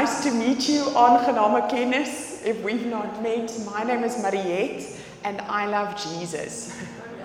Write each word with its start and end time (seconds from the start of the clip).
nice 0.00 0.24
to 0.24 0.32
meet 0.32 0.68
you 0.68 0.82
on 0.96 1.24
Gename 1.24 1.70
Kennis. 1.70 2.42
If 2.44 2.60
we've 2.64 2.84
not 2.84 3.22
met, 3.22 3.56
my 3.64 3.84
name 3.84 4.02
is 4.02 4.20
Mariette 4.20 4.84
and 5.22 5.40
I 5.42 5.66
love 5.66 5.94
Jesus. 6.02 6.76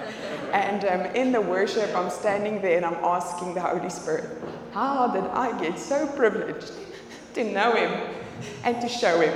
and 0.53 0.85
um, 0.85 1.01
in 1.15 1.31
the 1.31 1.41
worship, 1.41 1.89
I'm 1.95 2.11
standing 2.11 2.61
there 2.61 2.77
and 2.77 2.85
I'm 2.85 3.03
asking 3.03 3.55
the 3.55 3.61
Holy 3.61 3.89
Spirit, 3.89 4.39
how 4.71 5.07
did 5.07 5.23
I 5.31 5.59
get 5.59 5.79
so 5.79 6.05
privileged 6.05 6.71
to 7.33 7.43
know 7.43 7.71
Him 7.71 7.91
and 8.63 8.79
to 8.81 8.87
show 8.87 9.19
Him? 9.19 9.33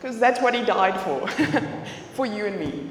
Because 0.00 0.18
that's 0.18 0.40
what 0.40 0.54
He 0.54 0.64
died 0.64 0.98
for, 1.02 1.28
for 2.14 2.24
you 2.24 2.46
and 2.46 2.58
me. 2.58 2.90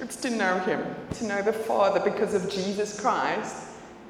It's 0.00 0.16
to 0.16 0.28
know 0.28 0.58
Him, 0.58 0.84
to 1.14 1.24
know 1.24 1.40
the 1.40 1.54
Father 1.54 2.00
because 2.00 2.34
of 2.34 2.50
Jesus 2.50 3.00
Christ 3.00 3.65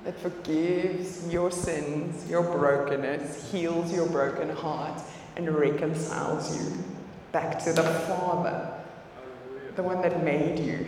that 0.07 0.17
forgives 0.21 1.29
your 1.33 1.51
sins, 1.51 2.31
your 2.31 2.45
brokenness, 2.45 3.51
heals 3.51 3.93
your 3.93 4.07
broken 4.07 4.49
heart, 4.49 5.03
and 5.35 5.53
reconciles 5.53 6.57
you 6.57 6.85
back 7.33 7.59
to 7.59 7.73
the 7.73 7.83
Father, 7.83 8.73
the 9.75 9.83
one 9.83 10.01
that 10.03 10.23
made 10.23 10.61
you. 10.61 10.87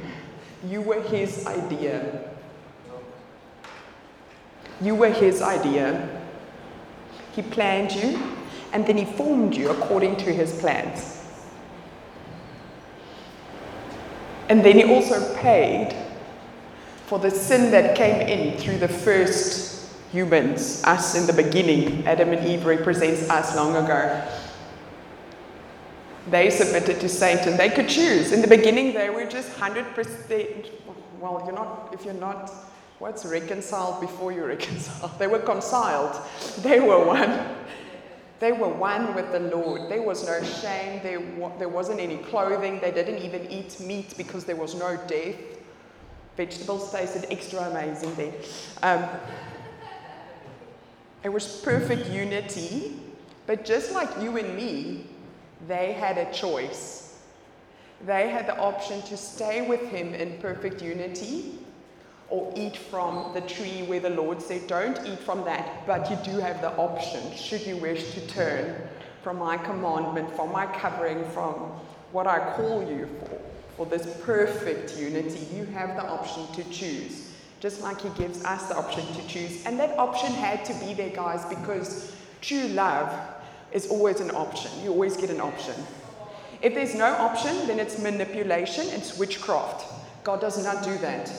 You 0.64 0.82
were 0.82 1.02
His 1.02 1.44
idea. 1.48 2.30
You 4.80 4.94
were 4.94 5.10
His 5.10 5.42
idea. 5.42 6.22
He 7.34 7.42
planned 7.42 7.90
you, 7.90 8.22
and 8.72 8.86
then 8.86 8.96
He 8.96 9.04
formed 9.04 9.56
you 9.56 9.70
according 9.70 10.14
to 10.18 10.32
His 10.32 10.56
plans. 10.60 11.26
And 14.48 14.64
then 14.64 14.76
He 14.76 14.84
also 14.84 15.34
paid 15.34 15.92
for 17.08 17.18
the 17.18 17.30
sin 17.30 17.70
that 17.70 17.96
came 17.96 18.20
in 18.28 18.58
through 18.58 18.76
the 18.76 18.86
first 18.86 19.88
humans, 20.12 20.82
us 20.84 21.14
in 21.14 21.26
the 21.26 21.32
beginning. 21.32 22.06
Adam 22.06 22.34
and 22.34 22.46
Eve 22.46 22.66
represents 22.66 23.30
us 23.30 23.56
long 23.56 23.74
ago. 23.76 24.22
They 26.28 26.50
submitted 26.50 27.00
to 27.00 27.08
Satan. 27.08 27.56
They 27.56 27.70
could 27.70 27.88
choose. 27.88 28.32
In 28.32 28.42
the 28.42 28.46
beginning, 28.46 28.92
they 28.92 29.08
were 29.08 29.24
just 29.24 29.50
100%. 29.52 30.70
Well, 31.18 31.42
you're 31.46 31.54
not, 31.54 31.88
if 31.94 32.04
you're 32.04 32.12
not, 32.12 32.52
what's 32.98 33.24
reconciled 33.24 34.02
before 34.02 34.30
you 34.30 34.44
reconcile? 34.56 35.08
They 35.18 35.28
were 35.28 35.38
conciled. 35.38 36.14
They 36.58 36.78
were 36.78 37.06
one. 37.06 37.40
They 38.38 38.52
were 38.52 38.68
one 38.68 39.14
with 39.14 39.32
the 39.32 39.40
Lord. 39.40 39.90
There 39.90 40.02
was 40.02 40.26
no 40.26 40.42
shame. 40.44 41.00
There, 41.02 41.20
there 41.58 41.70
wasn't 41.70 42.00
any 42.00 42.18
clothing. 42.18 42.80
They 42.80 42.92
didn't 42.92 43.22
even 43.22 43.50
eat 43.50 43.80
meat 43.80 44.12
because 44.18 44.44
there 44.44 44.56
was 44.56 44.74
no 44.74 44.98
death. 45.06 45.36
Vegetables 46.38 46.92
tasted 46.92 47.26
extra 47.32 47.58
amazing 47.68 48.14
there. 48.14 48.32
Um, 48.84 49.04
it 51.24 51.30
was 51.30 51.60
perfect 51.62 52.08
unity, 52.10 53.00
but 53.48 53.64
just 53.64 53.90
like 53.90 54.08
you 54.22 54.36
and 54.36 54.54
me, 54.54 55.06
they 55.66 55.94
had 55.94 56.16
a 56.16 56.32
choice. 56.32 57.18
They 58.06 58.28
had 58.28 58.46
the 58.46 58.56
option 58.56 59.02
to 59.02 59.16
stay 59.16 59.66
with 59.66 59.82
him 59.88 60.14
in 60.14 60.38
perfect 60.38 60.80
unity 60.80 61.58
or 62.30 62.52
eat 62.54 62.76
from 62.76 63.34
the 63.34 63.40
tree 63.40 63.82
where 63.88 63.98
the 63.98 64.10
Lord 64.10 64.40
said, 64.40 64.68
Don't 64.68 65.04
eat 65.04 65.18
from 65.18 65.44
that, 65.44 65.88
but 65.88 66.08
you 66.08 66.16
do 66.22 66.38
have 66.38 66.60
the 66.60 66.70
option, 66.76 67.34
should 67.34 67.66
you 67.66 67.78
wish 67.78 68.14
to 68.14 68.24
turn 68.28 68.76
from 69.24 69.40
my 69.40 69.56
commandment, 69.56 70.36
from 70.36 70.52
my 70.52 70.66
covering, 70.66 71.28
from 71.30 71.54
what 72.12 72.28
I 72.28 72.54
call 72.54 72.88
you 72.88 73.08
for, 73.18 73.40
for 73.78 73.86
this 73.86 74.06
perfect 74.24 74.98
unity. 74.98 75.46
You 75.54 75.64
have 75.66 75.94
the 75.94 76.04
option 76.04 76.46
to 76.54 76.68
choose, 76.68 77.32
just 77.60 77.80
like 77.80 78.00
He 78.00 78.10
gives 78.20 78.44
us 78.44 78.68
the 78.68 78.76
option 78.76 79.06
to 79.14 79.28
choose. 79.28 79.64
And 79.64 79.78
that 79.78 79.96
option 79.96 80.32
had 80.32 80.64
to 80.64 80.74
be 80.84 80.92
there, 80.94 81.10
guys, 81.10 81.44
because 81.46 82.12
true 82.40 82.66
love 82.68 83.08
is 83.72 83.86
always 83.86 84.20
an 84.20 84.32
option. 84.32 84.72
You 84.82 84.90
always 84.90 85.16
get 85.16 85.30
an 85.30 85.40
option. 85.40 85.74
If 86.60 86.74
there's 86.74 86.96
no 86.96 87.06
option, 87.06 87.68
then 87.68 87.78
it's 87.78 88.00
manipulation, 88.00 88.84
it's 88.88 89.16
witchcraft. 89.16 89.86
God 90.24 90.40
does 90.40 90.62
not 90.62 90.82
do 90.82 90.98
that. 90.98 91.32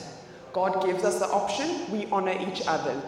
God 0.54 0.82
gives 0.84 1.04
us 1.04 1.18
the 1.18 1.26
option, 1.26 1.90
we 1.92 2.06
honor 2.06 2.34
each 2.48 2.66
other. 2.66 3.00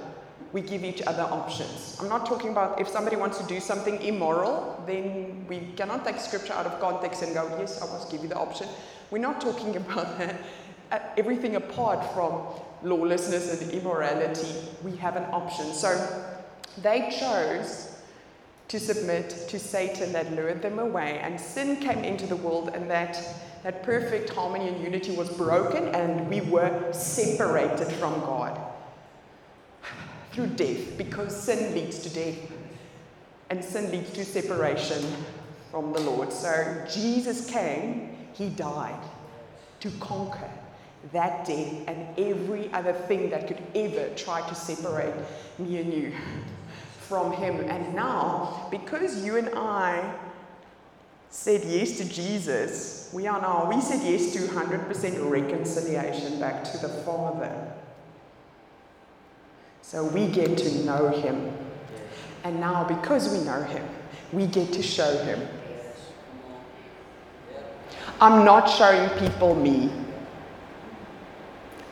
We 0.52 0.60
give 0.60 0.84
each 0.84 1.00
other 1.06 1.22
options. 1.22 1.96
I'm 1.98 2.10
not 2.10 2.26
talking 2.26 2.50
about 2.50 2.78
if 2.78 2.86
somebody 2.86 3.16
wants 3.16 3.38
to 3.38 3.46
do 3.46 3.58
something 3.58 4.02
immoral, 4.02 4.84
then 4.86 5.46
we 5.48 5.60
cannot 5.74 6.04
take 6.04 6.18
scripture 6.18 6.52
out 6.52 6.66
of 6.66 6.78
context 6.78 7.22
and 7.22 7.32
go, 7.32 7.48
yes, 7.58 7.80
I 7.80 7.86
must 7.86 8.10
give 8.10 8.22
you 8.22 8.28
the 8.28 8.36
option. 8.36 8.68
We're 9.12 9.18
not 9.18 9.40
talking 9.40 9.76
about 9.84 10.18
that. 10.18 10.36
Uh, 10.90 10.98
everything 11.16 11.56
apart 11.56 12.12
from 12.12 12.42
lawlessness 12.82 13.60
and 13.60 13.70
immorality, 13.70 14.48
we 14.82 14.96
have 14.96 15.16
an 15.16 15.24
option. 15.30 15.72
So 15.72 16.24
they 16.82 17.14
chose 17.20 17.94
to 18.68 18.80
submit 18.80 19.30
to 19.48 19.58
Satan 19.58 20.12
that 20.12 20.32
lured 20.34 20.62
them 20.62 20.78
away, 20.78 21.18
and 21.18 21.38
sin 21.38 21.76
came 21.76 22.04
into 22.04 22.26
the 22.26 22.36
world, 22.36 22.70
and 22.74 22.90
that 22.90 23.22
that 23.62 23.84
perfect 23.84 24.30
harmony 24.30 24.66
and 24.68 24.82
unity 24.82 25.14
was 25.14 25.28
broken, 25.30 25.88
and 25.94 26.28
we 26.28 26.40
were 26.40 26.92
separated 26.92 27.86
from 27.92 28.18
God 28.20 28.58
through 30.32 30.48
death, 30.48 30.98
because 30.98 31.38
sin 31.38 31.74
leads 31.74 31.98
to 32.00 32.10
death, 32.10 32.38
and 33.50 33.62
sin 33.64 33.92
leads 33.92 34.10
to 34.12 34.24
separation 34.24 35.04
from 35.70 35.92
the 35.92 36.00
Lord. 36.00 36.32
So 36.32 36.84
Jesus 36.90 37.48
came, 37.48 38.11
He 38.34 38.48
died 38.48 39.02
to 39.80 39.90
conquer 40.00 40.50
that 41.12 41.44
death 41.44 41.74
and 41.88 42.06
every 42.18 42.72
other 42.72 42.92
thing 42.92 43.30
that 43.30 43.48
could 43.48 43.60
ever 43.74 44.08
try 44.14 44.46
to 44.48 44.54
separate 44.54 45.14
me 45.58 45.78
and 45.78 45.92
you 45.92 46.12
from 47.00 47.32
Him. 47.32 47.60
And 47.68 47.94
now, 47.94 48.68
because 48.70 49.24
you 49.24 49.36
and 49.36 49.50
I 49.54 50.14
said 51.30 51.64
yes 51.64 51.98
to 51.98 52.04
Jesus, 52.04 53.10
we 53.12 53.26
are 53.26 53.40
now, 53.40 53.68
we 53.68 53.80
said 53.80 54.00
yes 54.02 54.32
to 54.34 54.38
100% 54.38 55.30
reconciliation 55.30 56.38
back 56.38 56.64
to 56.64 56.78
the 56.78 56.88
Father. 56.88 57.72
So 59.82 60.04
we 60.04 60.28
get 60.28 60.56
to 60.58 60.84
know 60.84 61.08
Him. 61.08 61.52
And 62.44 62.60
now, 62.60 62.84
because 62.84 63.28
we 63.30 63.44
know 63.44 63.62
Him, 63.62 63.86
we 64.32 64.46
get 64.46 64.72
to 64.72 64.82
show 64.82 65.22
Him. 65.24 65.46
I'm 68.22 68.44
not 68.44 68.66
showing 68.70 69.10
people 69.18 69.56
me. 69.56 69.90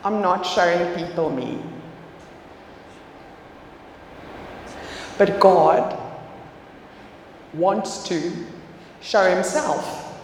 I'm 0.05 0.21
not 0.21 0.43
showing 0.45 0.95
people 0.95 1.29
me. 1.29 1.61
But 5.17 5.41
God 5.41 6.01
wants 7.53 8.03
to 8.07 8.31
show 9.01 9.29
himself 9.29 10.23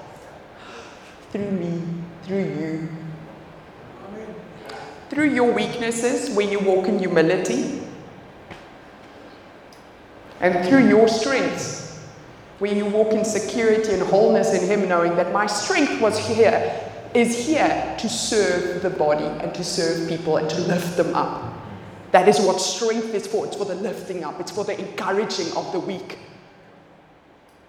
through 1.33 1.51
me, 1.51 1.83
through 2.23 2.55
you. 2.57 2.89
Through 5.09 5.31
your 5.31 5.51
weaknesses, 5.51 6.33
where 6.37 6.49
you 6.49 6.59
walk 6.59 6.87
in 6.87 6.99
humility, 6.99 7.81
and 10.39 10.65
through 10.65 10.87
your 10.87 11.09
strengths, 11.09 11.86
where 12.59 12.73
you 12.73 12.85
walk 12.85 13.13
in 13.13 13.23
security 13.23 13.93
and 13.93 14.01
wholeness 14.01 14.53
in 14.53 14.67
Him, 14.67 14.89
knowing 14.89 15.15
that 15.15 15.31
my 15.31 15.45
strength 15.45 16.01
was 16.01 16.17
here, 16.17 16.83
is 17.13 17.45
here 17.45 17.95
to 17.99 18.09
serve 18.09 18.81
the 18.81 18.89
body 18.89 19.25
and 19.25 19.53
to 19.53 19.63
serve 19.63 20.09
people 20.09 20.37
and 20.37 20.49
to 20.49 20.59
lift 20.61 20.97
them 20.97 21.13
up. 21.15 21.53
That 22.11 22.27
is 22.27 22.39
what 22.39 22.59
strength 22.59 23.13
is 23.13 23.27
for. 23.27 23.45
It's 23.45 23.55
for 23.55 23.65
the 23.65 23.75
lifting 23.75 24.23
up, 24.23 24.39
it's 24.39 24.51
for 24.51 24.63
the 24.63 24.77
encouraging 24.79 25.51
of 25.55 25.71
the 25.71 25.79
weak. 25.79 26.17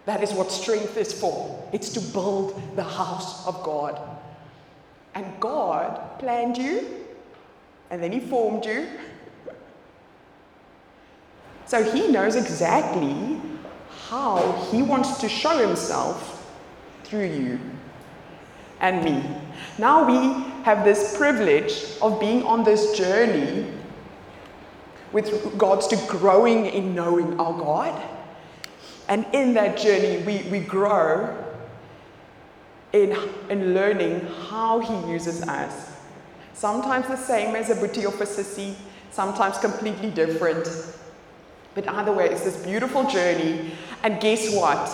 That 0.06 0.22
is 0.22 0.32
what 0.32 0.50
strength 0.50 0.97
is 0.97 1.12
for. 1.12 1.69
It's 1.72 1.91
to 1.91 2.00
build 2.00 2.60
the 2.77 2.84
house 2.84 3.47
of 3.47 3.62
God. 3.62 4.00
And 5.15 5.27
God 5.38 6.19
planned 6.19 6.56
you, 6.56 7.04
and 7.91 8.03
then 8.03 8.12
He 8.12 8.21
formed 8.21 8.65
you. 8.65 8.87
So 11.66 11.82
He 11.82 12.09
knows 12.09 12.37
exactly 12.37 13.38
how 14.09 14.69
He 14.71 14.83
wants 14.83 15.19
to 15.21 15.28
show 15.28 15.59
Himself 15.59 16.47
through 17.05 17.27
you 17.27 17.60
and 18.81 19.05
me. 19.05 19.25
Now 19.78 20.07
we 20.07 20.45
have 20.65 20.84
this 20.84 21.16
privilege 21.16 21.84
of 22.01 22.21
being 22.21 22.43
on 22.43 22.65
this 22.65 22.97
journey 22.97 23.72
with 25.13 25.33
regards 25.45 25.87
to 25.89 25.97
growing 26.07 26.66
in 26.66 26.95
knowing 26.95 27.39
our 27.41 27.53
God. 27.59 28.03
And 29.09 29.27
in 29.33 29.55
that 29.55 29.78
journey, 29.78 30.22
we, 30.25 30.49
we 30.51 30.60
grow 30.60 31.34
in, 32.93 33.16
in 33.49 33.75
learning 33.75 34.27
how 34.49 34.81
He 34.81 35.10
uses 35.10 35.43
us. 35.43 35.97
Sometimes 36.53 37.07
the 37.07 37.16
same 37.16 37.55
as 37.57 37.71
a 37.71 37.75
boetie 37.75 38.05
of 38.05 38.21
a 38.21 38.25
sissy, 38.25 38.75
sometimes 39.10 39.59
completely 39.59 40.10
different. 40.10 40.69
But 41.75 41.89
either 41.89 42.13
way, 42.13 42.28
it's 42.28 42.43
this 42.43 42.57
beautiful 42.65 43.09
journey. 43.09 43.71
And 44.03 44.21
guess 44.21 44.54
what? 44.54 44.91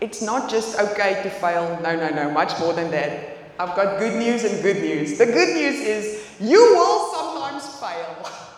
It's 0.00 0.22
not 0.22 0.48
just 0.48 0.78
okay 0.78 1.22
to 1.22 1.30
fail. 1.30 1.78
No, 1.82 1.94
no, 1.96 2.08
no, 2.10 2.30
much 2.30 2.58
more 2.58 2.72
than 2.72 2.90
that. 2.90 3.36
I've 3.58 3.76
got 3.76 3.98
good 3.98 4.18
news 4.18 4.44
and 4.44 4.62
good 4.62 4.80
news. 4.80 5.18
The 5.18 5.26
good 5.26 5.54
news 5.54 5.80
is 5.80 6.26
you 6.40 6.58
will 6.58 7.12
sometimes 7.12 7.68
fail. 7.78 8.30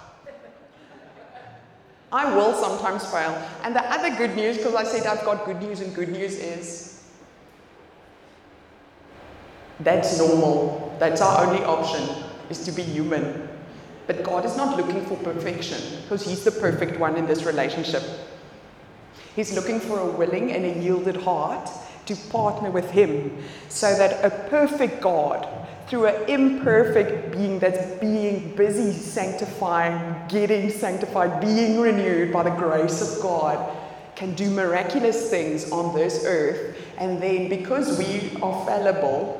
I 2.13 2.33
will 2.37 2.55
sometimes 2.55 3.05
fail. 3.11 3.33
And 3.65 3.75
the 3.75 3.83
other 3.91 4.15
good 4.17 4.37
news, 4.37 4.59
because 4.59 4.75
I 4.75 4.85
said 4.85 5.07
I've 5.07 5.25
got 5.25 5.45
good 5.45 5.61
news, 5.61 5.81
and 5.81 5.95
good 5.95 6.11
news 6.11 6.35
is 6.35 7.03
that's 9.81 10.19
normal. 10.19 10.95
That's 11.01 11.21
our 11.21 11.47
only 11.47 11.65
option, 11.65 12.25
is 12.51 12.65
to 12.67 12.73
be 12.73 12.83
human. 12.83 13.49
But 14.07 14.23
God 14.23 14.45
is 14.45 14.57
not 14.57 14.77
looking 14.77 15.05
for 15.07 15.17
perfection, 15.17 16.03
because 16.03 16.25
He's 16.25 16.45
the 16.45 16.53
perfect 16.53 17.01
one 17.01 17.17
in 17.17 17.27
this 17.27 17.45
relationship. 17.45 18.03
He's 19.35 19.55
looking 19.55 19.81
for 19.81 19.99
a 19.99 20.07
willing 20.07 20.53
and 20.53 20.65
a 20.65 20.79
yielded 20.83 21.17
heart 21.17 21.71
to 22.07 22.17
partner 22.31 22.71
with 22.71 22.91
Him 22.91 23.43
so 23.69 23.95
that 23.97 24.25
a 24.25 24.31
perfect 24.49 25.01
God, 25.01 25.49
through 25.87 26.07
an 26.07 26.29
imperfect 26.29 27.33
being 27.33 27.59
that's 27.59 28.01
being 28.01 28.55
busy 28.57 28.93
sanctifying, 28.93 30.29
getting 30.29 30.71
sanctified, 30.71 31.41
being 31.41 31.81
renewed 31.81 32.33
by 32.33 32.43
the 32.43 32.51
grace 32.51 33.01
of 33.01 33.23
God, 33.23 33.77
can 34.17 34.35
do 34.35 34.51
miraculous 34.51 35.31
things 35.31 35.71
on 35.71 35.95
this 35.95 36.25
earth. 36.27 36.77
And 36.99 37.23
then, 37.23 37.49
because 37.49 37.99
we 37.99 38.37
are 38.43 38.67
fallible, 38.67 39.39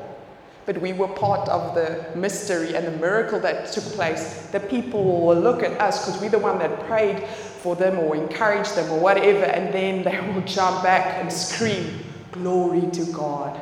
but 0.65 0.79
we 0.79 0.93
were 0.93 1.07
part 1.07 1.47
of 1.49 1.75
the 1.75 2.05
mystery 2.15 2.75
and 2.75 2.87
the 2.87 2.97
miracle 2.97 3.39
that 3.41 3.71
took 3.71 3.83
place, 3.83 4.47
the 4.47 4.59
people 4.59 5.25
will 5.25 5.39
look 5.39 5.61
at 5.61 5.79
us 5.79 6.05
because 6.05 6.21
we're 6.21 6.29
the 6.29 6.39
one 6.39 6.57
that 6.59 6.85
prayed 6.87 7.27
for 7.63 7.77
them 7.77 7.97
or 7.97 8.15
encourage 8.15 8.69
them 8.73 8.91
or 8.91 8.99
whatever, 8.99 9.45
and 9.45 9.73
then 9.73 10.03
they 10.03 10.19
will 10.33 10.41
jump 10.41 10.83
back 10.83 11.21
and 11.21 11.31
scream, 11.31 11.99
Glory 12.33 12.89
to 12.91 13.05
God. 13.13 13.59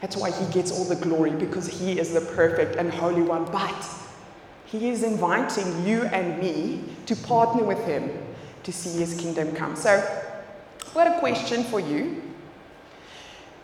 That's 0.00 0.16
why 0.16 0.30
He 0.30 0.52
gets 0.52 0.70
all 0.70 0.84
the 0.84 0.96
glory 0.96 1.30
because 1.30 1.66
He 1.66 1.98
is 1.98 2.12
the 2.12 2.20
perfect 2.20 2.76
and 2.76 2.92
holy 2.92 3.22
one. 3.22 3.46
But 3.46 3.88
He 4.66 4.90
is 4.90 5.02
inviting 5.02 5.86
you 5.86 6.02
and 6.02 6.38
me 6.38 6.84
to 7.06 7.16
partner 7.16 7.64
with 7.64 7.82
Him 7.86 8.10
to 8.64 8.72
see 8.72 8.98
His 8.98 9.18
kingdom 9.18 9.54
come. 9.54 9.74
So, 9.76 9.92
I've 10.86 10.94
got 10.94 11.16
a 11.16 11.18
question 11.18 11.64
for 11.64 11.80
you. 11.80 12.22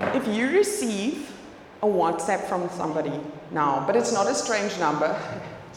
If 0.01 0.27
you 0.27 0.49
receive 0.49 1.31
a 1.83 1.87
WhatsApp 1.87 2.49
from 2.49 2.71
somebody 2.71 3.13
now, 3.51 3.85
but 3.87 3.97
it's 3.97 4.13
not 4.13 4.27
a 4.27 4.35
strange 4.35 4.79
number, 4.79 5.15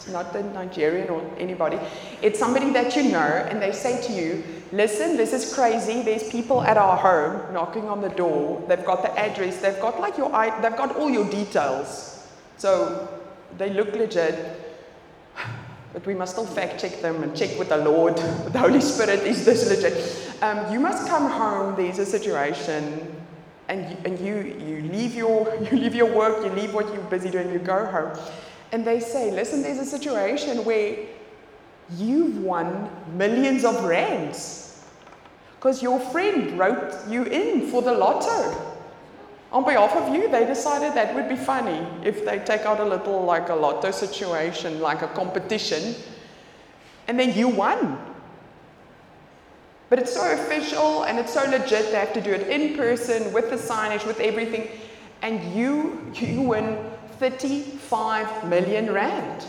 it's 0.04 0.12
not 0.12 0.34
the 0.34 0.42
Nigerian 0.42 1.08
or 1.08 1.22
anybody, 1.38 1.78
it's 2.20 2.38
somebody 2.38 2.70
that 2.70 2.94
you 2.94 3.04
know, 3.04 3.18
and 3.18 3.60
they 3.60 3.72
say 3.72 4.02
to 4.06 4.12
you, 4.12 4.44
Listen, 4.72 5.16
this 5.16 5.32
is 5.32 5.54
crazy. 5.54 6.02
There's 6.02 6.28
people 6.30 6.60
at 6.62 6.76
our 6.76 6.96
home 6.96 7.54
knocking 7.54 7.88
on 7.88 8.00
the 8.00 8.08
door. 8.08 8.60
They've 8.66 8.84
got 8.84 9.02
the 9.02 9.16
address. 9.16 9.58
They've 9.58 9.80
got 9.80 10.00
like 10.00 10.18
your, 10.18 10.30
they've 10.60 10.76
got 10.76 10.96
all 10.96 11.08
your 11.08 11.30
details. 11.30 12.26
So 12.56 13.08
they 13.56 13.70
look 13.70 13.94
legit. 13.94 14.60
But 15.92 16.04
we 16.06 16.14
must 16.14 16.32
still 16.32 16.46
fact 16.46 16.80
check 16.80 17.00
them 17.00 17.22
and 17.22 17.36
check 17.36 17.56
with 17.56 17.68
the 17.68 17.76
Lord, 17.76 18.14
with 18.14 18.52
the 18.52 18.58
Holy 18.58 18.80
Spirit, 18.80 19.20
is 19.20 19.44
this 19.44 19.68
legit? 19.70 20.42
Um, 20.42 20.72
you 20.72 20.80
must 20.80 21.06
come 21.06 21.30
home. 21.30 21.76
There's 21.76 22.00
a 22.00 22.06
situation, 22.06 23.14
and 23.68 23.90
you, 23.90 23.96
and 24.04 24.18
you 24.18 24.34
you 24.58 24.82
leave 24.90 25.14
your 25.14 25.54
you 25.70 25.78
leave 25.78 25.94
your 25.94 26.12
work, 26.12 26.44
you 26.44 26.50
leave 26.50 26.74
what 26.74 26.92
you're 26.92 27.04
busy 27.04 27.30
doing, 27.30 27.52
you 27.52 27.60
go 27.60 27.86
home, 27.86 28.18
and 28.74 28.84
they 28.84 28.98
say, 28.98 29.30
listen, 29.30 29.62
there's 29.62 29.78
a 29.78 29.84
situation 29.84 30.64
where 30.64 30.96
you've 31.96 32.38
won 32.38 32.90
millions 33.16 33.64
of 33.64 33.84
rands 33.84 34.84
because 35.54 35.80
your 35.80 36.00
friend 36.00 36.58
wrote 36.58 36.92
you 37.08 37.22
in 37.22 37.68
for 37.68 37.82
the 37.82 37.92
lotto. 37.92 38.74
On 39.52 39.64
behalf 39.64 39.94
of 39.94 40.12
you, 40.12 40.28
they 40.28 40.44
decided 40.44 40.92
that 40.94 41.14
would 41.14 41.28
be 41.28 41.36
funny 41.36 41.86
if 42.02 42.24
they 42.24 42.40
take 42.40 42.62
out 42.62 42.80
a 42.80 42.84
little 42.84 43.22
like 43.22 43.48
a 43.48 43.54
lotto 43.54 43.92
situation, 43.92 44.80
like 44.80 45.02
a 45.02 45.08
competition, 45.08 45.94
and 47.06 47.16
then 47.16 47.32
you 47.32 47.46
won. 47.46 47.96
But 49.88 50.00
it's 50.00 50.14
so 50.14 50.32
official 50.32 51.04
and 51.04 51.20
it's 51.20 51.32
so 51.32 51.44
legit, 51.48 51.92
they 51.92 52.00
have 52.00 52.12
to 52.14 52.20
do 52.20 52.32
it 52.32 52.48
in 52.48 52.76
person 52.76 53.32
with 53.32 53.50
the 53.50 53.56
signage, 53.56 54.04
with 54.04 54.18
everything, 54.18 54.68
and 55.22 55.54
you, 55.54 56.10
you 56.14 56.40
win 56.40 56.76
35 57.18 58.48
million 58.48 58.92
rand. 58.92 59.46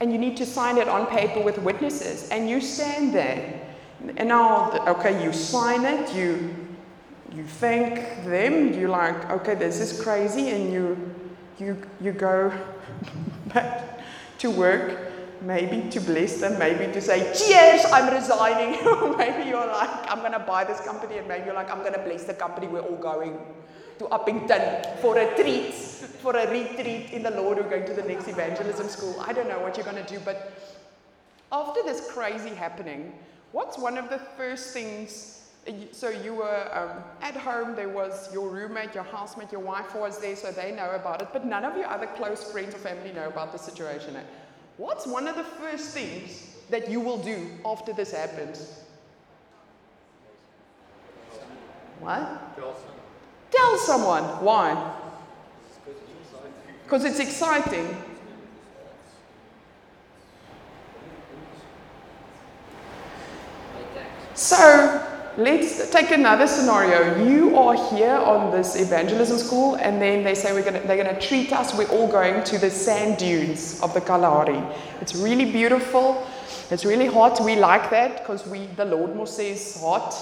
And 0.00 0.12
you 0.12 0.18
need 0.18 0.36
to 0.38 0.46
sign 0.46 0.78
it 0.78 0.88
on 0.88 1.06
paper 1.06 1.40
with 1.40 1.58
witnesses, 1.58 2.28
and 2.30 2.48
you 2.48 2.60
stand 2.60 3.14
there. 3.14 3.60
And 4.16 4.28
now, 4.28 4.72
okay, 4.86 5.24
you 5.24 5.32
sign 5.32 5.84
it, 5.84 6.14
you 6.14 6.54
you 7.34 7.44
thank 7.44 8.24
them, 8.24 8.72
you're 8.74 8.88
like, 8.88 9.28
okay, 9.30 9.54
this 9.54 9.80
is 9.80 10.00
crazy, 10.00 10.50
and 10.50 10.72
you 10.72 11.14
you 11.58 11.82
you 12.00 12.12
go 12.12 12.52
back 13.54 14.00
to 14.38 14.50
work, 14.50 15.12
maybe 15.46 15.88
to 15.90 16.00
bless 16.00 16.40
them, 16.40 16.58
maybe 16.58 16.92
to 16.92 17.00
say, 17.00 17.20
cheers, 17.34 17.84
I'm 17.92 18.12
resigning. 18.12 18.86
or 18.86 19.16
maybe 19.16 19.48
you're 19.48 19.66
like, 19.66 20.10
I'm 20.10 20.20
gonna 20.20 20.38
buy 20.38 20.64
this 20.64 20.80
company, 20.80 21.18
and 21.18 21.28
maybe 21.28 21.46
you're 21.46 21.54
like, 21.54 21.70
I'm 21.70 21.82
gonna 21.82 22.02
bless 22.02 22.24
the 22.24 22.34
company, 22.34 22.66
we're 22.66 22.80
all 22.80 22.96
going 22.96 23.38
to 23.98 24.04
Upington 24.06 24.98
for 24.98 25.18
a 25.18 25.34
treat, 25.36 25.72
for 25.74 26.36
a 26.36 26.50
retreat 26.50 27.10
in 27.12 27.22
the 27.22 27.30
Lord, 27.30 27.58
we're 27.58 27.70
going 27.70 27.86
to 27.86 27.94
the 27.94 28.02
next 28.02 28.28
evangelism 28.28 28.88
school. 28.88 29.14
I 29.20 29.32
don't 29.32 29.48
know 29.48 29.60
what 29.60 29.76
you're 29.76 29.86
gonna 29.86 30.06
do, 30.06 30.18
but 30.24 30.52
after 31.52 31.82
this 31.84 32.10
crazy 32.10 32.50
happening, 32.50 33.12
What's 33.54 33.78
one 33.78 33.96
of 33.98 34.10
the 34.10 34.18
first 34.18 34.72
things? 34.72 35.48
So 35.92 36.08
you 36.08 36.34
were 36.34 36.68
um, 36.76 37.04
at 37.22 37.36
home, 37.36 37.76
there 37.76 37.88
was 37.88 38.28
your 38.34 38.48
roommate, 38.48 38.96
your 38.96 39.04
housemate, 39.04 39.52
your 39.52 39.60
wife 39.60 39.94
was 39.94 40.20
there, 40.20 40.34
so 40.34 40.50
they 40.50 40.72
know 40.72 40.90
about 40.90 41.22
it, 41.22 41.28
but 41.32 41.46
none 41.46 41.64
of 41.64 41.76
your 41.76 41.86
other 41.86 42.08
close 42.16 42.50
friends 42.50 42.74
or 42.74 42.78
family 42.78 43.12
know 43.12 43.28
about 43.28 43.52
the 43.52 43.58
situation. 43.58 44.16
What's 44.76 45.06
one 45.06 45.28
of 45.28 45.36
the 45.36 45.44
first 45.44 45.90
things 45.90 46.56
that 46.70 46.90
you 46.90 47.00
will 47.00 47.18
do 47.18 47.50
after 47.64 47.92
this 47.92 48.12
happens? 48.12 48.80
What? 52.00 52.56
Tell 52.56 52.74
someone. 52.74 53.00
Tell 53.50 53.78
someone. 53.78 54.22
Why? 54.44 54.94
Because 56.84 57.04
it's 57.04 57.20
exciting. 57.20 57.96
So 64.34 65.13
let's 65.36 65.90
take 65.90 66.10
another 66.10 66.46
scenario. 66.46 67.24
You 67.24 67.56
are 67.58 67.74
here 67.90 68.16
on 68.16 68.50
this 68.50 68.76
evangelism 68.76 69.38
school, 69.38 69.74
and 69.76 70.00
then 70.00 70.22
they 70.22 70.34
say 70.34 70.52
we're 70.52 70.64
gonna, 70.64 70.80
they're 70.80 71.02
going 71.02 71.14
to 71.14 71.20
treat 71.20 71.52
us. 71.52 71.74
We're 71.74 71.88
all 71.88 72.08
going 72.08 72.44
to 72.44 72.58
the 72.58 72.70
sand 72.70 73.18
dunes 73.18 73.80
of 73.80 73.94
the 73.94 74.00
Kalahari. 74.00 74.62
It's 75.00 75.14
really 75.14 75.50
beautiful. 75.50 76.26
It's 76.70 76.84
really 76.84 77.06
hot. 77.06 77.40
We 77.44 77.56
like 77.56 77.90
that 77.90 78.18
because 78.18 78.46
we 78.46 78.66
the 78.76 78.84
Lord 78.84 79.14
more 79.14 79.26
says 79.26 79.80
hot, 79.80 80.14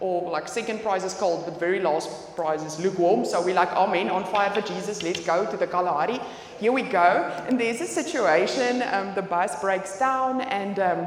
or 0.00 0.30
like 0.30 0.48
second 0.48 0.82
prize 0.82 1.04
is 1.04 1.14
cold, 1.14 1.44
but 1.44 1.58
very 1.58 1.80
last 1.80 2.36
prize 2.36 2.62
is 2.62 2.78
lukewarm. 2.78 3.24
So 3.24 3.42
we 3.42 3.52
like, 3.52 3.72
Amen, 3.72 4.10
on 4.10 4.24
fire 4.24 4.50
for 4.50 4.60
Jesus. 4.60 5.02
Let's 5.02 5.24
go 5.24 5.50
to 5.50 5.56
the 5.56 5.66
Kalahari. 5.66 6.20
Here 6.60 6.72
we 6.72 6.82
go. 6.82 7.32
And 7.48 7.58
there's 7.58 7.80
a 7.80 7.86
situation. 7.86 8.82
Um, 8.82 9.14
the 9.14 9.22
bus 9.22 9.60
breaks 9.60 9.98
down, 9.98 10.40
and 10.42 10.78
um, 10.78 11.06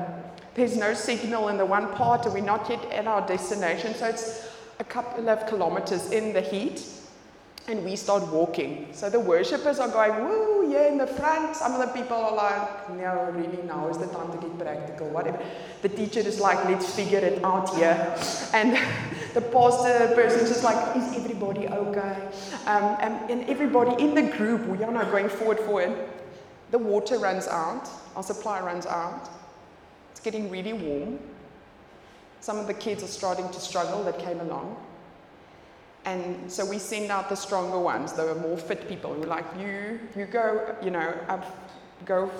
there's 0.53 0.75
no 0.75 0.93
signal 0.93 1.47
in 1.47 1.57
the 1.57 1.65
one 1.65 1.87
part, 1.93 2.25
and 2.25 2.33
we're 2.33 2.43
not 2.43 2.69
yet 2.69 2.83
at 2.91 3.07
our 3.07 3.25
destination. 3.25 3.95
So 3.95 4.07
it's 4.07 4.49
a 4.79 4.83
couple 4.83 5.29
of 5.29 5.47
kilometers 5.47 6.11
in 6.11 6.33
the 6.33 6.41
heat, 6.41 6.83
and 7.67 7.85
we 7.85 7.95
start 7.95 8.27
walking. 8.27 8.89
So 8.91 9.09
the 9.09 9.19
worshippers 9.19 9.79
are 9.79 9.87
going, 9.87 10.25
woo, 10.25 10.69
yeah, 10.69 10.87
in 10.87 10.97
the 10.97 11.07
front. 11.07 11.55
Some 11.55 11.73
of 11.73 11.79
the 11.79 11.93
people 11.93 12.17
are 12.17 12.35
like, 12.35 12.89
no, 12.89 13.31
really, 13.33 13.63
now 13.63 13.87
is 13.87 13.97
the 13.97 14.07
time 14.07 14.29
to 14.33 14.37
get 14.39 14.59
practical, 14.59 15.09
whatever. 15.09 15.41
The 15.83 15.89
teacher 15.89 16.19
is 16.19 16.41
like, 16.41 16.65
let's 16.65 16.93
figure 16.93 17.19
it 17.19 17.41
out 17.45 17.73
here. 17.75 18.13
And 18.53 18.73
the 19.33 19.41
pastor 19.41 20.13
person 20.15 20.41
is 20.41 20.49
just 20.49 20.63
like, 20.65 20.97
is 20.97 21.15
everybody 21.15 21.67
okay? 21.69 22.29
Um, 22.65 22.97
and, 22.99 23.31
and 23.31 23.49
everybody 23.49 24.03
in 24.03 24.15
the 24.15 24.23
group, 24.23 24.65
we 24.65 24.83
are 24.83 24.91
now 24.91 25.09
going 25.09 25.29
forward, 25.29 25.59
forward. 25.59 25.93
The 26.71 26.77
water 26.77 27.19
runs 27.19 27.47
out, 27.47 27.87
our 28.17 28.23
supply 28.23 28.59
runs 28.59 28.85
out 28.85 29.29
getting 30.23 30.49
really 30.49 30.73
warm. 30.73 31.19
Some 32.39 32.57
of 32.57 32.67
the 32.67 32.73
kids 32.73 33.03
are 33.03 33.07
starting 33.07 33.49
to 33.49 33.59
struggle 33.59 34.03
that 34.03 34.19
came 34.19 34.39
along. 34.39 34.77
And 36.05 36.51
so 36.51 36.65
we 36.65 36.79
send 36.79 37.11
out 37.11 37.29
the 37.29 37.35
stronger 37.35 37.79
ones, 37.79 38.13
the 38.13 38.33
more 38.35 38.57
fit 38.57 38.87
people 38.87 39.13
who 39.13 39.23
are 39.23 39.27
like, 39.27 39.45
you, 39.59 39.99
you 40.15 40.25
go, 40.25 40.75
you 40.81 40.89
know, 40.89 41.13
up, 41.27 41.45
go 42.05 42.31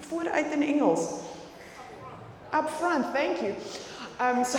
voor 0.00 0.30
uit 0.30 0.52
in 0.52 0.62
Engels. 0.62 1.20
Up 2.52 2.70
front, 2.70 3.06
thank 3.12 3.42
you. 3.42 3.54
Um, 4.20 4.44
so 4.44 4.58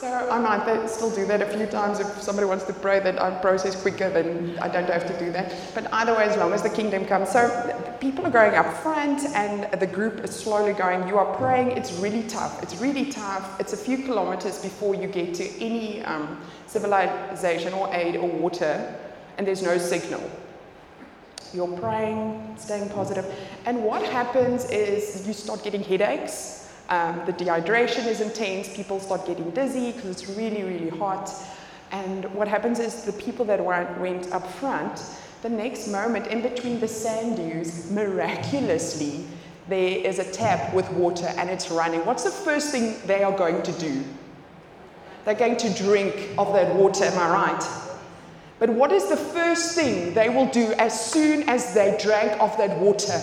so 0.00 0.06
I 0.30 0.38
might 0.38 0.86
still 0.88 1.10
do 1.10 1.26
that 1.26 1.42
a 1.42 1.46
few 1.46 1.66
times. 1.66 1.98
If 1.98 2.22
somebody 2.22 2.46
wants 2.46 2.64
to 2.66 2.72
pray 2.72 3.00
that 3.00 3.20
I 3.20 3.30
process 3.40 3.80
quicker, 3.80 4.08
then 4.08 4.56
I 4.62 4.68
don't 4.68 4.88
have 4.88 5.06
to 5.08 5.18
do 5.18 5.32
that. 5.32 5.52
But 5.74 5.92
either 5.92 6.14
way, 6.14 6.24
as 6.24 6.36
long 6.36 6.52
as 6.52 6.62
the 6.62 6.70
kingdom 6.70 7.04
comes. 7.04 7.30
So 7.30 7.50
people 8.00 8.24
are 8.24 8.30
going 8.30 8.54
up 8.54 8.72
front 8.76 9.24
and 9.34 9.68
the 9.80 9.86
group 9.88 10.22
is 10.22 10.30
slowly 10.30 10.72
going. 10.72 11.08
You 11.08 11.18
are 11.18 11.34
praying. 11.36 11.72
It's 11.72 11.92
really 11.94 12.22
tough. 12.28 12.62
It's 12.62 12.76
really 12.76 13.10
tough. 13.10 13.58
It's 13.60 13.72
a 13.72 13.76
few 13.76 13.98
kilometers 13.98 14.62
before 14.62 14.94
you 14.94 15.08
get 15.08 15.34
to 15.34 15.44
any 15.60 16.04
um, 16.04 16.40
civilization 16.66 17.72
or 17.72 17.92
aid 17.92 18.16
or 18.16 18.28
water, 18.28 18.94
and 19.36 19.46
there's 19.46 19.62
no 19.62 19.78
signal. 19.78 20.22
you're 21.52 21.76
praying, 21.78 22.54
staying 22.56 22.88
positive. 22.90 23.26
And 23.66 23.82
what 23.82 24.02
happens 24.02 24.70
is 24.70 25.26
you 25.26 25.32
start 25.32 25.64
getting 25.64 25.82
headaches. 25.82 26.57
Um, 26.88 27.22
the 27.26 27.32
dehydration 27.32 28.06
is 28.06 28.20
intense. 28.20 28.74
People 28.74 28.98
start 28.98 29.26
getting 29.26 29.50
dizzy 29.50 29.92
because 29.92 30.10
it's 30.10 30.28
really, 30.28 30.62
really 30.62 30.88
hot. 30.88 31.30
And 31.90 32.24
what 32.34 32.48
happens 32.48 32.78
is 32.80 33.04
the 33.04 33.12
people 33.12 33.44
that 33.46 33.64
went 33.64 34.32
up 34.32 34.50
front, 34.52 35.02
the 35.42 35.48
next 35.48 35.88
moment, 35.88 36.26
in 36.28 36.42
between 36.42 36.80
the 36.80 36.88
sand 36.88 37.36
dunes, 37.36 37.90
miraculously, 37.90 39.24
there 39.68 39.98
is 39.98 40.18
a 40.18 40.30
tap 40.32 40.72
with 40.72 40.90
water 40.92 41.26
and 41.36 41.50
it's 41.50 41.70
running. 41.70 42.04
What's 42.06 42.24
the 42.24 42.30
first 42.30 42.70
thing 42.70 42.96
they 43.06 43.22
are 43.22 43.36
going 43.36 43.62
to 43.62 43.72
do? 43.72 44.02
They're 45.24 45.34
going 45.34 45.58
to 45.58 45.74
drink 45.74 46.30
of 46.38 46.54
that 46.54 46.74
water, 46.74 47.04
am 47.04 47.18
I 47.18 47.30
right? 47.30 47.88
But 48.58 48.70
what 48.70 48.92
is 48.92 49.08
the 49.08 49.16
first 49.16 49.74
thing 49.74 50.14
they 50.14 50.30
will 50.30 50.46
do 50.46 50.72
as 50.78 51.12
soon 51.12 51.48
as 51.48 51.74
they 51.74 51.96
drank 52.00 52.40
of 52.40 52.56
that 52.56 52.78
water? 52.78 53.20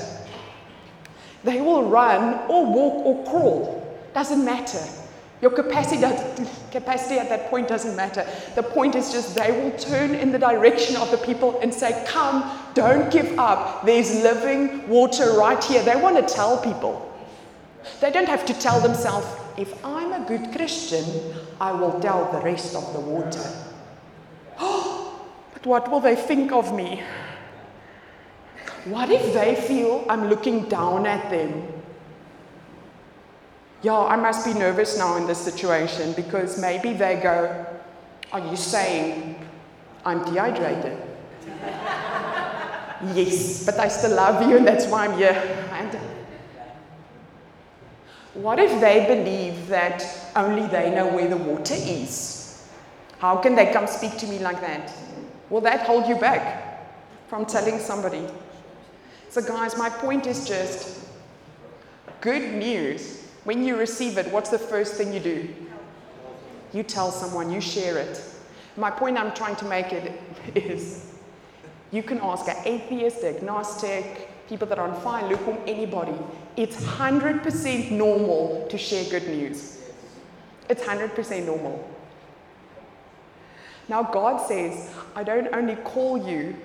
They 1.45 1.61
will 1.61 1.87
run 1.87 2.39
or 2.49 2.65
walk 2.65 3.05
or 3.05 3.23
crawl. 3.23 3.97
Doesn't 4.13 4.43
matter. 4.43 4.81
Your 5.41 5.51
capacity, 5.51 6.01
capacity 6.71 7.19
at 7.19 7.29
that 7.29 7.51
point 7.51 7.67
doesn't 7.67 7.95
matter. 7.95 8.25
The 8.55 8.63
point 8.63 8.95
is 8.95 9.11
just 9.11 9.35
they 9.35 9.51
will 9.51 9.77
turn 9.77 10.15
in 10.15 10.31
the 10.31 10.39
direction 10.39 10.95
of 10.95 11.11
the 11.11 11.17
people 11.17 11.59
and 11.61 11.71
say, 11.71 12.03
Come, 12.07 12.49
don't 12.73 13.11
give 13.11 13.37
up. 13.37 13.85
There's 13.85 14.23
living 14.23 14.89
water 14.89 15.33
right 15.33 15.63
here. 15.63 15.83
They 15.83 15.95
want 15.95 16.15
to 16.15 16.33
tell 16.33 16.57
people. 16.63 17.13
They 18.01 18.09
don't 18.11 18.27
have 18.27 18.45
to 18.47 18.53
tell 18.55 18.79
themselves, 18.79 19.27
If 19.55 19.85
I'm 19.85 20.13
a 20.13 20.25
good 20.25 20.51
Christian, 20.51 21.05
I 21.61 21.73
will 21.73 21.99
tell 21.99 22.31
the 22.31 22.39
rest 22.39 22.75
of 22.75 22.91
the 22.93 23.01
water. 23.01 23.47
but 24.57 25.65
what 25.65 25.91
will 25.91 25.99
they 25.99 26.15
think 26.15 26.51
of 26.51 26.73
me? 26.73 27.03
What 28.85 29.09
if 29.09 29.33
they 29.33 29.55
feel 29.55 30.05
I'm 30.07 30.29
looking 30.29 30.69
down 30.69 31.07
at 31.07 31.31
them? 31.31 31.67
Yeah, 33.81 33.97
I 33.97 34.15
must 34.15 34.45
be 34.45 34.53
nervous 34.53 34.95
now 34.97 35.15
in 35.17 35.25
this 35.25 35.39
situation 35.39 36.13
because 36.13 36.61
maybe 36.61 36.93
they 36.93 37.19
go, 37.21 37.65
Are 38.31 38.39
you 38.39 38.55
saying 38.55 39.43
I'm 40.05 40.23
dehydrated? 40.23 40.99
yes, 43.15 43.65
but 43.65 43.79
I 43.79 43.87
still 43.87 44.15
love 44.15 44.47
you 44.47 44.57
and 44.57 44.67
that's 44.67 44.85
why 44.85 45.07
I'm 45.07 45.17
here. 45.17 45.33
And 45.71 45.99
what 48.35 48.59
if 48.59 48.79
they 48.81 49.07
believe 49.07 49.67
that 49.67 50.05
only 50.35 50.67
they 50.67 50.93
know 50.93 51.07
where 51.07 51.27
the 51.27 51.37
water 51.37 51.73
is? 51.75 52.67
How 53.17 53.37
can 53.37 53.55
they 53.55 53.73
come 53.73 53.87
speak 53.87 54.17
to 54.19 54.27
me 54.27 54.37
like 54.37 54.61
that? 54.61 54.93
Will 55.49 55.61
that 55.61 55.87
hold 55.87 56.07
you 56.07 56.15
back 56.17 56.87
from 57.27 57.47
telling 57.47 57.79
somebody? 57.79 58.27
So, 59.35 59.41
guys, 59.41 59.77
my 59.77 59.89
point 59.89 60.27
is 60.27 60.47
just 60.47 61.05
good 62.21 62.53
news. 62.53 63.27
When 63.43 63.65
you 63.65 63.75
receive 63.75 64.17
it, 64.17 64.31
what's 64.31 64.49
the 64.49 64.57
first 64.57 64.93
thing 64.93 65.11
you 65.11 65.19
do? 65.19 65.53
You 66.71 66.83
tell 66.83 67.11
someone, 67.11 67.51
you 67.51 67.59
share 67.59 67.97
it. 67.97 68.23
My 68.77 68.89
point 68.89 69.17
I'm 69.17 69.33
trying 69.33 69.57
to 69.57 69.65
make 69.65 69.91
it 69.91 70.21
is 70.55 71.15
you 71.91 72.01
can 72.01 72.21
ask 72.21 72.47
an 72.47 72.55
atheist, 72.63 73.25
agnostic, 73.25 74.29
people 74.47 74.67
that 74.67 74.79
are 74.79 74.87
on 74.87 75.01
fire, 75.01 75.27
lukewarm, 75.27 75.57
anybody. 75.67 76.17
It's 76.55 76.77
100% 76.77 77.91
normal 77.91 78.65
to 78.69 78.77
share 78.77 79.03
good 79.09 79.27
news. 79.27 79.81
It's 80.69 80.81
100% 80.81 81.45
normal. 81.45 81.85
Now, 83.89 84.01
God 84.01 84.47
says, 84.47 84.93
I 85.13 85.25
don't 85.25 85.53
only 85.53 85.75
call 85.75 86.25
you 86.25 86.55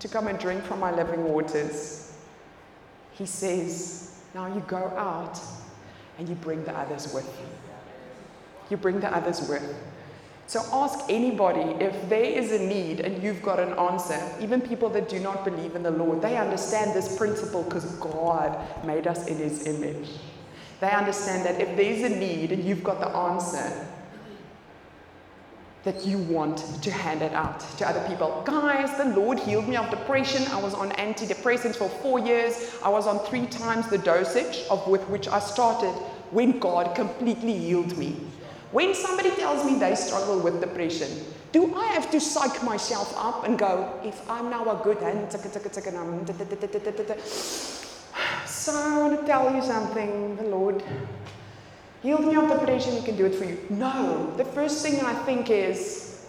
to 0.00 0.08
come 0.08 0.28
and 0.28 0.38
drink 0.38 0.62
from 0.62 0.80
my 0.80 0.94
living 0.94 1.24
waters. 1.24 2.12
He 3.12 3.26
says, 3.26 4.20
now 4.34 4.46
you 4.46 4.60
go 4.66 4.76
out 4.76 5.40
and 6.18 6.28
you 6.28 6.34
bring 6.34 6.64
the 6.64 6.76
others 6.76 7.12
with 7.14 7.26
you. 7.40 7.46
You 8.70 8.76
bring 8.76 9.00
the 9.00 9.14
others 9.14 9.48
with. 9.48 9.62
So 10.48 10.62
ask 10.72 11.00
anybody 11.08 11.84
if 11.84 12.08
there 12.08 12.24
is 12.24 12.52
a 12.52 12.58
need 12.58 13.00
and 13.00 13.20
you've 13.22 13.42
got 13.42 13.58
an 13.58 13.72
answer. 13.78 14.20
Even 14.40 14.60
people 14.60 14.88
that 14.90 15.08
do 15.08 15.18
not 15.18 15.44
believe 15.44 15.74
in 15.74 15.82
the 15.82 15.90
Lord, 15.90 16.22
they 16.22 16.36
understand 16.36 16.94
this 16.94 17.16
principle 17.16 17.64
because 17.64 17.84
God 17.96 18.56
made 18.84 19.06
us 19.06 19.26
in 19.26 19.38
His 19.38 19.66
image. 19.66 20.08
They 20.80 20.90
understand 20.90 21.46
that 21.46 21.60
if 21.60 21.76
there's 21.76 22.12
a 22.12 22.14
need 22.16 22.52
and 22.52 22.62
you've 22.62 22.84
got 22.84 23.00
the 23.00 23.08
answer, 23.08 23.88
that 25.86 26.04
you 26.04 26.18
want 26.18 26.58
to 26.82 26.90
hand 26.90 27.22
it 27.22 27.32
out 27.32 27.60
to 27.78 27.88
other 27.88 28.04
people. 28.08 28.42
Guys, 28.44 28.98
the 28.98 29.04
Lord 29.04 29.38
healed 29.38 29.68
me 29.68 29.76
of 29.76 29.88
depression. 29.88 30.44
I 30.48 30.60
was 30.60 30.74
on 30.74 30.90
antidepressants 30.90 31.76
for 31.76 31.88
four 31.88 32.18
years. 32.18 32.76
I 32.82 32.88
was 32.88 33.06
on 33.06 33.20
three 33.20 33.46
times 33.46 33.88
the 33.88 33.98
dosage 33.98 34.66
of 34.68 34.84
with 34.88 35.08
which 35.08 35.28
I 35.28 35.38
started 35.38 35.92
when 36.32 36.58
God 36.58 36.96
completely 36.96 37.56
healed 37.56 37.96
me. 37.96 38.16
When 38.72 38.96
somebody 38.96 39.30
tells 39.36 39.64
me 39.64 39.78
they 39.78 39.94
struggle 39.94 40.40
with 40.40 40.60
depression, 40.60 41.24
do 41.52 41.72
I 41.76 41.86
have 41.92 42.10
to 42.10 42.20
psych 42.20 42.64
myself 42.64 43.14
up 43.16 43.44
and 43.44 43.56
go, 43.56 43.88
if 44.02 44.28
I'm 44.28 44.50
now 44.50 44.68
a 44.68 44.82
good 44.82 44.98
hand, 44.98 45.30
so 48.44 48.72
I 48.74 48.98
want 48.98 49.20
to 49.20 49.24
tell 49.24 49.54
you 49.54 49.62
something, 49.62 50.34
the 50.34 50.42
Lord 50.48 50.82
healed 52.06 52.24
me 52.24 52.36
of 52.36 52.48
depression, 52.48 52.92
he 52.92 53.02
can 53.02 53.16
do 53.16 53.26
it 53.26 53.34
for 53.34 53.44
you. 53.44 53.58
No, 53.68 54.32
the 54.36 54.44
first 54.44 54.80
thing 54.80 55.00
I 55.00 55.12
think 55.24 55.50
is, 55.50 56.24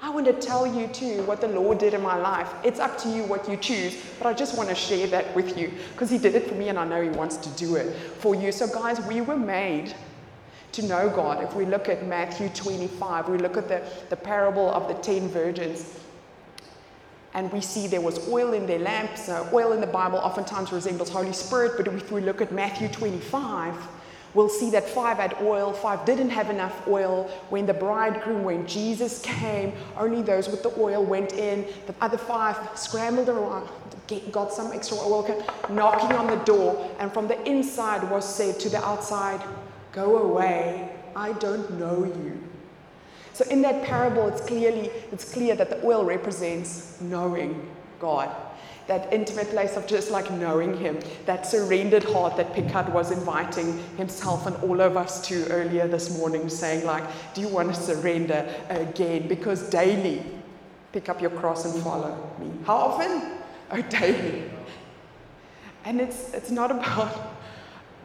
I 0.00 0.08
want 0.08 0.24
to 0.24 0.32
tell 0.32 0.66
you 0.66 0.86
too 0.86 1.22
what 1.24 1.42
the 1.42 1.48
Lord 1.48 1.76
did 1.76 1.92
in 1.92 2.00
my 2.00 2.16
life. 2.16 2.50
It's 2.64 2.80
up 2.80 2.96
to 3.00 3.10
you 3.10 3.24
what 3.24 3.46
you 3.46 3.58
choose, 3.58 4.02
but 4.16 4.26
I 4.26 4.32
just 4.32 4.56
want 4.56 4.70
to 4.70 4.74
share 4.74 5.06
that 5.08 5.36
with 5.36 5.58
you 5.58 5.70
because 5.92 6.08
He 6.08 6.16
did 6.16 6.34
it 6.34 6.48
for 6.48 6.54
me 6.54 6.70
and 6.70 6.78
I 6.78 6.86
know 6.86 7.02
He 7.02 7.10
wants 7.10 7.36
to 7.36 7.50
do 7.50 7.76
it 7.76 7.94
for 7.94 8.34
you. 8.34 8.50
So, 8.50 8.66
guys, 8.68 9.02
we 9.02 9.20
were 9.20 9.36
made 9.36 9.94
to 10.72 10.82
know 10.82 11.10
God. 11.10 11.44
If 11.44 11.54
we 11.54 11.66
look 11.66 11.90
at 11.90 12.06
Matthew 12.06 12.48
25, 12.48 13.28
we 13.28 13.36
look 13.36 13.58
at 13.58 13.68
the, 13.68 13.82
the 14.08 14.16
parable 14.16 14.72
of 14.72 14.88
the 14.88 14.94
ten 14.94 15.28
virgins, 15.28 16.00
and 17.34 17.52
we 17.52 17.60
see 17.60 17.86
there 17.86 18.00
was 18.00 18.26
oil 18.30 18.54
in 18.54 18.66
their 18.66 18.78
lamps. 18.78 19.28
Oil 19.28 19.72
in 19.72 19.82
the 19.82 19.86
Bible 19.86 20.20
oftentimes 20.20 20.72
resembles 20.72 21.10
Holy 21.10 21.34
Spirit, 21.34 21.72
but 21.76 21.86
if 21.86 22.10
we 22.10 22.22
look 22.22 22.40
at 22.40 22.50
Matthew 22.50 22.88
25, 22.88 23.74
we'll 24.34 24.48
see 24.48 24.70
that 24.70 24.88
five 24.88 25.18
had 25.18 25.36
oil, 25.40 25.72
five 25.72 26.04
didn't 26.04 26.30
have 26.30 26.50
enough 26.50 26.86
oil. 26.88 27.24
When 27.50 27.66
the 27.66 27.74
bridegroom, 27.74 28.44
when 28.44 28.66
Jesus 28.66 29.20
came, 29.22 29.72
only 29.96 30.22
those 30.22 30.48
with 30.48 30.62
the 30.62 30.72
oil 30.78 31.04
went 31.04 31.32
in. 31.32 31.66
The 31.86 31.94
other 32.00 32.18
five 32.18 32.56
scrambled 32.78 33.28
around, 33.28 33.68
got 34.32 34.52
some 34.52 34.72
extra 34.72 34.96
oil, 34.98 35.44
knocking 35.70 36.16
on 36.16 36.26
the 36.26 36.42
door, 36.44 36.90
and 36.98 37.12
from 37.12 37.28
the 37.28 37.40
inside 37.48 38.08
was 38.10 38.24
said 38.26 38.58
to 38.60 38.68
the 38.68 38.84
outside, 38.84 39.42
Go 39.92 40.18
away, 40.18 40.90
I 41.16 41.32
don't 41.32 41.78
know 41.78 42.04
you. 42.04 42.42
So 43.32 43.44
in 43.50 43.62
that 43.62 43.84
parable, 43.84 44.26
it's 44.26 44.40
clearly 44.40 44.90
it's 45.12 45.32
clear 45.32 45.54
that 45.54 45.70
the 45.70 45.84
oil 45.84 46.04
represents 46.04 47.00
knowing 47.00 47.70
God 47.98 48.30
that 48.88 49.12
intimate 49.12 49.50
place 49.50 49.76
of 49.76 49.86
just 49.86 50.10
like 50.10 50.30
knowing 50.32 50.76
Him, 50.78 50.98
that 51.26 51.46
surrendered 51.46 52.02
heart 52.04 52.36
that 52.38 52.54
Picard 52.54 52.92
was 52.92 53.10
inviting 53.10 53.78
himself 53.96 54.46
and 54.46 54.56
all 54.56 54.80
of 54.80 54.96
us 54.96 55.26
to 55.28 55.46
earlier 55.48 55.86
this 55.86 56.18
morning, 56.18 56.48
saying, 56.48 56.84
like, 56.86 57.04
do 57.34 57.42
you 57.42 57.48
want 57.48 57.72
to 57.72 57.80
surrender 57.80 58.48
again? 58.70 59.28
Because 59.28 59.68
daily, 59.68 60.24
pick 60.92 61.10
up 61.10 61.20
your 61.20 61.30
cross 61.30 61.66
and 61.66 61.82
follow 61.84 62.34
me. 62.38 62.50
How 62.64 62.76
often? 62.76 63.38
Oh, 63.70 63.82
daily. 63.82 64.50
And 65.84 66.00
it's, 66.00 66.32
it's 66.32 66.50
not 66.50 66.70
about 66.70 67.34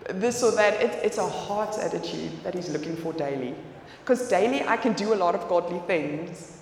this 0.10 0.44
or 0.44 0.52
that, 0.52 0.82
it, 0.82 1.00
it's 1.02 1.18
a 1.18 1.28
heart 1.28 1.80
attitude 1.80 2.44
that 2.44 2.54
He's 2.54 2.70
looking 2.70 2.98
for 2.98 3.14
daily. 3.14 3.56
Because 4.02 4.28
daily 4.28 4.68
I 4.68 4.76
can 4.76 4.92
do 4.92 5.14
a 5.14 5.16
lot 5.16 5.34
of 5.34 5.48
godly 5.48 5.80
things, 5.88 6.60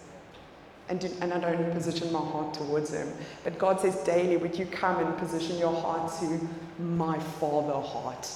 and, 0.90 1.04
and 1.22 1.34
I 1.34 1.40
don't 1.40 1.72
position 1.72 2.12
my 2.12 2.20
heart 2.20 2.54
towards 2.54 2.94
Him. 2.94 3.08
But 3.44 3.58
God 3.58 3.80
says 3.80 3.96
daily, 4.04 4.38
would 4.38 4.58
you 4.58 4.66
come 4.66 5.06
and 5.06 5.18
position 5.18 5.58
your 5.58 5.74
heart 5.74 6.12
to 6.20 6.48
my 6.82 7.18
Father 7.18 7.80
heart? 7.80 8.28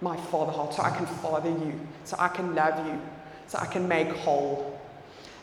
My 0.00 0.16
Father 0.16 0.52
heart, 0.52 0.74
so 0.74 0.82
I 0.82 0.90
can 0.90 1.06
father 1.06 1.50
you, 1.50 1.78
so 2.04 2.16
I 2.18 2.28
can 2.28 2.54
love 2.54 2.86
you, 2.86 3.00
so 3.46 3.58
I 3.58 3.66
can 3.66 3.86
make 3.86 4.08
whole. 4.08 4.80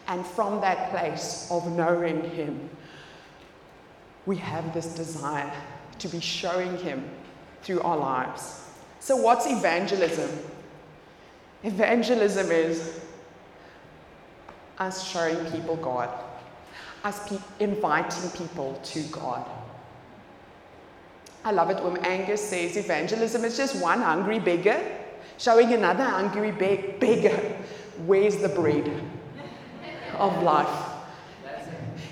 And 0.07 0.25
from 0.25 0.61
that 0.61 0.89
place 0.89 1.47
of 1.51 1.71
knowing 1.71 2.29
Him, 2.31 2.69
we 4.25 4.37
have 4.37 4.73
this 4.73 4.95
desire 4.95 5.51
to 5.99 6.07
be 6.07 6.19
showing 6.19 6.77
Him 6.77 7.09
through 7.63 7.81
our 7.81 7.97
lives. 7.97 8.65
So, 8.99 9.15
what's 9.15 9.47
evangelism? 9.47 10.29
Evangelism 11.63 12.51
is 12.51 13.01
us 14.77 15.07
showing 15.07 15.43
people 15.51 15.75
God, 15.75 16.09
as 17.03 17.19
pe- 17.27 17.37
inviting 17.59 18.29
people 18.31 18.79
to 18.83 19.01
God. 19.03 19.45
I 21.43 21.51
love 21.51 21.69
it 21.71 21.83
when 21.83 21.97
Angus 22.05 22.41
says 22.41 22.77
evangelism 22.77 23.43
is 23.43 23.57
just 23.57 23.81
one 23.81 24.01
hungry 24.01 24.39
beggar 24.39 24.79
showing 25.37 25.73
another 25.73 26.03
hungry 26.03 26.51
be- 26.51 26.95
beggar 26.99 27.35
where's 28.05 28.37
the 28.37 28.49
bread 28.49 28.89
of 30.17 30.43
life. 30.43 30.89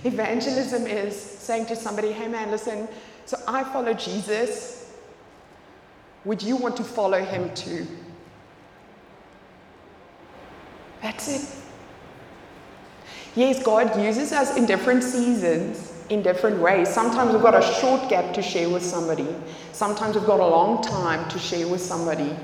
Evangelism 0.03 0.87
is 0.87 1.15
saying 1.15 1.67
to 1.67 1.75
somebody, 1.75 2.11
hey 2.11 2.27
man, 2.27 2.49
listen, 2.49 2.87
so 3.25 3.37
I 3.47 3.63
follow 3.63 3.93
Jesus. 3.93 4.95
Would 6.25 6.41
you 6.41 6.55
want 6.55 6.75
to 6.77 6.83
follow 6.83 7.23
him 7.23 7.53
too? 7.53 7.85
That's 11.01 11.27
it. 11.27 11.58
Yes, 13.35 13.61
God 13.61 14.01
uses 14.01 14.31
us 14.31 14.57
in 14.57 14.65
different 14.65 15.03
seasons, 15.03 15.93
in 16.09 16.23
different 16.23 16.59
ways. 16.59 16.89
Sometimes 16.89 17.31
we've 17.31 17.41
got 17.41 17.55
a 17.55 17.61
short 17.79 18.09
gap 18.09 18.33
to 18.33 18.41
share 18.41 18.69
with 18.69 18.83
somebody, 18.83 19.27
sometimes 19.71 20.15
we've 20.15 20.25
got 20.25 20.39
a 20.39 20.47
long 20.47 20.81
time 20.81 21.29
to 21.29 21.39
share 21.39 21.67
with 21.67 21.81
somebody. 21.81 22.35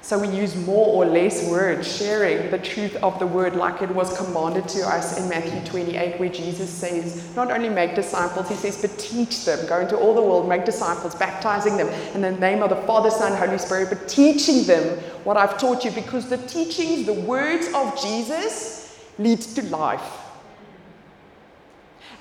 So 0.00 0.18
we 0.18 0.28
use 0.28 0.54
more 0.54 0.86
or 0.88 1.06
less 1.06 1.48
words, 1.48 1.96
sharing 1.96 2.50
the 2.50 2.58
truth 2.58 2.94
of 3.02 3.18
the 3.18 3.26
word 3.26 3.56
like 3.56 3.80
it 3.80 3.88
was 3.88 4.14
commanded 4.18 4.68
to 4.68 4.86
us 4.86 5.18
in 5.18 5.30
Matthew 5.30 5.64
28, 5.64 6.20
where 6.20 6.28
Jesus 6.28 6.68
says, 6.68 7.34
not 7.34 7.50
only 7.50 7.70
make 7.70 7.94
disciples, 7.94 8.50
he 8.50 8.54
says, 8.54 8.82
but 8.82 8.98
teach 8.98 9.46
them. 9.46 9.66
Go 9.66 9.80
into 9.80 9.96
all 9.96 10.14
the 10.14 10.20
world, 10.20 10.46
make 10.46 10.66
disciples, 10.66 11.14
baptizing 11.14 11.78
them 11.78 11.88
in 12.14 12.20
the 12.20 12.32
name 12.32 12.62
of 12.62 12.68
the 12.68 12.76
Father, 12.76 13.08
Son, 13.08 13.34
Holy 13.34 13.56
Spirit, 13.56 13.88
but 13.88 14.06
teaching 14.06 14.64
them 14.64 14.98
what 15.24 15.38
I've 15.38 15.58
taught 15.58 15.86
you, 15.86 15.90
because 15.90 16.28
the 16.28 16.36
teachings, 16.36 17.06
the 17.06 17.14
words 17.14 17.68
of 17.74 17.98
Jesus 18.02 18.83
leads 19.18 19.54
to 19.54 19.62
life. 19.64 20.20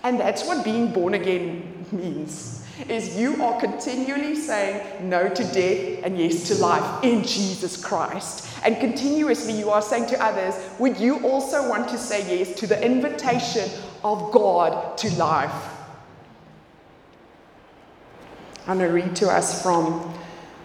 And 0.03 0.19
that's 0.19 0.45
what 0.45 0.65
being 0.65 0.91
born 0.91 1.13
again 1.13 1.85
means 1.91 2.63
is 2.89 3.17
you 3.17 3.41
are 3.43 3.59
continually 3.59 4.35
saying 4.35 5.09
no 5.09 5.29
to 5.29 5.43
death 5.43 6.03
and 6.03 6.17
yes 6.17 6.47
to 6.47 6.55
life 6.55 7.03
in 7.03 7.23
Jesus 7.23 7.81
Christ. 7.81 8.49
And 8.65 8.77
continuously 8.77 9.53
you 9.53 9.69
are 9.69 9.81
saying 9.81 10.07
to 10.07 10.21
others, 10.21 10.55
would 10.79 10.99
you 10.99 11.25
also 11.25 11.69
want 11.69 11.87
to 11.89 11.97
say 11.97 12.39
yes 12.39 12.55
to 12.59 12.67
the 12.67 12.83
invitation 12.83 13.69
of 14.03 14.31
God 14.31 14.97
to 14.97 15.09
life? 15.15 15.69
I'm 18.65 18.77
going 18.77 18.89
to 18.89 18.95
read 18.95 19.15
to 19.17 19.29
us 19.29 19.61
from 19.61 20.13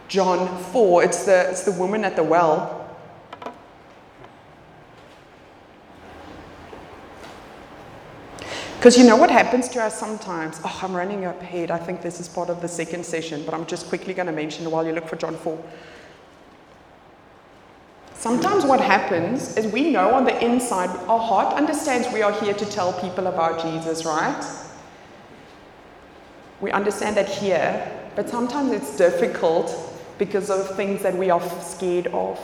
John 0.06 0.62
4. 0.64 1.04
It's 1.04 1.24
the, 1.24 1.50
it's 1.50 1.64
the 1.64 1.72
woman 1.72 2.04
at 2.04 2.16
the 2.16 2.22
well. 2.22 2.77
Because 8.78 8.96
you 8.96 9.02
know 9.02 9.16
what 9.16 9.28
happens 9.28 9.68
to 9.70 9.82
us 9.82 9.98
sometimes? 9.98 10.60
Oh, 10.64 10.80
I'm 10.84 10.94
running 10.94 11.24
up 11.24 11.42
ahead. 11.42 11.72
I 11.72 11.78
think 11.78 12.00
this 12.00 12.20
is 12.20 12.28
part 12.28 12.48
of 12.48 12.62
the 12.62 12.68
second 12.68 13.04
session, 13.04 13.44
but 13.44 13.52
I'm 13.52 13.66
just 13.66 13.88
quickly 13.88 14.14
going 14.14 14.28
to 14.28 14.32
mention 14.32 14.70
while 14.70 14.86
you 14.86 14.92
look 14.92 15.08
for 15.08 15.16
John 15.16 15.34
4. 15.36 15.60
Sometimes 18.14 18.64
what 18.64 18.80
happens 18.80 19.56
is 19.56 19.66
we 19.72 19.90
know 19.90 20.14
on 20.14 20.24
the 20.24 20.44
inside, 20.44 20.90
our 21.08 21.18
heart 21.18 21.54
understands 21.54 22.06
we 22.14 22.22
are 22.22 22.32
here 22.32 22.54
to 22.54 22.66
tell 22.66 22.92
people 23.00 23.26
about 23.26 23.60
Jesus, 23.60 24.04
right? 24.04 24.44
We 26.60 26.70
understand 26.70 27.16
that 27.16 27.28
here, 27.28 28.10
but 28.14 28.28
sometimes 28.28 28.70
it's 28.70 28.96
difficult 28.96 29.74
because 30.18 30.50
of 30.50 30.76
things 30.76 31.02
that 31.02 31.16
we 31.16 31.30
are 31.30 31.40
scared 31.60 32.06
of. 32.08 32.38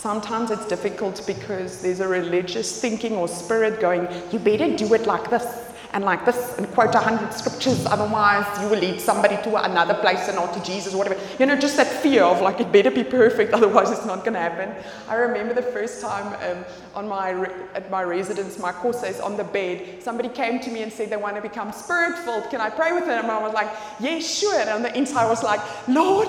Sometimes 0.00 0.50
it's 0.50 0.66
difficult 0.66 1.22
because 1.26 1.82
there's 1.82 2.00
a 2.00 2.08
religious 2.08 2.80
thinking 2.80 3.16
or 3.16 3.28
spirit 3.28 3.82
going, 3.82 4.08
you 4.32 4.38
better 4.38 4.74
do 4.74 4.94
it 4.94 5.06
like 5.06 5.28
this 5.28 5.44
and 5.92 6.04
like 6.04 6.24
this 6.24 6.56
and 6.56 6.66
quote 6.72 6.94
a 6.94 6.98
hundred 6.98 7.34
scriptures, 7.34 7.84
otherwise 7.84 8.46
you 8.62 8.68
will 8.70 8.78
lead 8.78 8.98
somebody 8.98 9.36
to 9.42 9.62
another 9.62 9.92
place 9.92 10.26
and 10.28 10.36
not 10.36 10.54
to 10.54 10.62
Jesus 10.62 10.94
whatever. 10.94 11.20
You 11.38 11.44
know, 11.44 11.54
just 11.54 11.76
that 11.76 11.86
fear 11.86 12.22
of 12.22 12.40
like 12.40 12.60
it 12.60 12.72
better 12.72 12.90
be 12.90 13.04
perfect, 13.04 13.52
otherwise 13.58 13.90
it's 13.90 14.06
not 14.06 14.20
going 14.20 14.32
to 14.32 14.40
happen. 14.40 14.74
I 15.06 15.16
remember 15.16 15.52
the 15.52 15.70
first 15.70 16.00
time 16.00 16.32
um, 16.50 16.64
on 16.94 17.06
my 17.06 17.32
re- 17.32 17.52
at 17.74 17.90
my 17.90 18.02
residence, 18.02 18.58
my 18.58 18.72
course 18.72 19.00
says 19.00 19.20
on 19.20 19.36
the 19.36 19.44
bed, 19.44 20.02
somebody 20.02 20.30
came 20.30 20.60
to 20.60 20.70
me 20.70 20.82
and 20.82 20.90
said 20.90 21.10
they 21.10 21.18
want 21.18 21.36
to 21.36 21.42
become 21.42 21.72
spirit 21.72 22.16
filled. 22.20 22.48
Can 22.48 22.62
I 22.62 22.70
pray 22.70 22.94
with 22.94 23.04
them? 23.04 23.24
And 23.24 23.30
I 23.30 23.42
was 23.42 23.52
like, 23.52 23.68
yes, 24.00 24.26
sure. 24.26 24.58
And 24.58 24.70
on 24.70 24.80
the 24.80 24.96
inside 24.96 25.26
I 25.26 25.28
was 25.28 25.42
like, 25.42 25.60
Lord, 25.86 26.28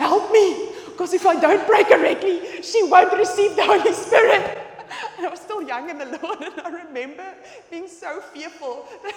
help 0.00 0.32
me. 0.32 0.73
Because 0.94 1.12
if 1.12 1.26
I 1.26 1.40
don't 1.40 1.66
pray 1.66 1.82
correctly, 1.82 2.62
she 2.62 2.84
won't 2.84 3.12
receive 3.18 3.56
the 3.56 3.64
Holy 3.64 3.92
Spirit. 3.92 4.58
And 5.16 5.26
I 5.26 5.30
was 5.30 5.40
still 5.40 5.62
young 5.62 5.90
in 5.90 5.98
the 5.98 6.18
Lord, 6.22 6.40
and 6.40 6.60
I 6.60 6.68
remember 6.68 7.24
being 7.68 7.88
so 7.88 8.20
fearful 8.20 8.86
that, 9.02 9.12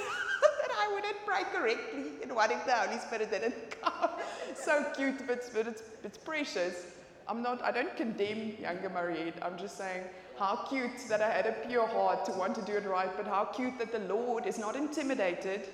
I 0.79 0.91
wouldn't 0.93 1.17
pray 1.25 1.43
correctly 1.53 2.05
and 2.23 2.35
what 2.35 2.51
if 2.51 2.65
the 2.65 2.71
Holy 2.71 2.99
Spirit 2.99 3.29
didn't 3.29 3.81
come. 3.81 4.09
So 4.55 4.85
cute, 4.95 5.27
but, 5.27 5.47
but 5.53 5.67
it's, 5.67 5.83
it's 6.03 6.17
precious. 6.17 6.85
I'm 7.27 7.43
not, 7.43 7.61
I 7.63 7.71
don't 7.71 7.95
condemn 7.95 8.53
younger 8.59 8.89
Mariette. 8.89 9.35
I'm 9.43 9.57
just 9.57 9.77
saying 9.77 10.03
how 10.39 10.65
cute 10.67 10.97
that 11.09 11.21
I 11.21 11.29
had 11.29 11.45
a 11.45 11.67
pure 11.67 11.87
heart 11.87 12.25
to 12.25 12.31
want 12.31 12.55
to 12.55 12.61
do 12.63 12.73
it 12.73 12.85
right, 12.85 13.15
but 13.15 13.27
how 13.27 13.45
cute 13.45 13.77
that 13.77 13.91
the 13.91 14.13
Lord 14.13 14.47
is 14.47 14.57
not 14.57 14.75
intimidated 14.75 15.69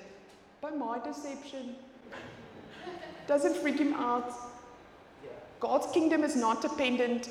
by 0.59 0.71
my 0.71 0.99
deception. 0.99 1.75
Doesn't 3.27 3.55
freak 3.55 3.77
him 3.77 3.93
out. 3.93 4.33
God's 5.63 5.89
kingdom 5.93 6.25
is 6.25 6.35
not 6.35 6.61
dependent 6.61 7.29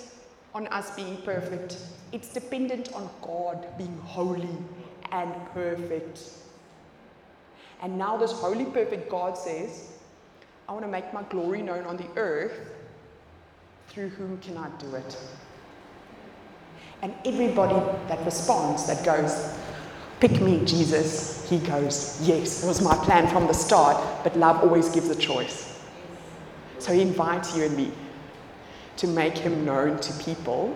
on 0.55 0.67
us 0.69 0.97
being 0.97 1.19
perfect, 1.19 1.77
it's 2.13 2.33
dependent 2.33 2.91
on 2.95 3.11
God 3.21 3.67
being 3.77 3.99
holy 3.99 4.57
and 5.11 5.35
perfect. 5.53 6.31
And 7.83 7.99
now, 7.99 8.17
this 8.17 8.33
holy, 8.33 8.65
perfect 8.65 9.11
God 9.11 9.37
says, 9.37 9.93
I 10.67 10.73
want 10.73 10.83
to 10.83 10.91
make 10.91 11.13
my 11.13 11.25
glory 11.25 11.61
known 11.61 11.85
on 11.85 11.99
the 11.99 12.07
earth. 12.17 12.73
Through 13.89 14.09
whom 14.09 14.39
can 14.39 14.57
I 14.57 14.71
do 14.79 14.95
it? 14.95 15.19
And 17.03 17.15
everybody 17.27 17.75
that 18.09 18.25
responds, 18.25 18.87
that 18.87 19.05
goes, 19.05 19.55
Pick 20.21 20.41
me, 20.41 20.65
Jesus, 20.65 21.47
he 21.51 21.59
goes, 21.59 22.19
Yes, 22.23 22.65
it 22.65 22.67
was 22.67 22.81
my 22.81 22.95
plan 23.05 23.29
from 23.29 23.47
the 23.47 23.53
start, 23.53 24.03
but 24.25 24.35
love 24.39 24.63
always 24.63 24.89
gives 24.89 25.11
a 25.11 25.17
choice. 25.17 25.79
So 26.79 26.95
he 26.95 27.03
invites 27.03 27.55
you 27.55 27.65
and 27.65 27.77
me 27.77 27.93
to 28.97 29.07
make 29.07 29.37
him 29.37 29.65
known 29.65 29.99
to 30.01 30.13
people. 30.25 30.75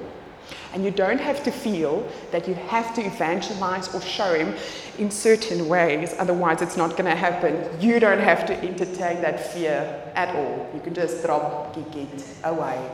And 0.73 0.85
you 0.85 0.91
don't 0.91 1.21
have 1.21 1.43
to 1.45 1.51
feel 1.51 2.09
that 2.31 2.47
you 2.47 2.55
have 2.55 2.95
to 2.95 3.03
evangelize 3.03 3.93
or 3.95 4.01
show 4.01 4.35
him 4.35 4.55
in 4.99 5.11
certain 5.11 5.69
ways, 5.69 6.15
otherwise, 6.19 6.63
it's 6.63 6.77
not 6.77 6.91
going 6.91 7.07
to 7.07 7.17
happen. 7.17 7.69
You 7.81 7.99
don't 8.01 8.21
have 8.21 8.47
to 8.47 8.55
entertain 8.55 9.21
that 9.23 9.53
fear 9.53 10.13
at 10.15 10.35
all. 10.35 10.71
You 10.75 10.81
can 10.81 10.95
just 10.95 11.25
drop, 11.25 11.77
it 11.77 12.25
away 12.45 12.91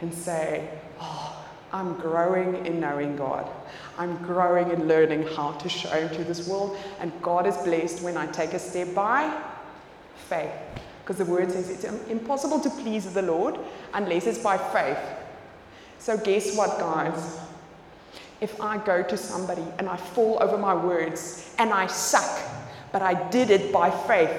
and 0.00 0.12
say, 0.12 0.68
Oh, 1.00 1.44
I'm 1.72 1.94
growing 1.94 2.66
in 2.66 2.80
knowing 2.80 3.16
God. 3.16 3.48
I'm 3.98 4.16
growing 4.18 4.70
in 4.70 4.88
learning 4.88 5.26
how 5.28 5.52
to 5.52 5.68
show 5.68 5.88
Him 5.88 6.08
to 6.16 6.24
this 6.24 6.48
world. 6.48 6.76
And 7.00 7.12
God 7.22 7.46
is 7.46 7.56
blessed 7.58 8.02
when 8.02 8.16
I 8.16 8.26
take 8.26 8.52
a 8.52 8.58
step 8.58 8.94
by 8.94 9.42
faith. 10.28 10.50
Because 11.02 11.18
the 11.18 11.24
word 11.24 11.50
says 11.50 11.68
it's 11.68 11.84
impossible 12.08 12.60
to 12.60 12.70
please 12.70 13.12
the 13.12 13.22
Lord 13.22 13.58
unless 13.92 14.26
it's 14.26 14.38
by 14.38 14.56
faith. 14.56 14.98
So, 15.98 16.16
guess 16.16 16.56
what, 16.56 16.78
guys? 16.78 17.40
If 18.40 18.60
I 18.60 18.78
go 18.78 19.02
to 19.02 19.16
somebody 19.16 19.64
and 19.78 19.88
I 19.88 19.96
fall 19.96 20.38
over 20.40 20.56
my 20.56 20.74
words 20.74 21.54
and 21.58 21.72
I 21.72 21.86
suck, 21.86 22.40
but 22.92 23.02
I 23.02 23.28
did 23.30 23.50
it 23.50 23.72
by 23.72 23.90
faith, 23.90 24.30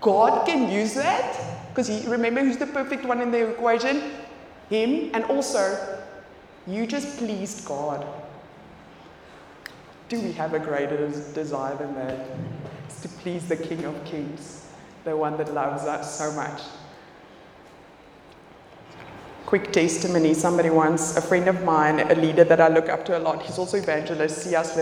God 0.00 0.46
can 0.46 0.70
use 0.70 0.94
that. 0.94 1.40
Because 1.68 2.06
remember 2.06 2.40
who's 2.40 2.58
the 2.58 2.66
perfect 2.66 3.04
one 3.04 3.20
in 3.20 3.32
the 3.32 3.50
equation? 3.50 4.12
Him. 4.70 5.10
And 5.14 5.24
also, 5.24 5.98
you 6.66 6.86
just 6.86 7.18
pleased 7.18 7.64
God. 7.64 8.06
Do 10.08 10.20
we 10.20 10.32
have 10.32 10.54
a 10.54 10.60
greater 10.60 11.08
desire 11.32 11.76
than 11.76 11.94
that? 11.96 12.26
It's 12.86 13.00
to 13.02 13.08
please 13.08 13.48
the 13.48 13.56
King 13.56 13.84
of 13.84 14.04
Kings 14.04 14.63
the 15.04 15.16
one 15.16 15.36
that 15.36 15.52
loves 15.52 15.84
us 15.84 16.18
so 16.18 16.32
much. 16.32 16.62
Quick 19.44 19.72
testimony 19.72 20.32
somebody 20.32 20.70
once, 20.70 21.16
a 21.16 21.20
friend 21.20 21.46
of 21.48 21.62
mine, 21.62 22.00
a 22.00 22.14
leader 22.14 22.44
that 22.44 22.60
I 22.60 22.68
look 22.68 22.88
up 22.88 23.04
to 23.06 23.18
a 23.18 23.20
lot, 23.20 23.42
he's 23.42 23.58
also 23.58 23.76
evangelist, 23.76 24.42
C.S. 24.42 24.76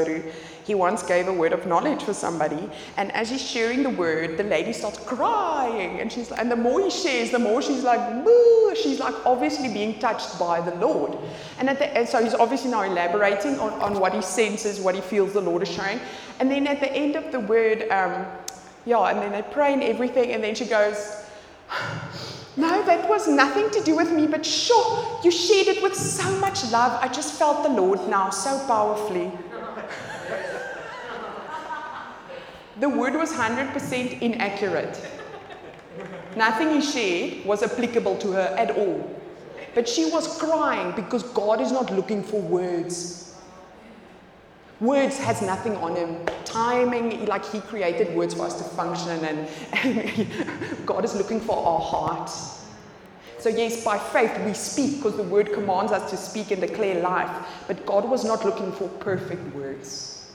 He 0.65 0.77
once 0.77 1.03
gave 1.03 1.27
a 1.27 1.33
word 1.33 1.53
of 1.53 1.67
knowledge 1.67 2.05
for 2.05 2.15
somebody, 2.15 2.71
and 2.97 3.11
as 3.13 3.29
he's 3.29 3.43
sharing 3.43 3.83
the 3.83 3.91
word, 3.91 4.39
the 4.39 4.45
lady 4.45 4.73
starts 4.73 4.99
crying, 4.99 5.99
and 5.99 6.11
she's 6.11 6.31
and 6.31 6.49
the 6.49 6.57
more 6.57 6.81
he 6.81 6.91
shares, 6.91 7.33
the 7.33 7.41
more 7.41 7.61
she's 7.61 7.83
like, 7.83 8.25
boo, 8.25 8.75
she's 8.81 9.01
like 9.01 9.15
obviously 9.27 9.69
being 9.69 9.99
touched 9.99 10.39
by 10.39 10.61
the 10.61 10.75
Lord. 10.77 11.19
And, 11.59 11.69
at 11.69 11.81
the, 11.81 11.87
and 11.87 12.09
so 12.09 12.23
he's 12.23 12.35
obviously 12.35 12.71
now 12.71 12.83
elaborating 12.83 13.59
on, 13.59 13.73
on 13.83 13.99
what 13.99 14.15
he 14.15 14.23
senses, 14.23 14.81
what 14.81 14.95
he 14.95 15.01
feels 15.01 15.33
the 15.33 15.41
Lord 15.41 15.63
is 15.63 15.71
showing. 15.71 15.99
And 16.39 16.49
then 16.49 16.69
at 16.69 16.79
the 16.79 16.93
end 16.93 17.17
of 17.17 17.33
the 17.33 17.41
word, 17.41 17.91
um, 17.91 18.25
yeah, 18.85 19.11
and 19.11 19.19
then 19.19 19.33
they 19.33 19.43
pray 19.43 19.73
and 19.73 19.83
everything, 19.83 20.33
and 20.33 20.43
then 20.43 20.55
she 20.55 20.65
goes, 20.65 21.25
No, 22.57 22.85
that 22.85 23.09
was 23.09 23.29
nothing 23.29 23.71
to 23.71 23.81
do 23.83 23.97
with 23.97 24.11
me, 24.11 24.27
but 24.27 24.45
sure, 24.45 25.21
you 25.23 25.31
shared 25.31 25.69
it 25.69 25.83
with 25.83 25.95
so 25.95 26.39
much 26.39 26.71
love. 26.71 26.99
I 27.01 27.09
just 27.09 27.39
felt 27.39 27.63
the 27.63 27.71
Lord 27.71 28.09
now 28.09 28.31
so 28.31 28.59
powerfully. 28.67 29.31
the 32.81 32.89
word 32.89 33.15
was 33.15 33.33
100% 33.33 34.21
inaccurate. 34.21 35.01
Nothing 36.37 36.71
he 36.71 36.81
shared 36.81 37.45
was 37.45 37.63
applicable 37.63 38.17
to 38.19 38.33
her 38.33 38.55
at 38.59 38.71
all. 38.77 39.19
But 39.75 39.89
she 39.89 40.11
was 40.11 40.39
crying 40.39 40.95
because 40.97 41.23
God 41.23 41.61
is 41.61 41.71
not 41.71 41.91
looking 41.93 42.23
for 42.23 42.41
words. 42.41 43.32
Words 44.83 45.17
has 45.19 45.41
nothing 45.41 45.77
on 45.77 45.95
him. 45.95 46.27
Timing, 46.45 47.27
like 47.27 47.47
he 47.47 47.61
created 47.61 48.17
words 48.17 48.35
for 48.35 48.47
us 48.47 48.59
to 48.59 48.65
function, 48.65 49.25
and, 49.25 49.49
and 49.85 50.87
God 50.87 51.05
is 51.05 51.15
looking 51.15 51.39
for 51.39 51.57
our 51.57 51.79
heart. 51.79 52.29
So, 53.39 53.49
yes, 53.49 53.85
by 53.85 53.97
faith 53.97 54.37
we 54.45 54.55
speak 54.55 54.97
because 54.97 55.17
the 55.17 55.23
word 55.23 55.53
commands 55.53 55.93
us 55.93 56.11
to 56.11 56.17
speak 56.17 56.51
and 56.51 56.61
declare 56.61 57.01
life. 57.01 57.31
But 57.69 57.87
God 57.87 58.11
was 58.11 58.25
not 58.25 58.45
looking 58.45 58.73
for 58.73 58.89
perfect 58.89 59.55
words. 59.55 60.33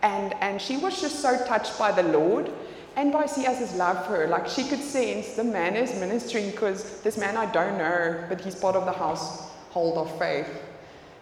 And, 0.00 0.34
and 0.40 0.62
she 0.62 0.78
was 0.78 0.98
just 0.98 1.20
so 1.20 1.44
touched 1.44 1.78
by 1.78 1.92
the 1.92 2.04
Lord 2.04 2.50
and 2.96 3.12
by 3.12 3.26
C.S.'s 3.26 3.74
love 3.76 4.06
for 4.06 4.16
her. 4.16 4.28
Like 4.28 4.48
she 4.48 4.64
could 4.64 4.80
sense 4.80 5.34
the 5.34 5.44
man 5.44 5.76
is 5.76 5.98
ministering 6.00 6.50
because 6.52 7.02
this 7.02 7.18
man 7.18 7.36
I 7.36 7.52
don't 7.52 7.76
know, 7.76 8.24
but 8.30 8.40
he's 8.40 8.54
part 8.54 8.76
of 8.76 8.86
the 8.86 8.92
household 8.92 9.98
of 9.98 10.18
faith. 10.18 10.48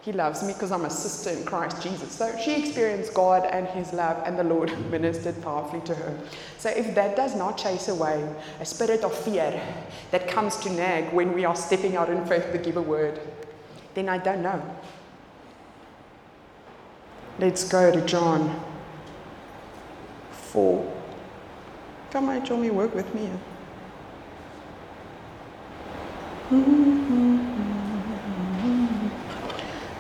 He 0.03 0.11
loves 0.11 0.43
me 0.43 0.53
because 0.53 0.73
I'm 0.73 0.85
a 0.85 0.91
sister 0.91 1.31
in 1.31 1.45
Christ 1.45 1.81
Jesus. 1.81 2.11
So 2.11 2.37
she 2.37 2.55
experienced 2.55 3.15
God 3.15 3.47
and 3.47 3.69
His 3.69 3.93
love, 3.93 4.21
and 4.27 4.37
the 4.37 4.43
Lord 4.43 4.77
ministered 4.91 5.41
powerfully 5.41 5.81
to 5.83 5.95
her. 5.95 6.19
So 6.59 6.71
if 6.71 6.93
that 6.97 7.15
does 7.15 7.37
not 7.37 7.57
chase 7.57 7.87
away 7.87 8.29
a 8.59 8.65
spirit 8.65 9.05
of 9.05 9.15
fear 9.15 9.63
that 10.11 10.27
comes 10.27 10.57
to 10.59 10.73
nag 10.73 11.13
when 11.13 11.33
we 11.33 11.45
are 11.45 11.55
stepping 11.55 11.97
out 11.97 12.11
in 12.11 12.27
faith 12.27 12.51
to 12.51 12.59
give 12.59 12.77
a 12.77 12.83
word, 12.83 13.21
then 13.95 14.09
I 14.09 14.19
don't 14.19 14.43
know. 14.43 14.61
Let's 17.39 17.69
go 17.69 17.93
to 17.93 18.05
John 18.05 18.61
4. 20.33 20.95
Come 22.11 22.29
on, 22.29 22.45
show 22.45 22.57
me 22.57 22.71
work 22.71 22.93
with 22.93 23.15
me. 23.15 23.31
Mm-hmm. 26.51 27.52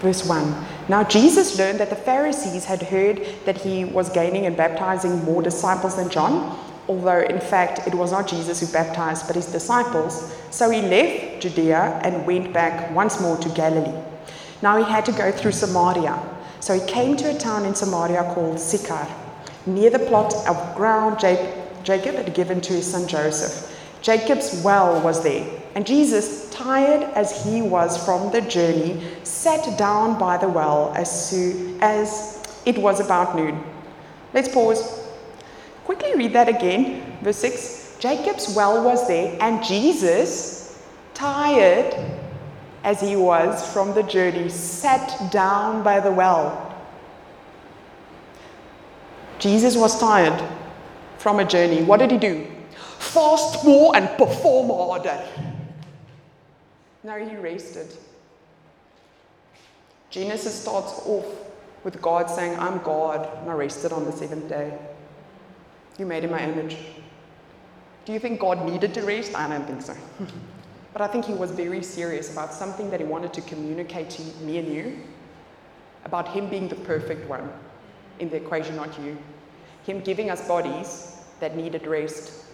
Verse 0.02 0.26
1 0.26 0.66
Now 0.88 1.04
Jesus 1.04 1.58
learned 1.58 1.78
that 1.78 1.88
the 1.88 1.96
Pharisees 1.96 2.64
had 2.64 2.82
heard 2.82 3.24
that 3.44 3.56
he 3.56 3.84
was 3.84 4.10
gaining 4.10 4.46
and 4.46 4.56
baptizing 4.56 5.24
more 5.24 5.42
disciples 5.42 5.94
than 5.94 6.10
John, 6.10 6.58
although 6.88 7.20
in 7.20 7.40
fact 7.40 7.86
it 7.86 7.94
was 7.94 8.10
not 8.10 8.26
Jesus 8.26 8.58
who 8.58 8.66
baptized, 8.66 9.28
but 9.28 9.36
his 9.36 9.46
disciples. 9.46 10.34
So 10.50 10.70
he 10.70 10.82
left 10.82 11.42
Judea 11.42 12.00
and 12.02 12.26
went 12.26 12.52
back 12.52 12.90
once 12.90 13.20
more 13.20 13.36
to 13.36 13.48
Galilee. 13.50 13.96
Now 14.60 14.76
he 14.76 14.84
had 14.84 15.04
to 15.06 15.12
go 15.12 15.30
through 15.30 15.52
Samaria. 15.52 16.20
So 16.58 16.78
he 16.78 16.84
came 16.86 17.16
to 17.18 17.30
a 17.30 17.38
town 17.38 17.64
in 17.64 17.74
Samaria 17.74 18.24
called 18.34 18.58
Sychar, 18.58 19.06
near 19.66 19.90
the 19.90 20.00
plot 20.00 20.34
of 20.48 20.76
ground 20.76 21.20
Jacob 21.20 22.14
had 22.16 22.34
given 22.34 22.60
to 22.60 22.72
his 22.72 22.90
son 22.90 23.06
Joseph. 23.06 23.68
Jacob's 24.00 24.62
well 24.64 25.00
was 25.00 25.22
there, 25.22 25.61
and 25.74 25.86
Jesus, 25.86 26.50
tired 26.50 27.02
as 27.14 27.44
he 27.44 27.62
was 27.62 28.02
from 28.04 28.30
the 28.30 28.40
journey, 28.42 29.02
sat 29.22 29.78
down 29.78 30.18
by 30.18 30.36
the 30.36 30.48
well 30.48 30.92
as, 30.94 31.30
soon 31.30 31.78
as 31.80 32.42
it 32.66 32.76
was 32.78 33.00
about 33.00 33.34
noon. 33.34 33.62
Let's 34.34 34.48
pause. 34.48 35.00
Quickly 35.84 36.14
read 36.14 36.32
that 36.34 36.48
again. 36.48 37.18
Verse 37.22 37.38
6 37.38 37.96
Jacob's 38.00 38.54
well 38.54 38.84
was 38.84 39.06
there, 39.06 39.36
and 39.40 39.64
Jesus, 39.64 40.82
tired 41.14 41.94
as 42.84 43.00
he 43.00 43.16
was 43.16 43.72
from 43.72 43.94
the 43.94 44.02
journey, 44.02 44.48
sat 44.48 45.30
down 45.30 45.82
by 45.82 46.00
the 46.00 46.10
well. 46.10 46.68
Jesus 49.38 49.76
was 49.76 49.98
tired 49.98 50.42
from 51.18 51.38
a 51.38 51.44
journey. 51.44 51.82
What 51.82 51.98
did 51.98 52.10
he 52.10 52.18
do? 52.18 52.46
fast 53.12 53.64
more 53.64 53.94
and 53.94 54.08
perform 54.16 54.68
harder. 54.68 55.22
Now 57.04 57.16
he 57.16 57.36
rested. 57.36 57.88
Genesis 60.10 60.54
starts 60.60 61.00
off 61.06 61.26
with 61.84 62.00
God 62.00 62.30
saying, 62.30 62.58
I'm 62.58 62.78
God, 62.82 63.28
and 63.40 63.50
I 63.50 63.54
rested 63.54 63.92
on 63.92 64.04
the 64.04 64.12
seventh 64.12 64.48
day. 64.48 64.78
You 65.98 66.06
made 66.06 66.24
in 66.24 66.30
my 66.30 66.42
image. 66.42 66.76
Do 68.04 68.12
you 68.12 68.18
think 68.18 68.40
God 68.40 68.64
needed 68.68 68.94
to 68.94 69.02
rest? 69.02 69.34
I 69.34 69.48
don't 69.48 69.66
think 69.66 69.82
so. 69.82 69.96
but 70.92 71.02
I 71.02 71.06
think 71.06 71.24
he 71.24 71.34
was 71.34 71.50
very 71.50 71.82
serious 71.82 72.32
about 72.32 72.52
something 72.52 72.90
that 72.90 73.00
he 73.00 73.06
wanted 73.06 73.32
to 73.34 73.40
communicate 73.42 74.10
to 74.10 74.22
me 74.44 74.58
and 74.58 74.68
you 74.68 74.98
about 76.04 76.28
him 76.28 76.48
being 76.48 76.68
the 76.68 76.74
perfect 76.74 77.28
one 77.28 77.50
in 78.18 78.28
the 78.28 78.36
equation, 78.36 78.76
not 78.76 78.98
you. 79.00 79.16
Him 79.84 80.00
giving 80.00 80.30
us 80.30 80.46
bodies 80.46 81.16
that 81.40 81.56
needed 81.56 81.86
rest 81.86 82.44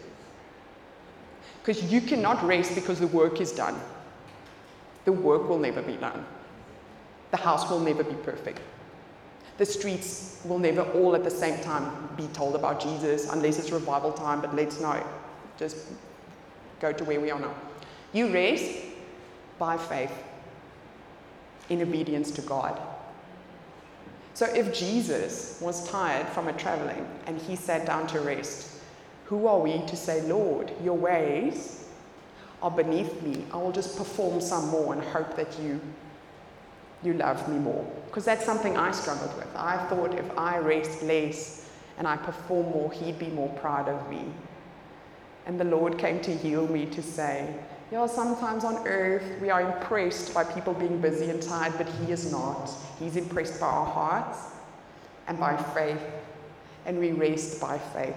because 1.60 1.92
you 1.92 2.00
cannot 2.00 2.42
rest 2.46 2.74
because 2.74 3.00
the 3.00 3.06
work 3.08 3.40
is 3.40 3.52
done. 3.52 3.78
The 5.08 5.12
work 5.12 5.48
will 5.48 5.58
never 5.58 5.80
be 5.80 5.96
done. 5.96 6.22
The 7.30 7.38
house 7.38 7.70
will 7.70 7.80
never 7.80 8.04
be 8.04 8.12
perfect. 8.16 8.60
The 9.56 9.64
streets 9.64 10.38
will 10.44 10.58
never 10.58 10.82
all 10.82 11.14
at 11.14 11.24
the 11.24 11.30
same 11.30 11.64
time 11.64 12.10
be 12.14 12.26
told 12.34 12.54
about 12.54 12.78
Jesus 12.78 13.32
unless 13.32 13.58
it's 13.58 13.70
revival 13.70 14.12
time, 14.12 14.42
but 14.42 14.54
let's 14.54 14.82
not 14.82 15.02
just 15.58 15.78
go 16.78 16.92
to 16.92 17.04
where 17.04 17.22
we 17.22 17.30
are 17.30 17.40
now. 17.40 17.54
You 18.12 18.30
rest 18.30 18.70
by 19.58 19.78
faith 19.78 20.12
in 21.70 21.80
obedience 21.80 22.30
to 22.32 22.42
God. 22.42 22.78
So 24.34 24.44
if 24.44 24.74
Jesus 24.74 25.58
was 25.62 25.88
tired 25.88 26.28
from 26.28 26.48
a 26.48 26.52
traveling 26.52 27.08
and 27.24 27.40
he 27.40 27.56
sat 27.56 27.86
down 27.86 28.08
to 28.08 28.20
rest, 28.20 28.76
who 29.24 29.46
are 29.46 29.58
we 29.58 29.78
to 29.86 29.96
say, 29.96 30.20
Lord, 30.20 30.70
your 30.84 30.98
ways 30.98 31.77
are 32.62 32.70
beneath 32.70 33.22
me. 33.22 33.44
I 33.52 33.56
will 33.56 33.72
just 33.72 33.96
perform 33.96 34.40
some 34.40 34.68
more 34.68 34.92
and 34.92 35.02
hope 35.02 35.36
that 35.36 35.58
you, 35.60 35.80
you 37.02 37.14
love 37.14 37.48
me 37.48 37.58
more? 37.58 37.84
Because 38.06 38.24
that's 38.24 38.44
something 38.44 38.76
I 38.76 38.90
struggled 38.90 39.36
with. 39.36 39.48
I 39.54 39.76
thought 39.88 40.14
if 40.14 40.38
I 40.38 40.58
rest 40.58 41.02
less 41.02 41.68
and 41.98 42.06
I 42.06 42.16
perform 42.16 42.70
more, 42.70 42.92
he'd 42.92 43.18
be 43.18 43.28
more 43.28 43.48
proud 43.60 43.88
of 43.88 44.10
me. 44.10 44.24
And 45.46 45.58
the 45.58 45.64
Lord 45.64 45.98
came 45.98 46.20
to 46.20 46.36
heal 46.36 46.66
me 46.66 46.86
to 46.86 47.02
say, 47.02 47.54
yeah, 47.90 48.06
sometimes 48.06 48.64
on 48.64 48.86
earth 48.86 49.40
we 49.40 49.48
are 49.48 49.62
impressed 49.62 50.34
by 50.34 50.44
people 50.44 50.74
being 50.74 51.00
busy 51.00 51.30
and 51.30 51.42
tired, 51.42 51.72
but 51.78 51.88
He 51.88 52.12
is 52.12 52.30
not. 52.30 52.70
He's 52.98 53.16
impressed 53.16 53.58
by 53.60 53.66
our 53.66 53.86
hearts 53.86 54.38
and 55.26 55.38
by 55.40 55.56
faith, 55.56 56.02
and 56.84 56.98
we 56.98 57.12
rest 57.12 57.60
by 57.60 57.78
faith. 57.78 58.16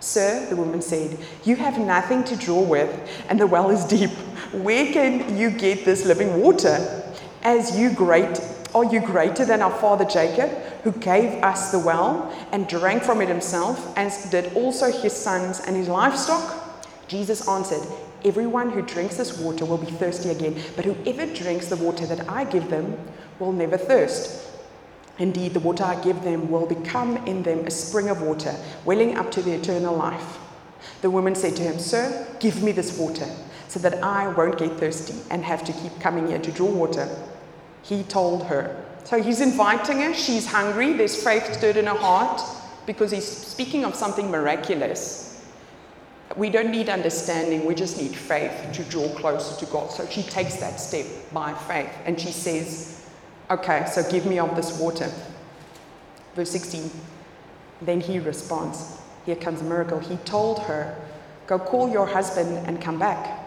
Sir, 0.00 0.46
the 0.48 0.56
woman 0.56 0.82
said, 0.82 1.18
You 1.44 1.56
have 1.56 1.78
nothing 1.78 2.24
to 2.24 2.36
draw 2.36 2.62
with, 2.62 2.90
and 3.28 3.38
the 3.38 3.46
well 3.46 3.70
is 3.70 3.84
deep. 3.84 4.10
Where 4.52 4.92
can 4.92 5.36
you 5.36 5.50
get 5.50 5.84
this 5.84 6.04
living 6.04 6.40
water? 6.40 7.04
As 7.42 7.78
you 7.78 7.92
great 7.92 8.40
are 8.74 8.84
you 8.84 9.00
greater 9.00 9.44
than 9.44 9.62
our 9.62 9.76
father 9.80 10.04
Jacob, 10.04 10.48
who 10.84 10.92
gave 10.92 11.42
us 11.42 11.72
the 11.72 11.78
well 11.78 12.32
and 12.52 12.68
drank 12.68 13.02
from 13.02 13.20
it 13.20 13.28
himself, 13.28 13.92
as 13.98 14.30
did 14.30 14.54
also 14.54 14.92
his 14.92 15.12
sons 15.12 15.60
and 15.66 15.74
his 15.74 15.88
livestock? 15.88 16.56
Jesus 17.08 17.48
answered, 17.48 17.84
Everyone 18.24 18.70
who 18.70 18.82
drinks 18.82 19.16
this 19.16 19.38
water 19.38 19.64
will 19.64 19.78
be 19.78 19.90
thirsty 19.90 20.28
again, 20.28 20.62
but 20.76 20.84
whoever 20.84 21.26
drinks 21.34 21.66
the 21.66 21.76
water 21.76 22.06
that 22.06 22.28
I 22.28 22.44
give 22.44 22.70
them 22.70 22.96
will 23.40 23.52
never 23.52 23.76
thirst. 23.76 24.49
Indeed, 25.20 25.52
the 25.52 25.60
water 25.60 25.84
I 25.84 26.02
give 26.02 26.22
them 26.22 26.50
will 26.50 26.66
become 26.66 27.18
in 27.26 27.42
them 27.42 27.66
a 27.66 27.70
spring 27.70 28.08
of 28.08 28.22
water, 28.22 28.56
welling 28.86 29.16
up 29.18 29.30
to 29.32 29.42
the 29.42 29.52
eternal 29.52 29.94
life. 29.94 30.38
The 31.02 31.10
woman 31.10 31.34
said 31.34 31.54
to 31.56 31.62
him, 31.62 31.78
Sir, 31.78 32.26
give 32.40 32.62
me 32.62 32.72
this 32.72 32.98
water, 32.98 33.26
so 33.68 33.78
that 33.80 34.02
I 34.02 34.28
won't 34.28 34.58
get 34.58 34.78
thirsty 34.78 35.14
and 35.30 35.44
have 35.44 35.62
to 35.64 35.74
keep 35.74 36.00
coming 36.00 36.28
here 36.28 36.38
to 36.38 36.50
draw 36.50 36.70
water. 36.70 37.06
He 37.82 38.02
told 38.04 38.44
her. 38.46 38.82
So 39.04 39.22
he's 39.22 39.42
inviting 39.42 39.98
her. 39.98 40.14
She's 40.14 40.46
hungry. 40.46 40.94
There's 40.94 41.22
faith 41.22 41.52
stirred 41.52 41.76
in 41.76 41.86
her 41.86 41.94
heart 41.94 42.40
because 42.86 43.10
he's 43.10 43.28
speaking 43.28 43.84
of 43.84 43.94
something 43.94 44.30
miraculous. 44.30 45.44
We 46.36 46.48
don't 46.48 46.70
need 46.70 46.88
understanding, 46.88 47.66
we 47.66 47.74
just 47.74 47.98
need 47.98 48.14
faith 48.14 48.52
to 48.72 48.84
draw 48.84 49.08
closer 49.16 49.58
to 49.64 49.70
God. 49.70 49.90
So 49.90 50.06
she 50.06 50.22
takes 50.22 50.56
that 50.56 50.78
step 50.78 51.06
by 51.32 51.52
faith 51.54 51.90
and 52.06 52.18
she 52.20 52.30
says, 52.30 52.99
Okay, 53.50 53.84
so 53.90 54.08
give 54.08 54.26
me 54.26 54.38
of 54.38 54.54
this 54.54 54.78
water. 54.78 55.10
Verse 56.36 56.50
16. 56.50 56.88
Then 57.82 58.00
he 58.00 58.20
responds. 58.20 58.98
Here 59.26 59.34
comes 59.34 59.60
a 59.60 59.64
miracle. 59.64 59.98
He 59.98 60.16
told 60.18 60.60
her, 60.60 60.96
Go 61.48 61.58
call 61.58 61.90
your 61.90 62.06
husband 62.06 62.66
and 62.68 62.80
come 62.80 62.98
back. 62.98 63.40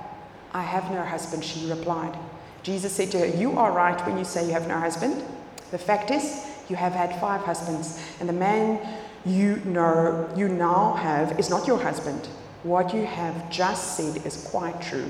I 0.54 0.62
have 0.62 0.92
no 0.92 1.02
husband, 1.04 1.44
she 1.46 1.70
replied. 1.70 2.18
Jesus 2.64 2.92
said 2.92 3.12
to 3.12 3.20
her, 3.20 3.26
You 3.26 3.58
are 3.58 3.72
right 3.72 4.06
when 4.06 4.18
you 4.18 4.26
say 4.26 4.46
you 4.46 4.52
have 4.52 4.68
no 4.68 4.78
husband. 4.78 5.24
The 5.72 5.78
fact 5.78 6.12
is, 6.12 6.46
you 6.68 6.76
have 6.76 6.94
had 6.94 7.20
five 7.22 7.42
husbands, 7.42 8.00
and 8.20 8.28
the 8.28 8.34
man 8.34 8.80
you 9.26 9.62
know 9.66 10.30
you 10.36 10.50
now 10.50 10.94
have 10.94 11.40
is 11.40 11.50
not 11.50 11.66
your 11.66 11.80
husband. 11.80 12.28
What 12.64 12.94
you 12.94 13.06
have 13.06 13.50
just 13.50 13.98
said 13.98 14.26
is 14.26 14.48
quite 14.50 14.82
true. 14.82 15.10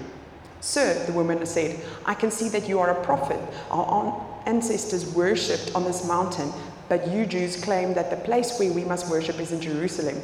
Sir, 0.61 1.05
the 1.05 1.13
woman 1.13 1.45
said, 1.45 1.83
I 2.05 2.13
can 2.13 2.31
see 2.31 2.47
that 2.49 2.69
you 2.69 2.79
are 2.79 2.89
a 2.91 3.03
prophet. 3.03 3.39
Ancestors 4.45 5.05
worshipped 5.13 5.73
on 5.75 5.83
this 5.83 6.07
mountain, 6.07 6.51
but 6.89 7.07
you 7.09 7.25
Jews 7.25 7.61
claim 7.63 7.93
that 7.93 8.09
the 8.09 8.17
place 8.17 8.59
where 8.59 8.71
we 8.71 8.83
must 8.83 9.09
worship 9.09 9.39
is 9.39 9.51
in 9.51 9.61
Jerusalem. 9.61 10.21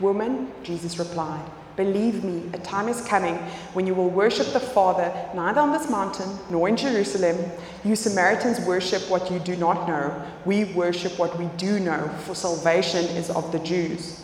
Woman, 0.00 0.50
Jesus 0.62 0.98
replied, 0.98 1.44
Believe 1.76 2.22
me, 2.22 2.50
a 2.52 2.58
time 2.58 2.88
is 2.88 3.00
coming 3.00 3.34
when 3.72 3.86
you 3.86 3.94
will 3.94 4.08
worship 4.08 4.52
the 4.52 4.60
Father 4.60 5.12
neither 5.34 5.60
on 5.60 5.72
this 5.72 5.90
mountain 5.90 6.38
nor 6.48 6.68
in 6.68 6.76
Jerusalem. 6.76 7.36
You 7.84 7.96
Samaritans 7.96 8.60
worship 8.60 9.10
what 9.10 9.30
you 9.30 9.40
do 9.40 9.56
not 9.56 9.88
know. 9.88 10.24
We 10.44 10.64
worship 10.66 11.18
what 11.18 11.36
we 11.36 11.46
do 11.56 11.80
know, 11.80 12.08
for 12.24 12.34
salvation 12.36 13.04
is 13.16 13.28
of 13.30 13.50
the 13.50 13.58
Jews. 13.60 14.23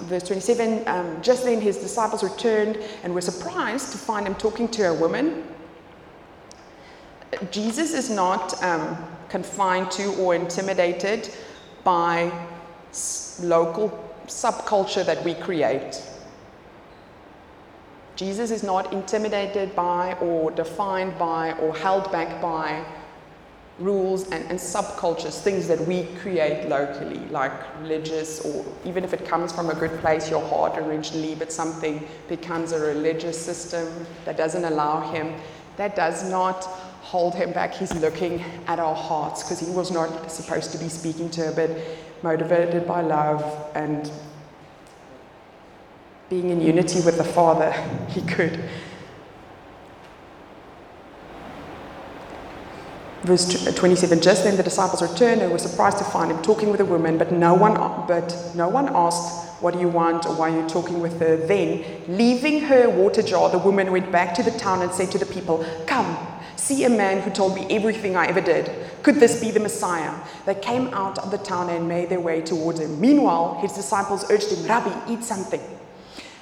Verse 0.00 0.22
27 0.24 0.86
um, 0.86 1.22
Just 1.22 1.44
then 1.44 1.60
his 1.60 1.78
disciples 1.78 2.22
returned 2.22 2.78
and 3.02 3.14
were 3.14 3.20
surprised 3.20 3.92
to 3.92 3.98
find 3.98 4.26
him 4.26 4.34
talking 4.34 4.68
to 4.68 4.88
a 4.88 4.94
woman. 4.94 5.44
Jesus 7.50 7.92
is 7.92 8.10
not 8.10 8.62
um, 8.62 8.96
confined 9.28 9.90
to 9.92 10.14
or 10.16 10.34
intimidated 10.34 11.30
by 11.84 12.30
local 13.40 14.14
subculture 14.26 15.04
that 15.04 15.22
we 15.24 15.34
create. 15.34 16.02
Jesus 18.16 18.50
is 18.50 18.62
not 18.62 18.92
intimidated 18.92 19.76
by 19.76 20.14
or 20.14 20.50
defined 20.50 21.18
by 21.18 21.52
or 21.58 21.76
held 21.76 22.10
back 22.10 22.40
by 22.40 22.84
rules 23.78 24.24
and, 24.30 24.44
and, 24.50 24.58
subcultures, 24.58 25.40
things 25.42 25.68
that 25.68 25.80
we 25.86 26.04
create 26.20 26.68
locally, 26.68 27.18
like 27.28 27.52
religious, 27.80 28.40
or 28.40 28.64
even 28.84 29.04
if 29.04 29.12
it 29.12 29.26
comes 29.26 29.52
from 29.52 29.68
a 29.68 29.74
good 29.74 29.98
place, 30.00 30.30
your 30.30 30.42
heart 30.48 30.78
originally, 30.78 31.34
but 31.34 31.52
something 31.52 32.06
becomes 32.28 32.72
a 32.72 32.80
religious 32.80 33.38
system 33.38 34.06
that 34.24 34.36
doesn't 34.36 34.64
allow 34.64 35.00
him, 35.12 35.34
that 35.76 35.94
does 35.94 36.28
not 36.30 36.64
hold 37.02 37.34
him 37.34 37.52
back. 37.52 37.74
He's 37.74 37.94
looking 37.94 38.42
at 38.66 38.78
our 38.78 38.94
hearts 38.94 39.42
because 39.42 39.60
he 39.60 39.70
was 39.70 39.90
not 39.90 40.30
supposed 40.30 40.72
to 40.72 40.78
be 40.78 40.88
speaking 40.88 41.28
to 41.30 41.42
her, 41.42 41.52
but 41.52 41.70
motivated 42.22 42.86
by 42.86 43.02
love 43.02 43.42
and 43.74 44.10
being 46.28 46.50
in 46.50 46.60
unity 46.60 47.00
with 47.02 47.18
the 47.18 47.24
Father, 47.24 47.72
he 48.08 48.22
could. 48.22 48.64
Verse 53.22 53.66
uh, 53.66 53.72
27 53.72 54.20
Just 54.20 54.44
then 54.44 54.56
the 54.56 54.62
disciples 54.62 55.02
returned 55.02 55.42
and 55.42 55.50
were 55.50 55.58
surprised 55.58 55.98
to 55.98 56.04
find 56.04 56.30
him 56.30 56.42
talking 56.42 56.70
with 56.70 56.80
a 56.80 56.84
woman, 56.84 57.18
but 57.18 57.32
no 57.32 57.54
one, 57.54 57.74
but 58.06 58.52
no 58.54 58.68
one 58.68 58.88
asked, 58.94 59.62
What 59.62 59.74
do 59.74 59.80
you 59.80 59.88
want 59.88 60.26
or 60.26 60.34
why 60.34 60.50
are 60.50 60.62
you 60.62 60.68
talking 60.68 61.00
with 61.00 61.18
her? 61.20 61.36
Then, 61.36 61.84
leaving 62.08 62.60
her 62.60 62.88
water 62.88 63.22
jar, 63.22 63.50
the 63.50 63.58
woman 63.58 63.90
went 63.90 64.12
back 64.12 64.34
to 64.34 64.42
the 64.42 64.50
town 64.52 64.82
and 64.82 64.92
said 64.92 65.10
to 65.12 65.18
the 65.18 65.26
people, 65.26 65.64
Come, 65.86 66.16
see 66.56 66.84
a 66.84 66.90
man 66.90 67.22
who 67.22 67.30
told 67.30 67.54
me 67.54 67.66
everything 67.70 68.16
I 68.16 68.26
ever 68.26 68.40
did. 68.40 68.70
Could 69.02 69.16
this 69.16 69.40
be 69.40 69.50
the 69.50 69.60
Messiah? 69.60 70.14
They 70.44 70.54
came 70.54 70.88
out 70.88 71.18
of 71.18 71.30
the 71.30 71.38
town 71.38 71.70
and 71.70 71.88
made 71.88 72.08
their 72.08 72.20
way 72.20 72.42
towards 72.42 72.80
him. 72.80 73.00
Meanwhile, 73.00 73.60
his 73.60 73.72
disciples 73.72 74.30
urged 74.30 74.50
him, 74.50 74.66
Rabbi, 74.66 75.12
eat 75.12 75.24
something. 75.24 75.60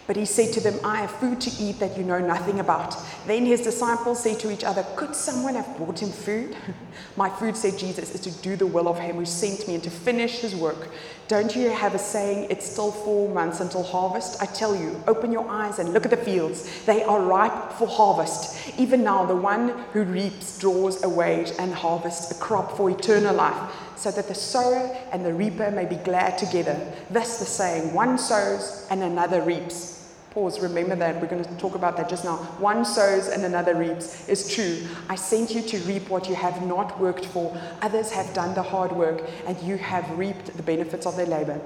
But 0.06 0.16
he 0.16 0.26
said 0.26 0.52
to 0.52 0.60
them, 0.60 0.78
I 0.84 0.96
have 0.96 1.10
food 1.12 1.40
to 1.42 1.50
eat 1.62 1.78
that 1.78 1.96
you 1.96 2.04
know 2.04 2.18
nothing 2.18 2.60
about. 2.60 2.94
Then 3.26 3.46
his 3.46 3.62
disciples 3.62 4.22
said 4.22 4.38
to 4.40 4.50
each 4.50 4.62
other, 4.62 4.84
Could 4.96 5.16
someone 5.16 5.54
have 5.54 5.76
brought 5.78 6.02
him 6.02 6.10
food? 6.10 6.54
My 7.16 7.30
food, 7.30 7.56
said 7.56 7.78
Jesus, 7.78 8.14
is 8.14 8.20
to 8.20 8.30
do 8.42 8.54
the 8.54 8.66
will 8.66 8.86
of 8.86 8.98
him 8.98 9.16
who 9.16 9.24
sent 9.24 9.66
me 9.66 9.74
and 9.74 9.82
to 9.82 9.90
finish 9.90 10.40
his 10.40 10.54
work. 10.54 10.90
Don't 11.26 11.56
you 11.56 11.70
have 11.70 11.94
a 11.94 11.98
saying, 11.98 12.48
It's 12.50 12.70
still 12.70 12.92
four 12.92 13.30
months 13.30 13.60
until 13.60 13.82
harvest? 13.82 14.42
I 14.42 14.46
tell 14.46 14.76
you, 14.76 15.02
open 15.06 15.32
your 15.32 15.48
eyes 15.48 15.78
and 15.78 15.94
look 15.94 16.04
at 16.04 16.10
the 16.10 16.18
fields. 16.18 16.84
They 16.84 17.02
are 17.02 17.22
ripe 17.22 17.72
for 17.72 17.88
harvest. 17.88 18.78
Even 18.78 19.02
now, 19.02 19.24
the 19.24 19.34
one 19.36 19.70
who 19.94 20.04
reaps 20.04 20.58
draws 20.58 21.02
a 21.02 21.08
wage 21.08 21.52
and 21.58 21.72
harvests 21.72 22.30
a 22.30 22.34
crop 22.34 22.76
for 22.76 22.90
eternal 22.90 23.34
life, 23.34 23.72
so 23.96 24.10
that 24.10 24.28
the 24.28 24.34
sower 24.34 24.96
and 25.12 25.24
the 25.24 25.32
reaper 25.32 25.70
may 25.70 25.86
be 25.86 25.96
glad 25.96 26.38
together. 26.38 26.78
Thus 27.10 27.38
the 27.38 27.44
saying, 27.44 27.92
One 27.92 28.18
sows 28.18 28.86
and 28.90 29.02
another 29.02 29.42
reaps. 29.42 29.94
Pause, 30.30 30.60
remember 30.60 30.96
that. 30.96 31.20
We're 31.20 31.28
going 31.28 31.44
to 31.44 31.56
talk 31.58 31.76
about 31.76 31.96
that 31.96 32.08
just 32.08 32.24
now. 32.24 32.38
One 32.58 32.84
sows 32.84 33.28
and 33.28 33.44
another 33.44 33.76
reaps 33.76 34.28
is 34.28 34.52
true. 34.52 34.82
I 35.08 35.14
sent 35.14 35.54
you 35.54 35.62
to 35.62 35.78
reap 35.80 36.10
what 36.10 36.28
you 36.28 36.34
have 36.34 36.66
not 36.66 36.98
worked 36.98 37.24
for. 37.26 37.56
Others 37.82 38.10
have 38.10 38.34
done 38.34 38.52
the 38.54 38.62
hard 38.62 38.90
work, 38.90 39.22
and 39.46 39.56
you 39.62 39.76
have 39.76 40.18
reaped 40.18 40.56
the 40.56 40.62
benefits 40.64 41.06
of 41.06 41.16
their 41.16 41.26
labor. 41.26 41.60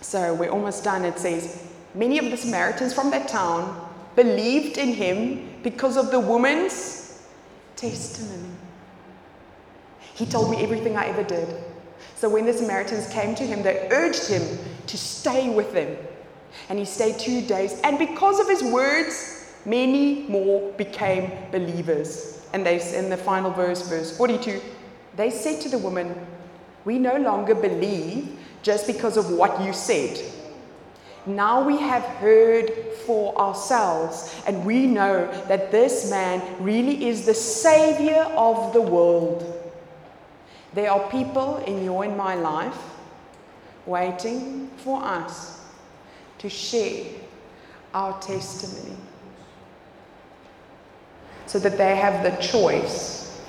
So 0.00 0.32
we're 0.32 0.48
almost 0.48 0.84
done. 0.84 1.04
It 1.04 1.18
says, 1.18 1.68
Many 1.94 2.18
of 2.18 2.30
the 2.30 2.36
Samaritans 2.38 2.94
from 2.94 3.10
that 3.10 3.28
town 3.28 3.90
believed 4.16 4.78
in 4.78 4.94
him 4.94 5.50
because 5.62 5.98
of 5.98 6.10
the 6.10 6.20
woman's 6.20 7.22
testimony. 7.76 8.51
He 10.22 10.28
told 10.28 10.52
me 10.52 10.62
everything 10.62 10.96
I 10.96 11.06
ever 11.06 11.24
did. 11.24 11.48
So 12.14 12.28
when 12.28 12.46
the 12.46 12.52
Samaritans 12.52 13.08
came 13.08 13.34
to 13.34 13.44
him, 13.44 13.64
they 13.64 13.88
urged 13.90 14.28
him 14.28 14.56
to 14.86 14.96
stay 14.96 15.52
with 15.52 15.72
them 15.72 15.96
and 16.68 16.78
he 16.78 16.84
stayed 16.84 17.18
two 17.18 17.40
days. 17.40 17.80
And 17.82 17.98
because 17.98 18.38
of 18.38 18.48
his 18.48 18.62
words, 18.62 19.52
many 19.66 20.22
more 20.28 20.70
became 20.74 21.32
believers. 21.50 22.40
And 22.52 22.64
they, 22.64 22.80
in 22.96 23.10
the 23.10 23.16
final 23.16 23.50
verse, 23.50 23.88
verse 23.88 24.16
42, 24.16 24.60
they 25.16 25.28
said 25.28 25.60
to 25.62 25.68
the 25.68 25.78
woman, 25.78 26.14
We 26.84 27.00
no 27.00 27.16
longer 27.16 27.56
believe 27.56 28.38
just 28.62 28.86
because 28.86 29.16
of 29.16 29.28
what 29.32 29.60
you 29.60 29.72
said. 29.72 30.20
Now 31.26 31.66
we 31.66 31.78
have 31.78 32.04
heard 32.04 32.70
for 33.06 33.36
ourselves, 33.36 34.40
and 34.46 34.64
we 34.64 34.86
know 34.86 35.26
that 35.48 35.72
this 35.72 36.08
man 36.08 36.40
really 36.62 37.08
is 37.08 37.26
the 37.26 37.34
Savior 37.34 38.22
of 38.36 38.72
the 38.72 38.80
world. 38.80 39.58
There 40.74 40.90
are 40.90 41.10
people 41.10 41.58
in 41.58 41.84
your 41.84 42.04
and 42.04 42.16
my 42.16 42.34
life 42.34 42.78
waiting 43.86 44.70
for 44.78 45.02
us 45.02 45.64
to 46.38 46.48
share 46.48 47.04
our 47.92 48.18
testimony 48.20 48.96
so 51.46 51.58
that 51.58 51.76
they 51.76 51.96
have 51.96 52.22
the 52.22 52.42
choice 52.42 53.40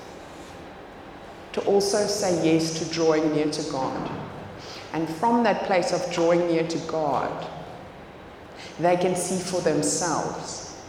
to 1.54 1.62
also 1.62 2.06
say 2.08 2.54
yes 2.54 2.80
to 2.80 2.94
drawing 2.94 3.32
near 3.34 3.50
to 3.50 3.72
God. 3.72 4.12
And 4.92 5.08
from 5.08 5.44
that 5.44 5.64
place 5.64 5.94
of 5.94 6.12
drawing 6.12 6.48
near 6.48 6.68
to 6.68 6.78
God, 6.80 7.48
they 8.80 8.98
can 8.98 9.16
see 9.16 9.40
for 9.40 9.62
themselves 9.62 10.82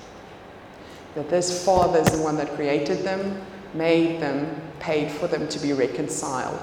that 1.15 1.31
this 1.31 1.65
Father 1.65 2.01
is 2.01 2.11
the 2.11 2.23
one 2.23 2.37
that 2.37 2.55
created 2.55 3.05
them, 3.05 3.41
made 3.75 4.21
them, 4.21 4.61
paid 4.85 5.11
for 5.11 5.27
them 5.27 5.49
to 5.49 5.59
be 5.59 5.73
reconciled. 5.73 6.61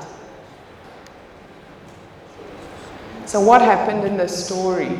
So, 3.26 3.42
what 3.42 3.62
happened 3.62 4.06
in 4.06 4.18
this 4.18 4.46
story 4.46 4.98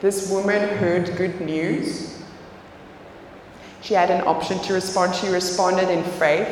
this 0.00 0.30
woman 0.30 0.66
heard 0.78 1.14
good 1.16 1.42
news. 1.42 2.22
She 3.82 3.92
had 3.92 4.10
an 4.10 4.26
option 4.26 4.58
to 4.60 4.72
respond. 4.72 5.14
She 5.14 5.28
responded 5.28 5.90
in 5.90 6.02
faith. 6.02 6.48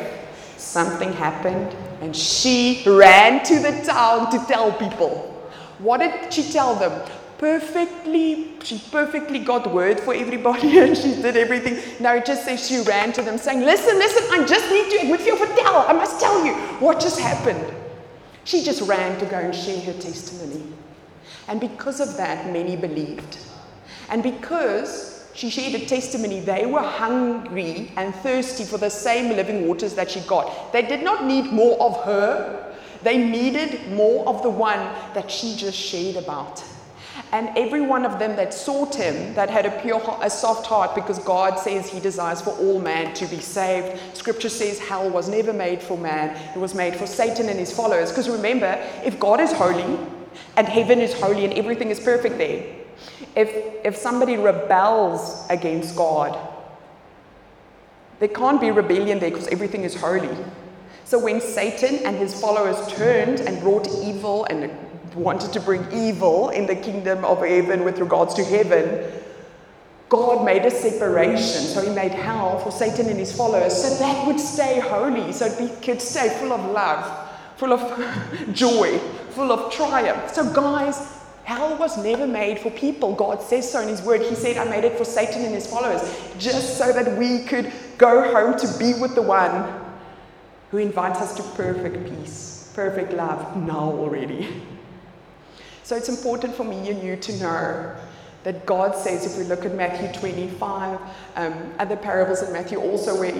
Something 0.57 1.11
happened, 1.13 1.75
and 2.01 2.15
she 2.15 2.83
ran 2.85 3.43
to 3.45 3.59
the 3.59 3.71
town 3.83 4.29
to 4.31 4.37
tell 4.45 4.71
people. 4.73 5.35
What 5.79 5.97
did 5.97 6.31
she 6.31 6.43
tell 6.43 6.75
them? 6.75 6.91
Perfectly, 7.39 8.51
she 8.63 8.81
perfectly 8.91 9.39
got 9.39 9.73
word 9.73 9.97
for 9.97 10.13
everybody 10.13 10.77
and 10.81 10.95
she 10.95 11.15
did 11.21 11.37
everything. 11.37 11.79
Now 12.01 12.15
it 12.15 12.25
just 12.25 12.43
says 12.43 12.67
she 12.67 12.81
ran 12.81 13.13
to 13.13 13.21
them 13.21 13.37
saying, 13.37 13.61
Listen, 13.61 13.97
listen, 13.97 14.23
I 14.29 14.45
just 14.45 14.69
need 14.69 14.99
to 14.99 15.09
with 15.09 15.25
you 15.25 15.37
for 15.37 15.47
tell. 15.55 15.85
I 15.87 15.93
must 15.93 16.19
tell 16.19 16.45
you 16.45 16.53
what 16.79 16.99
just 16.99 17.17
happened. 17.17 17.73
She 18.43 18.61
just 18.61 18.81
ran 18.81 19.17
to 19.19 19.25
go 19.25 19.37
and 19.37 19.55
share 19.55 19.79
her 19.79 19.93
testimony. 19.93 20.63
And 21.47 21.61
because 21.61 22.01
of 22.01 22.17
that, 22.17 22.51
many 22.51 22.75
believed. 22.75 23.37
And 24.09 24.21
because 24.21 25.31
she 25.33 25.49
shared 25.49 25.81
a 25.81 25.85
testimony, 25.85 26.41
they 26.41 26.65
were 26.65 26.81
hungry 26.81 27.93
and 27.95 28.13
thirsty 28.15 28.65
for 28.65 28.77
the 28.77 28.89
same 28.89 29.33
living 29.33 29.65
waters 29.65 29.93
that 29.93 30.11
she 30.11 30.19
got. 30.21 30.73
They 30.73 30.81
did 30.81 31.03
not 31.03 31.23
need 31.23 31.53
more 31.53 31.81
of 31.81 32.03
her, 32.03 32.75
they 33.01 33.17
needed 33.17 33.93
more 33.93 34.27
of 34.27 34.43
the 34.43 34.49
one 34.49 34.79
that 35.13 35.31
she 35.31 35.55
just 35.55 35.77
shared 35.77 36.17
about. 36.17 36.61
And 37.31 37.49
every 37.55 37.81
one 37.81 38.05
of 38.05 38.17
them 38.17 38.35
that 38.37 38.53
sought 38.53 38.95
him, 38.95 39.35
that 39.35 39.51
had 39.51 39.67
a 39.67 39.81
pure, 39.81 40.01
a 40.21 40.29
soft 40.29 40.65
heart, 40.65 40.95
because 40.95 41.19
God 41.19 41.59
says 41.59 41.87
he 41.87 41.99
desires 41.99 42.41
for 42.41 42.51
all 42.51 42.79
man 42.79 43.13
to 43.13 43.27
be 43.27 43.39
saved. 43.39 44.17
Scripture 44.17 44.49
says 44.49 44.79
hell 44.79 45.09
was 45.09 45.29
never 45.29 45.53
made 45.53 45.81
for 45.81 45.95
man, 45.95 46.35
it 46.55 46.59
was 46.59 46.73
made 46.73 46.95
for 46.95 47.05
Satan 47.05 47.47
and 47.47 47.59
his 47.59 47.71
followers. 47.71 48.09
Because 48.09 48.27
remember, 48.27 48.83
if 49.05 49.19
God 49.19 49.39
is 49.39 49.51
holy 49.51 49.99
and 50.57 50.67
heaven 50.67 50.99
is 50.99 51.13
holy 51.13 51.45
and 51.45 51.53
everything 51.53 51.91
is 51.91 51.99
perfect 51.99 52.39
there, 52.39 52.65
if, 53.35 53.85
if 53.85 53.95
somebody 53.95 54.35
rebels 54.35 55.45
against 55.51 55.95
God, 55.95 56.37
there 58.17 58.27
can't 58.27 58.59
be 58.59 58.71
rebellion 58.71 59.19
there 59.19 59.29
because 59.29 59.47
everything 59.49 59.83
is 59.83 59.95
holy. 59.95 60.35
So 61.05 61.19
when 61.19 61.41
Satan 61.41 62.05
and 62.05 62.15
his 62.15 62.39
followers 62.39 62.91
turned 62.93 63.39
and 63.41 63.59
brought 63.61 63.87
evil 63.87 64.45
and 64.45 64.71
wanted 65.15 65.53
to 65.53 65.59
bring 65.59 65.85
evil 65.91 66.49
in 66.49 66.65
the 66.65 66.75
kingdom 66.75 67.25
of 67.25 67.39
heaven 67.39 67.83
with 67.83 67.99
regards 67.99 68.33
to 68.35 68.43
heaven, 68.43 69.11
God 70.09 70.43
made 70.43 70.65
a 70.65 70.71
separation. 70.71 71.61
So 71.61 71.81
he 71.81 71.89
made 71.89 72.11
hell 72.11 72.59
for 72.59 72.71
Satan 72.71 73.07
and 73.07 73.19
his 73.19 73.35
followers 73.35 73.79
so 73.79 73.89
that 73.95 74.25
would 74.27 74.39
stay 74.39 74.79
holy, 74.79 75.31
so 75.31 75.45
it 75.45 75.81
could 75.81 76.01
stay 76.01 76.29
full 76.39 76.51
of 76.51 76.71
love, 76.71 77.29
full 77.57 77.71
of 77.71 78.53
joy, 78.53 78.97
full 79.29 79.51
of 79.51 79.71
triumph. 79.71 80.33
So, 80.33 80.51
guys, 80.51 80.97
hell 81.43 81.77
was 81.77 82.03
never 82.03 82.25
made 82.25 82.59
for 82.59 82.71
people. 82.71 83.13
God 83.15 83.41
says 83.41 83.71
so 83.71 83.81
in 83.81 83.87
his 83.87 84.01
word. 84.01 84.21
He 84.21 84.35
said, 84.35 84.57
I 84.57 84.65
made 84.65 84.83
it 84.83 84.97
for 84.97 85.05
Satan 85.05 85.45
and 85.45 85.53
his 85.53 85.67
followers, 85.67 86.01
just 86.39 86.77
so 86.77 86.91
that 86.91 87.17
we 87.17 87.43
could 87.43 87.71
go 87.97 88.33
home 88.33 88.57
to 88.57 88.79
be 88.79 88.93
with 88.99 89.13
the 89.13 89.21
one 89.21 89.71
who 90.71 90.77
invites 90.77 91.19
us 91.19 91.35
to 91.35 91.43
perfect 91.55 92.05
peace, 92.09 92.71
perfect 92.73 93.13
love 93.13 93.57
now 93.57 93.91
already. 93.91 94.63
So 95.89 95.95
it's 95.95 96.07
important 96.07 96.53
for 96.53 96.63
me 96.63 96.87
and 96.91 97.01
you 97.01 97.15
to 97.15 97.39
know 97.39 97.95
that 98.43 98.63
God 98.67 98.95
says, 98.95 99.25
if 99.25 99.39
we 99.39 99.43
look 99.45 99.65
at 99.65 99.73
Matthew 99.73 100.07
25, 100.19 100.99
um, 101.35 101.73
other 101.79 101.95
parables 101.95 102.43
in 102.43 102.53
Matthew 102.53 102.79
also, 102.79 103.19
where 103.19 103.31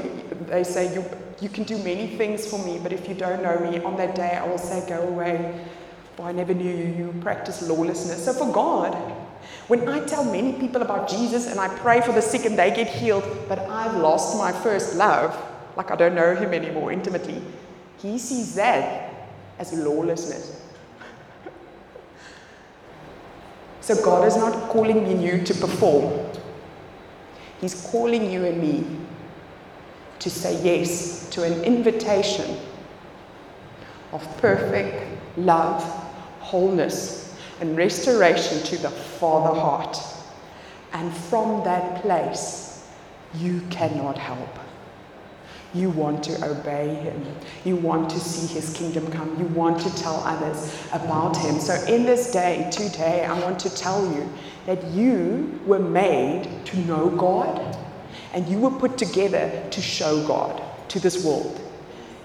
they 0.48 0.64
say, 0.64 0.92
you, 0.92 1.06
you 1.42 1.48
can 1.48 1.64
do 1.64 1.78
many 1.84 2.08
things 2.18 2.48
for 2.48 2.58
me, 2.66 2.80
but 2.82 2.92
if 2.92 3.08
you 3.08 3.14
don't 3.14 3.44
know 3.44 3.60
me, 3.60 3.80
on 3.84 3.98
that 3.98 4.16
day 4.16 4.32
I 4.32 4.48
will 4.48 4.58
say, 4.58 4.84
Go 4.90 5.00
away, 5.00 5.64
for 6.16 6.26
I 6.26 6.32
never 6.32 6.56
knew 6.56 6.76
you. 6.76 6.86
You 6.86 7.14
practice 7.22 7.62
lawlessness. 7.62 8.26
So 8.26 8.34
for 8.34 8.52
God, 8.52 8.96
when 9.68 9.88
I 9.88 10.04
tell 10.08 10.26
many 10.26 10.54
people 10.54 10.82
about 10.82 11.08
Jesus 11.08 11.46
and 11.46 11.60
I 11.60 11.68
pray 11.78 12.02
for 12.02 12.14
the 12.14 12.22
sick 12.24 12.46
and 12.46 12.58
they 12.58 12.72
get 12.76 12.88
healed, 12.88 13.46
but 13.48 13.60
I've 13.60 13.96
lost 13.98 14.40
my 14.40 14.52
first 14.52 14.96
love, 14.96 15.40
like 15.78 15.92
I 15.92 15.96
don't 15.96 16.16
know 16.16 16.36
him 16.36 16.56
anymore 16.56 16.92
intimately, 16.92 17.44
he 18.00 18.18
sees 18.18 18.56
that 18.56 19.14
as 19.60 19.72
lawlessness. 19.72 20.66
So 23.90 24.00
God 24.04 24.28
is 24.28 24.38
not 24.38 24.70
calling 24.70 25.20
you 25.20 25.44
to 25.44 25.54
perform. 25.56 26.30
He's 27.60 27.88
calling 27.90 28.30
you 28.30 28.46
and 28.46 28.62
me 28.62 28.86
to 30.20 30.30
say 30.30 30.64
yes 30.64 31.28
to 31.32 31.42
an 31.42 31.64
invitation 31.64 32.60
of 34.12 34.22
perfect 34.38 35.08
love, 35.40 35.82
wholeness, 36.40 37.36
and 37.62 37.76
restoration 37.76 38.62
to 38.66 38.78
the 38.78 38.92
Father 38.92 39.60
heart. 39.60 39.98
And 40.94 41.12
from 41.12 41.64
that 41.64 42.04
place, 42.04 42.88
you 43.34 43.60
cannot 43.72 44.20
help. 44.20 44.60
You 45.74 45.92
want 45.92 46.24
to 46.24 46.44
obey 46.44 46.96
him. 46.96 47.24
You 47.64 47.76
want 47.76 48.10
to 48.10 48.20
see 48.20 48.52
his 48.52 48.74
kingdom 48.74 49.12
come. 49.12 49.38
You 49.40 49.46
want 49.48 49.80
to 49.82 49.96
tell 49.96 50.16
others 50.26 50.76
about 50.92 51.38
him. 51.38 51.60
So, 51.60 51.74
in 51.86 52.06
this 52.06 52.32
day, 52.32 52.68
today, 52.72 53.24
I 53.26 53.40
want 53.40 53.60
to 53.60 53.76
tell 53.76 54.04
you 54.12 54.28
that 54.66 54.84
you 54.86 55.60
were 55.66 55.80
made 55.80 56.66
to 56.66 56.78
know 56.80 57.10
God 57.12 57.78
and 58.34 58.48
you 58.48 58.60
were 58.60 58.72
put 58.72 58.98
together 58.98 59.64
to 59.70 59.82
show 59.82 60.26
God 60.26 60.62
to 60.90 61.00
this 61.00 61.24
world. 61.24 61.60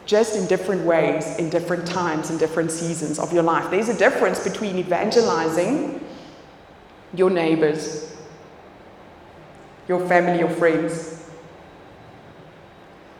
Just 0.06 0.36
in 0.36 0.46
different 0.46 0.84
ways, 0.84 1.38
in 1.38 1.48
different 1.50 1.86
times, 1.86 2.30
in 2.30 2.38
different 2.38 2.70
seasons 2.70 3.18
of 3.18 3.32
your 3.32 3.42
life. 3.42 3.70
There's 3.70 3.88
a 3.88 3.96
difference 3.96 4.42
between 4.42 4.76
evangelizing 4.76 6.04
your 7.14 7.30
neighbors, 7.30 8.14
your 9.88 10.06
family, 10.06 10.38
your 10.38 10.50
friends, 10.50 11.13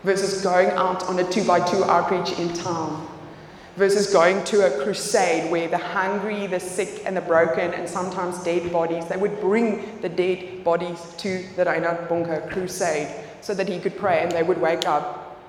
versus 0.04 0.42
going 0.42 0.68
out 0.70 1.02
on 1.04 1.18
a 1.18 1.30
two 1.30 1.44
by 1.44 1.58
two 1.60 1.82
outreach 1.84 2.38
in 2.38 2.52
town 2.52 3.08
versus 3.76 4.12
going 4.12 4.42
to 4.44 4.64
a 4.66 4.84
crusade 4.84 5.50
where 5.50 5.66
the 5.66 5.78
hungry, 5.78 6.46
the 6.46 6.60
sick, 6.60 7.02
and 7.06 7.16
the 7.16 7.20
broken, 7.20 7.74
and 7.74 7.88
sometimes 7.88 8.42
dead 8.44 8.70
bodies, 8.72 9.04
they 9.06 9.16
would 9.16 9.40
bring 9.40 10.00
the 10.00 10.08
dead 10.08 10.62
bodies 10.62 11.00
to 11.18 11.44
the 11.56 11.64
Reinhard 11.64 12.08
Bonnke 12.08 12.50
crusade 12.50 13.08
so 13.40 13.52
that 13.54 13.68
he 13.68 13.80
could 13.80 13.96
pray 13.96 14.22
and 14.22 14.30
they 14.30 14.42
would 14.42 14.60
wake 14.60 14.86
up. 14.86 15.40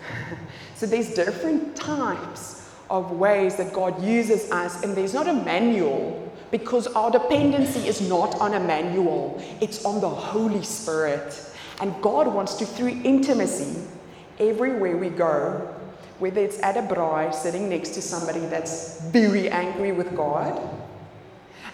so 0.74 0.86
there's 0.86 1.14
different 1.14 1.74
types 1.74 2.68
of 2.90 3.10
ways 3.12 3.56
that 3.56 3.72
God 3.72 4.02
uses 4.02 4.50
us, 4.52 4.82
and 4.82 4.94
there's 4.94 5.14
not 5.14 5.26
a 5.26 5.32
manual 5.32 6.22
because 6.50 6.86
our 6.88 7.10
dependency 7.10 7.88
is 7.88 8.06
not 8.06 8.34
on 8.36 8.54
a 8.54 8.60
manual, 8.60 9.42
it's 9.60 9.84
on 9.84 10.00
the 10.00 10.08
Holy 10.08 10.62
Spirit. 10.62 11.52
And 11.80 12.00
God 12.02 12.26
wants 12.26 12.54
to, 12.54 12.66
through 12.66 13.00
intimacy, 13.04 13.82
everywhere 14.38 14.96
we 14.96 15.08
go, 15.10 15.74
whether 16.18 16.40
it's 16.40 16.58
at 16.62 16.76
a 16.76 16.82
braai 16.82 17.34
sitting 17.34 17.68
next 17.68 17.90
to 17.90 18.02
somebody 18.02 18.40
that's 18.40 19.00
very 19.02 19.50
angry 19.50 19.92
with 19.92 20.16
God, 20.16 20.60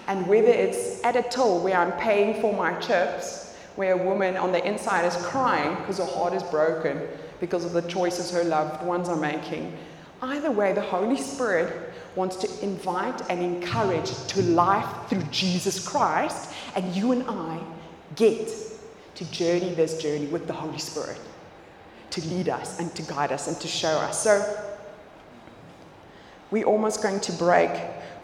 and 0.08 0.26
whether 0.26 0.48
it's 0.48 1.02
at 1.04 1.14
a 1.14 1.22
till 1.22 1.60
where 1.60 1.76
I'm 1.76 1.92
paying 1.92 2.40
for 2.40 2.52
my 2.52 2.74
chips, 2.80 3.56
where 3.76 3.92
a 3.92 4.04
woman 4.04 4.36
on 4.36 4.52
the 4.52 4.64
inside 4.66 5.04
is 5.04 5.16
crying 5.16 5.76
because 5.76 5.98
her 5.98 6.04
heart 6.04 6.34
is 6.34 6.42
broken 6.44 7.00
because 7.40 7.64
of 7.64 7.72
the 7.72 7.82
choices 7.82 8.30
her 8.30 8.44
loved 8.44 8.84
ones 8.84 9.08
are 9.08 9.16
making. 9.16 9.76
Either 10.20 10.50
way, 10.50 10.72
the 10.72 10.80
Holy 10.80 11.16
Spirit 11.16 11.92
wants 12.14 12.36
to 12.36 12.64
invite 12.64 13.20
and 13.30 13.42
encourage 13.42 14.12
to 14.26 14.42
life 14.42 14.86
through 15.08 15.22
Jesus 15.30 15.86
Christ, 15.86 16.50
and 16.76 16.94
you 16.94 17.12
and 17.12 17.24
I 17.28 17.60
get 18.16 18.48
to 19.14 19.24
journey 19.30 19.74
this 19.74 20.00
journey 20.00 20.26
with 20.26 20.46
the 20.46 20.52
Holy 20.52 20.78
Spirit, 20.78 21.18
to 22.10 22.20
lead 22.28 22.48
us 22.48 22.78
and 22.78 22.94
to 22.94 23.02
guide 23.02 23.32
us 23.32 23.48
and 23.48 23.60
to 23.60 23.68
show 23.68 23.98
us. 23.98 24.22
So 24.22 24.42
we're 26.50 26.66
almost 26.66 27.02
going 27.02 27.20
to 27.20 27.32
break 27.32 27.70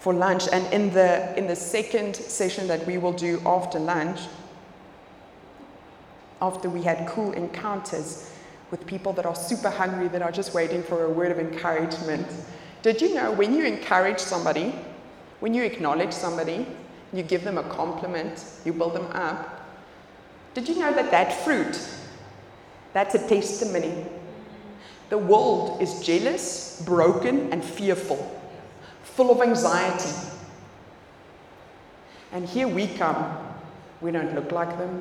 for 0.01 0.15
lunch, 0.15 0.45
and 0.53 0.73
in 0.73 0.93
the 0.93 1.37
in 1.37 1.47
the 1.47 1.57
second 1.57 2.15
session 2.15 2.69
that 2.69 2.87
we 2.87 2.99
will 2.99 3.13
do 3.13 3.43
after 3.45 3.79
lunch, 3.79 4.21
after 6.41 6.71
we 6.71 6.83
had 6.83 7.09
cool 7.09 7.33
encounters 7.33 8.31
with 8.71 8.87
people 8.87 9.13
that 9.15 9.27
are 9.27 9.35
super 9.35 9.71
hungry, 9.71 10.09
that 10.09 10.23
are 10.23 10.31
just 10.31 10.55
waiting 10.55 10.83
for 10.83 11.07
a 11.07 11.11
word 11.11 11.33
of 11.33 11.39
encouragement. 11.39 12.27
Did 12.83 13.01
you 13.03 13.15
know 13.15 13.33
when 13.33 13.55
you 13.55 13.65
encourage 13.65 14.21
somebody, 14.21 14.73
when 15.41 15.53
you 15.53 15.65
acknowledge 15.65 16.13
somebody, 16.13 16.67
you 17.13 17.23
give 17.23 17.43
them 17.43 17.59
a 17.59 17.63
compliment, 17.65 18.45
you 18.65 18.73
build 18.73 18.95
them 18.95 19.07
up, 19.13 19.58
did 20.59 20.69
you 20.69 20.81
know 20.81 20.93
that 20.93 21.13
that 21.13 21.33
fruit, 21.45 21.79
that's 22.93 23.15
a 23.15 23.29
testimony? 23.29 24.07
The 25.09 25.19
world 25.19 25.81
is 25.81 26.01
jealous, 26.01 26.83
broken, 26.85 27.53
and 27.53 27.65
fearful, 27.65 28.41
full 29.03 29.31
of 29.31 29.47
anxiety. 29.47 30.11
And 32.33 32.47
here 32.47 32.67
we 32.67 32.89
come. 32.89 33.39
We 34.01 34.11
don't 34.11 34.35
look 34.35 34.51
like 34.51 34.77
them. 34.79 35.01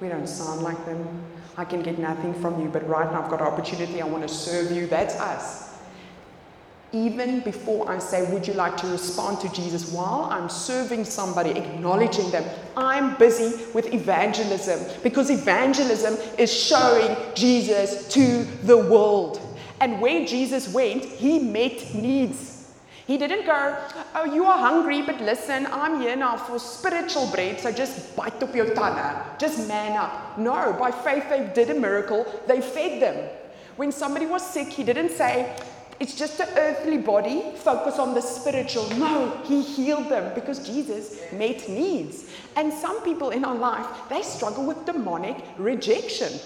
We 0.00 0.08
don't 0.08 0.28
sound 0.28 0.62
like 0.62 0.84
them. 0.86 1.22
I 1.56 1.64
can 1.64 1.82
get 1.82 1.98
nothing 1.98 2.32
from 2.34 2.62
you, 2.62 2.68
but 2.68 2.86
right 2.88 3.10
now 3.10 3.22
I've 3.22 3.30
got 3.30 3.40
an 3.40 3.46
opportunity. 3.48 4.00
I 4.00 4.06
want 4.06 4.22
to 4.22 4.32
serve 4.32 4.70
you. 4.70 4.86
That's 4.86 5.16
us 5.16 5.65
even 6.92 7.40
before 7.40 7.90
I 7.90 7.98
say, 7.98 8.30
Would 8.32 8.46
you 8.46 8.54
like 8.54 8.76
to 8.78 8.86
respond 8.86 9.40
to 9.40 9.48
Jesus 9.52 9.90
while 9.92 10.28
I'm 10.30 10.48
serving 10.48 11.04
somebody, 11.04 11.50
acknowledging 11.50 12.30
them, 12.30 12.44
I'm 12.76 13.16
busy 13.16 13.64
with 13.72 13.92
evangelism 13.92 14.80
because 15.02 15.30
evangelism 15.30 16.16
is 16.38 16.52
showing 16.52 17.16
Jesus 17.34 18.08
to 18.08 18.44
the 18.64 18.76
world. 18.76 19.40
And 19.80 20.00
where 20.00 20.24
Jesus 20.24 20.72
went, 20.72 21.04
he 21.04 21.38
met 21.38 21.94
needs. 21.94 22.72
He 23.06 23.18
didn't 23.18 23.46
go, 23.46 23.76
Oh, 24.14 24.24
you 24.24 24.44
are 24.46 24.58
hungry, 24.58 25.02
but 25.02 25.20
listen, 25.20 25.66
I'm 25.66 26.00
here 26.00 26.16
now 26.16 26.36
for 26.36 26.58
spiritual 26.58 27.28
bread, 27.30 27.60
so 27.60 27.70
just 27.70 28.16
bite 28.16 28.42
up 28.42 28.54
your 28.54 28.74
tongue, 28.74 28.98
just 29.38 29.68
man 29.68 29.96
up. 29.96 30.38
No, 30.38 30.76
by 30.78 30.90
faith 30.90 31.28
they 31.28 31.50
did 31.54 31.76
a 31.76 31.78
miracle, 31.78 32.26
they 32.46 32.60
fed 32.60 33.02
them. 33.02 33.28
When 33.76 33.92
somebody 33.92 34.26
was 34.26 34.44
sick, 34.44 34.68
he 34.68 34.82
didn't 34.82 35.10
say, 35.10 35.54
it's 35.98 36.14
just 36.14 36.40
an 36.40 36.48
earthly 36.56 36.98
body, 36.98 37.52
focus 37.56 37.98
on 37.98 38.14
the 38.14 38.20
spiritual. 38.20 38.88
No, 38.90 39.40
he 39.44 39.62
healed 39.62 40.10
them 40.10 40.34
because 40.34 40.66
Jesus 40.66 41.18
met 41.32 41.68
needs. 41.68 42.30
And 42.54 42.72
some 42.72 43.02
people 43.02 43.30
in 43.30 43.44
our 43.44 43.54
life, 43.54 43.86
they 44.08 44.22
struggle 44.22 44.66
with 44.66 44.84
demonic 44.84 45.36
rejection. 45.56 46.38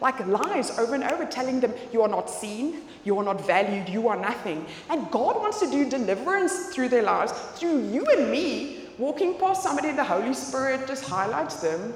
Like 0.00 0.26
lies 0.26 0.76
over 0.78 0.94
and 0.94 1.04
over, 1.04 1.24
telling 1.24 1.60
them, 1.60 1.72
You 1.92 2.02
are 2.02 2.08
not 2.08 2.28
seen, 2.28 2.82
you 3.04 3.16
are 3.18 3.24
not 3.24 3.46
valued, 3.46 3.88
you 3.88 4.08
are 4.08 4.16
nothing. 4.16 4.66
And 4.90 5.10
God 5.10 5.36
wants 5.36 5.60
to 5.60 5.70
do 5.70 5.88
deliverance 5.88 6.74
through 6.74 6.88
their 6.88 7.02
lives, 7.02 7.32
through 7.54 7.88
you 7.88 8.04
and 8.06 8.30
me, 8.30 8.88
walking 8.98 9.38
past 9.38 9.62
somebody, 9.62 9.92
the 9.92 10.04
Holy 10.04 10.34
Spirit 10.34 10.86
just 10.86 11.04
highlights 11.04 11.56
them, 11.56 11.94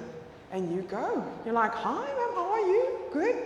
and 0.53 0.75
you 0.75 0.83
go. 0.83 1.25
You're 1.45 1.55
like, 1.55 1.75
Hi, 1.75 2.05
ma'am, 2.05 2.31
how 2.35 2.51
are 2.53 2.61
you? 2.61 2.99
Good. 3.13 3.37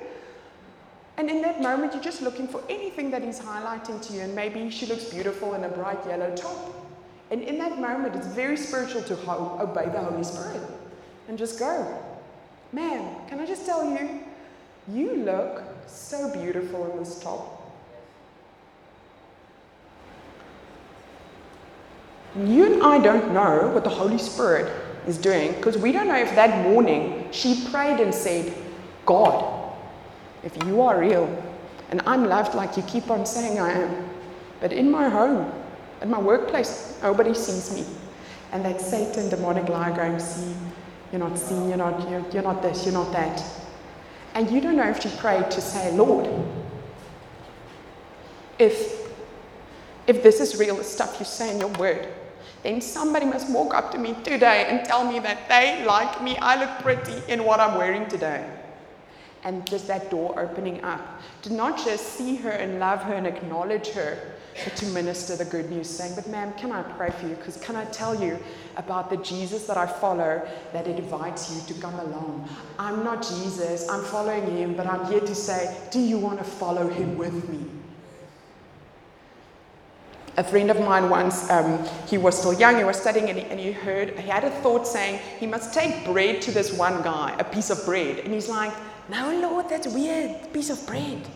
And 1.17 1.31
in 1.31 1.43
that 1.43 1.63
moment, 1.63 1.95
you're 1.95 2.03
just 2.03 2.23
looking 2.23 2.49
for 2.49 2.63
anything 2.69 3.11
that 3.13 3.23
He's 3.23 3.39
highlighting 3.39 4.05
to 4.09 4.13
you, 4.13 4.21
and 4.21 4.35
maybe 4.35 4.69
she 4.71 4.87
looks 4.87 5.05
beautiful 5.05 5.55
in 5.55 5.65
a 5.65 5.69
bright 5.69 6.05
yellow 6.07 6.35
top. 6.35 6.75
And 7.31 7.43
in 7.43 7.59
that 7.59 7.79
moment, 7.79 8.17
it's 8.17 8.27
very 8.27 8.57
spiritual 8.57 9.03
to 9.03 9.17
ho- 9.17 9.59
obey 9.61 9.87
the 9.87 10.01
Holy 10.01 10.25
Spirit 10.25 10.61
and 11.29 11.39
just 11.39 11.59
go. 11.59 11.99
Man, 12.73 13.15
can 13.29 13.41
I 13.41 13.47
just 13.47 13.65
tell 13.65 13.89
you, 13.89 14.21
you 14.89 15.17
look 15.17 15.63
so 15.87 16.33
beautiful 16.33 16.91
in 16.93 16.99
this 16.99 17.21
top. 17.21 17.63
You 22.37 22.75
and 22.75 22.83
I 22.83 22.99
don't 22.99 23.33
know 23.33 23.71
what 23.73 23.85
the 23.85 23.91
Holy 23.91 24.19
Spirit 24.19 24.73
is 25.07 25.19
doing 25.19 25.53
because 25.53 25.79
we 25.79 25.93
don't 25.93 26.09
know 26.09 26.17
if 26.17 26.35
that 26.35 26.65
morning 26.65 27.29
she 27.31 27.65
prayed 27.71 28.01
and 28.01 28.13
said, 28.13 28.53
God, 29.07 29.54
if 30.45 30.57
you 30.65 30.83
are 30.83 31.01
real 31.01 31.27
and 31.91 32.01
I'm 32.07 32.25
loved 32.25 32.55
like 32.55 32.77
you 32.77 32.83
keep 32.85 33.11
on 33.11 33.25
saying 33.27 33.59
I 33.59 33.73
am, 33.73 34.11
but 34.61 34.73
in 34.73 34.91
my 34.91 35.09
home, 35.09 35.51
at 36.01 36.09
my 36.09 36.19
workplace, 36.19 36.99
nobody 37.03 37.35
sees 37.35 37.75
me. 37.75 37.85
And 38.53 38.65
that 38.65 38.81
Satan, 38.81 39.29
demonic 39.29 39.69
lie 39.69 39.95
going, 39.95 40.19
see, 40.19 40.55
you're 41.11 41.21
not 41.21 41.39
seen, 41.39 41.69
you're 41.69 41.77
not, 41.77 42.09
you're, 42.11 42.25
you're 42.31 42.43
not 42.43 42.63
this, 42.63 42.85
you're 42.85 42.95
not 42.95 43.13
that. 43.13 43.43
And 44.35 44.51
you 44.51 44.61
don't 44.61 44.77
know 44.77 44.89
if 44.89 45.05
you 45.05 45.11
prayed 45.13 45.51
to 45.51 45.61
say, 45.61 45.93
Lord, 45.93 46.29
if, 48.59 49.09
if 50.07 50.23
this 50.23 50.41
is 50.41 50.59
real, 50.59 50.77
the 50.77 50.85
stuff 50.85 51.17
you 51.19 51.25
say 51.25 51.53
in 51.53 51.61
your 51.61 51.71
word, 51.71 52.09
then 52.63 52.81
somebody 52.81 53.27
must 53.27 53.51
walk 53.51 53.75
up 53.75 53.93
to 53.93 53.99
me 53.99 54.15
today 54.25 54.67
and 54.69 54.85
tell 54.85 55.11
me 55.11 55.19
that 55.21 55.49
they 55.49 55.85
like 55.85 56.23
me, 56.23 56.37
I 56.39 56.59
look 56.59 56.71
pretty 56.81 57.23
in 57.31 57.45
what 57.45 57.61
I'm 57.61 57.77
wearing 57.77 58.09
today. 58.09 58.49
And 59.45 59.67
just 59.67 59.87
that 59.89 60.11
door 60.11 60.39
opening 60.41 60.83
up 60.83 61.21
to 61.43 61.53
not 61.53 61.77
just 61.85 62.15
see 62.15 62.37
her 62.37 62.51
and 62.51 62.79
love 62.79 63.03
her 63.03 63.15
and 63.15 63.27
acknowledge 63.27 63.89
her, 63.89 64.19
but 64.63 64.77
to 64.77 64.87
minister 64.87 65.37
the 65.37 65.45
good 65.45 65.71
news, 65.71 65.89
saying, 65.89 66.15
But 66.15 66.29
ma'am, 66.29 66.55
can 66.57 66.73
I 66.73 66.83
pray 66.83 67.11
for 67.11 67.27
you? 67.27 67.35
Because 67.35 67.57
can 67.59 67.77
I 67.77 67.85
tell 67.87 68.21
you 68.21 68.39
about 68.77 69.11
the 69.11 69.17
Jesus 69.19 69.67
that 69.67 69.77
I 69.77 69.87
follow 69.87 70.47
that 70.73 70.87
invites 70.87 71.55
you 71.55 71.75
to 71.75 71.81
come 71.81 71.99
along? 71.99 72.49
I'm 72.79 73.05
not 73.05 73.23
Jesus, 73.23 73.89
I'm 73.89 74.05
following 74.05 74.57
him, 74.57 74.75
but 74.75 74.87
I'm 74.87 75.05
here 75.11 75.21
to 75.21 75.35
say, 75.35 75.77
Do 75.91 76.01
you 76.01 76.19
want 76.19 76.39
to 76.39 76.45
follow 76.45 76.89
him 76.89 77.19
with 77.19 77.49
me? 77.49 77.67
a 80.37 80.45
friend 80.45 80.71
of 80.71 80.81
mine 80.81 81.09
once, 81.09 81.49
um, 81.51 81.79
he 82.09 82.19
was 82.19 82.37
still 82.37 82.53
young, 82.53 82.77
he 82.77 82.85
was 82.85 83.01
studying, 83.01 83.29
and 83.31 83.39
he, 83.39 83.45
and 83.45 83.61
he, 83.61 83.73
heard, 83.73 84.19
he 84.19 84.29
had 84.29 84.45
a 84.45 84.51
thought 84.51 84.87
saying 84.87 85.21
he 85.39 85.47
must 85.47 85.73
take 85.73 86.05
bread 86.05 86.43
to 86.43 86.51
this 86.51 86.73
one 86.73 87.03
guy, 87.03 87.37
a 87.39 87.45
piece 87.45 87.71
of 87.71 87.85
bread. 87.85 88.19
And 88.19 88.35
he's 88.35 88.49
like, 88.49 88.73
No, 89.09 89.39
Lord, 89.41 89.69
that's 89.69 89.87
weird, 89.87 90.53
piece 90.53 90.71
of 90.71 90.85
bread. 90.87 91.27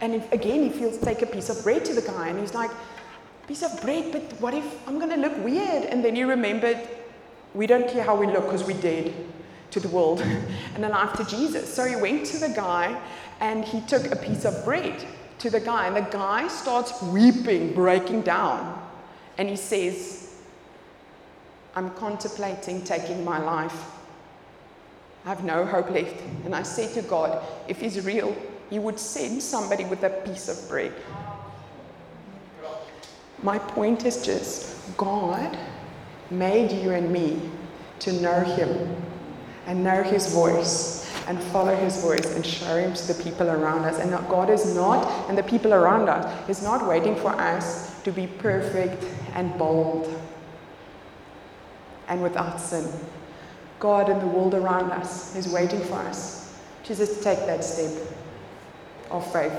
And 0.00 0.14
if, 0.14 0.30
again, 0.32 0.62
he 0.62 0.70
feels 0.70 0.98
take 0.98 1.22
a 1.22 1.26
piece 1.26 1.48
of 1.48 1.62
bread 1.62 1.84
to 1.86 1.94
the 1.94 2.02
guy, 2.02 2.28
and 2.28 2.38
he's 2.38 2.54
like, 2.54 2.70
Piece 3.46 3.62
of 3.62 3.80
bread, 3.80 4.10
but 4.10 4.40
what 4.40 4.54
if 4.54 4.88
I'm 4.88 4.98
going 4.98 5.10
to 5.10 5.16
look 5.16 5.38
weird? 5.44 5.84
And 5.84 6.04
then 6.04 6.16
he 6.16 6.24
remembered, 6.24 6.80
We 7.54 7.68
don't 7.68 7.88
care 7.88 8.02
how 8.02 8.16
we 8.16 8.26
look 8.26 8.44
because 8.44 8.64
we're 8.64 8.80
dead 8.80 9.14
to 9.70 9.80
the 9.80 9.88
world 9.88 10.20
and 10.74 10.84
alive 10.84 11.16
to 11.16 11.24
Jesus. 11.24 11.72
So 11.72 11.84
he 11.84 11.94
went 11.94 12.26
to 12.26 12.38
the 12.38 12.48
guy 12.48 13.00
and 13.40 13.64
he 13.64 13.80
took 13.82 14.10
a 14.10 14.16
piece 14.16 14.44
of 14.44 14.64
bread 14.64 15.06
to 15.38 15.50
the 15.50 15.60
guy, 15.60 15.86
and 15.86 15.96
the 15.96 16.10
guy 16.10 16.48
starts 16.48 17.00
weeping, 17.02 17.74
breaking 17.74 18.22
down. 18.22 18.82
And 19.38 19.48
he 19.48 19.56
says, 19.56 20.34
I'm 21.74 21.90
contemplating 21.90 22.82
taking 22.82 23.24
my 23.24 23.38
life. 23.38 23.95
I 25.26 25.30
have 25.30 25.42
no 25.42 25.66
hope 25.66 25.90
left. 25.90 26.22
And 26.44 26.54
I 26.54 26.62
said 26.62 26.94
to 26.94 27.02
God, 27.02 27.44
if 27.66 27.80
he's 27.80 28.04
real, 28.06 28.34
he 28.70 28.78
would 28.78 28.98
send 28.98 29.42
somebody 29.42 29.84
with 29.84 30.04
a 30.04 30.10
piece 30.10 30.48
of 30.48 30.68
bread. 30.68 30.92
My 33.42 33.58
point 33.58 34.06
is 34.06 34.24
just 34.24 34.96
God 34.96 35.58
made 36.30 36.70
you 36.70 36.92
and 36.92 37.10
me 37.12 37.40
to 38.00 38.12
know 38.12 38.40
him 38.40 38.96
and 39.66 39.82
know 39.82 40.02
his 40.02 40.32
voice 40.32 41.12
and 41.26 41.42
follow 41.44 41.74
his 41.74 42.00
voice 42.00 42.34
and 42.36 42.46
show 42.46 42.76
him 42.76 42.94
to 42.94 43.12
the 43.12 43.22
people 43.24 43.50
around 43.50 43.84
us. 43.84 43.98
And 43.98 44.10
God 44.28 44.48
is 44.48 44.74
not, 44.76 45.28
and 45.28 45.36
the 45.36 45.42
people 45.42 45.74
around 45.74 46.08
us, 46.08 46.48
is 46.48 46.62
not 46.62 46.86
waiting 46.86 47.16
for 47.16 47.30
us 47.30 48.00
to 48.02 48.12
be 48.12 48.28
perfect 48.28 49.04
and 49.34 49.56
bold 49.58 50.08
and 52.06 52.22
without 52.22 52.60
sin. 52.60 52.88
God 53.78 54.08
and 54.08 54.20
the 54.20 54.26
world 54.26 54.54
around 54.54 54.90
us 54.90 55.36
is 55.36 55.48
waiting 55.48 55.80
for 55.80 55.94
us 55.94 56.46
just 56.94 57.22
take 57.22 57.38
that 57.46 57.64
step 57.64 57.92
of 59.10 59.32
faith, 59.32 59.52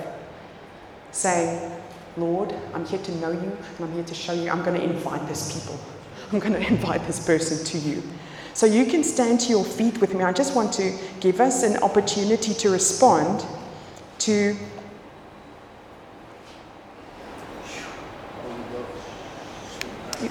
saying, 1.11 1.71
Lord, 2.15 2.53
I'm 2.73 2.85
here 2.85 3.01
to 3.01 3.15
know 3.17 3.31
you 3.31 3.57
and 3.77 3.81
I'm 3.81 3.91
here 3.93 4.03
to 4.03 4.15
show 4.15 4.33
you. 4.33 4.49
I'm 4.49 4.63
going 4.63 4.79
to 4.79 4.83
invite 4.83 5.27
this 5.27 5.59
people. 5.59 5.79
I'm 6.31 6.39
going 6.39 6.53
to 6.61 6.65
invite 6.65 7.05
this 7.05 7.25
person 7.25 7.63
to 7.65 7.77
you. 7.77 8.01
So 8.53 8.65
you 8.65 8.85
can 8.85 9.03
stand 9.03 9.39
to 9.41 9.49
your 9.49 9.63
feet 9.63 9.99
with 10.01 10.15
me. 10.15 10.23
I 10.23 10.31
just 10.31 10.55
want 10.55 10.73
to 10.73 10.97
give 11.19 11.39
us 11.39 11.63
an 11.63 11.77
opportunity 11.83 12.53
to 12.55 12.69
respond 12.69 13.45
to. 14.19 14.55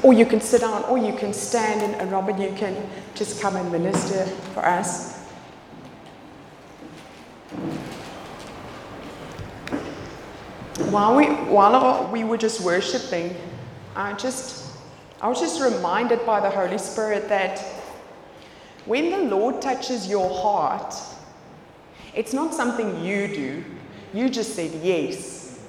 Or 0.03 0.13
you 0.13 0.27
can 0.27 0.41
sit 0.41 0.63
down, 0.63 0.85
or 0.85 0.99
you 0.99 1.13
can 1.13 1.33
stand, 1.33 1.81
and, 1.81 1.95
and 1.95 2.11
Robin, 2.11 2.41
you 2.41 2.53
can 2.57 2.75
just 3.15 3.41
come 3.41 3.55
and 3.57 3.71
minister 3.71 4.27
for 4.53 4.65
us. 4.65 5.17
While 10.91 11.17
we, 11.17 11.27
while 11.27 12.11
we 12.11 12.25
were 12.25 12.37
just 12.37 12.61
worshiping, 12.61 13.37
I 13.95 14.13
just, 14.15 14.77
I 15.21 15.29
was 15.29 15.41
just 15.41 15.61
reminded 15.61 16.25
by 16.27 16.41
the 16.41 16.51
Holy 16.51 16.79
Spirit 16.79 17.29
that 17.29 17.61
when 18.87 19.11
the 19.11 19.19
Lord 19.19 19.63
touches 19.63 20.09
your 20.09 20.29
heart, 20.29 20.95
it's 22.15 22.33
not 22.33 22.55
something 22.55 23.05
you 23.05 23.29
do. 23.29 23.65
You 24.15 24.29
just 24.29 24.55
said 24.55 24.73
yes. 24.83 25.61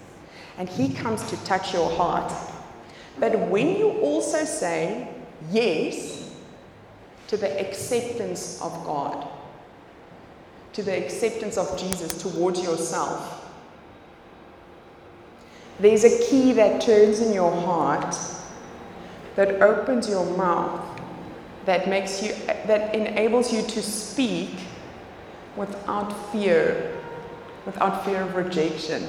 And 0.57 0.68
He 0.68 0.93
comes 0.93 1.28
to 1.30 1.38
touch 1.43 1.74
your 1.74 1.89
heart. 1.91 2.32
But 3.20 3.39
when 3.49 3.78
you 3.78 3.89
also 4.01 4.45
say 4.45 5.07
yes 5.51 6.32
to 7.28 7.38
the 7.38 7.59
acceptance 7.59 8.61
of 8.61 8.72
God, 8.86 9.28
to 10.74 10.84
the 10.84 11.05
acceptance 11.05 11.57
of 11.57 11.78
Jesus 11.80 12.22
towards 12.22 12.61
yourself, 12.61 13.49
there's 15.80 16.03
a 16.03 16.30
key 16.30 16.53
that 16.53 16.82
turns 16.82 17.20
in 17.20 17.34
your 17.34 17.51
heart 17.51 18.15
that 19.36 19.61
opens 19.61 20.09
your 20.09 20.26
mouth 20.36 20.84
that 21.65 21.88
makes 21.88 22.24
you 22.24 22.34
that 22.65 22.95
enables 22.95 23.53
you 23.53 23.61
to 23.61 23.84
speak 23.84 24.49
without 25.55 26.32
fear 26.32 26.97
without 27.65 28.03
fear 28.05 28.22
of 28.22 28.36
rejection 28.36 29.03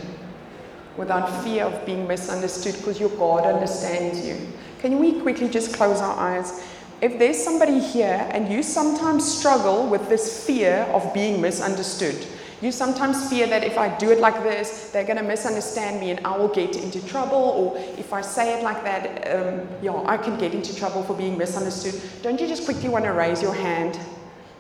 without 0.98 1.42
fear 1.42 1.64
of 1.64 1.86
being 1.86 2.06
misunderstood 2.06 2.74
because 2.76 3.00
your 3.00 3.10
God 3.10 3.44
understands 3.44 4.26
you 4.26 4.36
can 4.80 4.98
we 4.98 5.20
quickly 5.20 5.48
just 5.48 5.72
close 5.74 6.00
our 6.00 6.18
eyes 6.18 6.62
if 7.00 7.18
there's 7.18 7.42
somebody 7.42 7.78
here 7.78 8.28
and 8.32 8.52
you 8.52 8.62
sometimes 8.62 9.24
struggle 9.38 9.88
with 9.88 10.08
this 10.08 10.44
fear 10.44 10.86
of 10.92 11.14
being 11.14 11.40
misunderstood 11.40 12.26
you 12.60 12.72
sometimes 12.72 13.28
fear 13.30 13.46
that 13.46 13.62
if 13.62 13.78
I 13.78 13.96
do 13.98 14.10
it 14.10 14.18
like 14.18 14.42
this, 14.42 14.90
they're 14.90 15.04
going 15.04 15.18
to 15.18 15.22
misunderstand 15.22 16.00
me 16.00 16.10
and 16.10 16.26
I 16.26 16.36
will 16.36 16.48
get 16.48 16.74
into 16.76 17.06
trouble. 17.06 17.38
Or 17.38 17.78
if 17.96 18.12
I 18.12 18.20
say 18.20 18.58
it 18.58 18.64
like 18.64 18.82
that, 18.82 19.28
um, 19.32 19.68
yeah, 19.80 19.92
I 20.06 20.16
can 20.16 20.36
get 20.38 20.54
into 20.54 20.74
trouble 20.74 21.04
for 21.04 21.14
being 21.14 21.38
misunderstood. 21.38 22.00
Don't 22.22 22.40
you 22.40 22.48
just 22.48 22.64
quickly 22.64 22.88
want 22.88 23.04
to 23.04 23.12
raise 23.12 23.40
your 23.40 23.54
hand? 23.54 23.96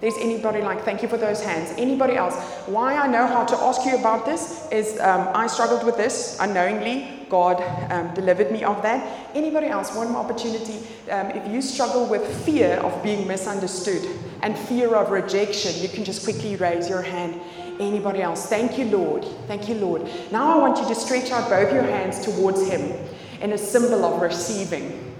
There's 0.00 0.16
anybody 0.18 0.62
like, 0.62 0.84
thank 0.84 1.02
you 1.02 1.08
for 1.08 1.16
those 1.16 1.42
hands. 1.42 1.74
Anybody 1.76 2.14
else? 2.14 2.36
Why 2.66 2.94
I 2.94 3.08
know 3.08 3.26
how 3.26 3.44
to 3.44 3.56
ask 3.56 3.84
you 3.84 3.96
about 3.96 4.24
this 4.24 4.68
is 4.70 4.98
um, 5.00 5.28
I 5.34 5.48
struggled 5.48 5.84
with 5.84 5.96
this 5.96 6.38
unknowingly. 6.40 7.26
God 7.28 7.60
um, 7.90 8.14
delivered 8.14 8.52
me 8.52 8.62
of 8.62 8.80
that. 8.82 9.28
Anybody 9.34 9.66
else? 9.66 9.94
One 9.94 10.12
more 10.12 10.24
opportunity. 10.24 10.78
Um, 11.10 11.30
if 11.30 11.50
you 11.52 11.60
struggle 11.60 12.06
with 12.06 12.24
fear 12.44 12.74
of 12.74 13.02
being 13.02 13.26
misunderstood 13.26 14.08
and 14.42 14.56
fear 14.56 14.94
of 14.94 15.10
rejection, 15.10 15.82
you 15.82 15.88
can 15.88 16.04
just 16.04 16.22
quickly 16.22 16.54
raise 16.56 16.88
your 16.88 17.02
hand. 17.02 17.40
Anybody 17.80 18.22
else? 18.22 18.46
Thank 18.46 18.78
you, 18.78 18.86
Lord. 18.86 19.24
Thank 19.46 19.68
you, 19.68 19.74
Lord. 19.74 20.08
Now 20.30 20.58
I 20.58 20.58
want 20.58 20.78
you 20.78 20.86
to 20.86 20.94
stretch 20.94 21.30
out 21.32 21.50
both 21.50 21.72
your 21.72 21.82
hands 21.82 22.24
towards 22.24 22.66
Him 22.68 22.92
in 23.40 23.52
a 23.52 23.58
symbol 23.58 24.04
of 24.04 24.22
receiving. 24.22 25.14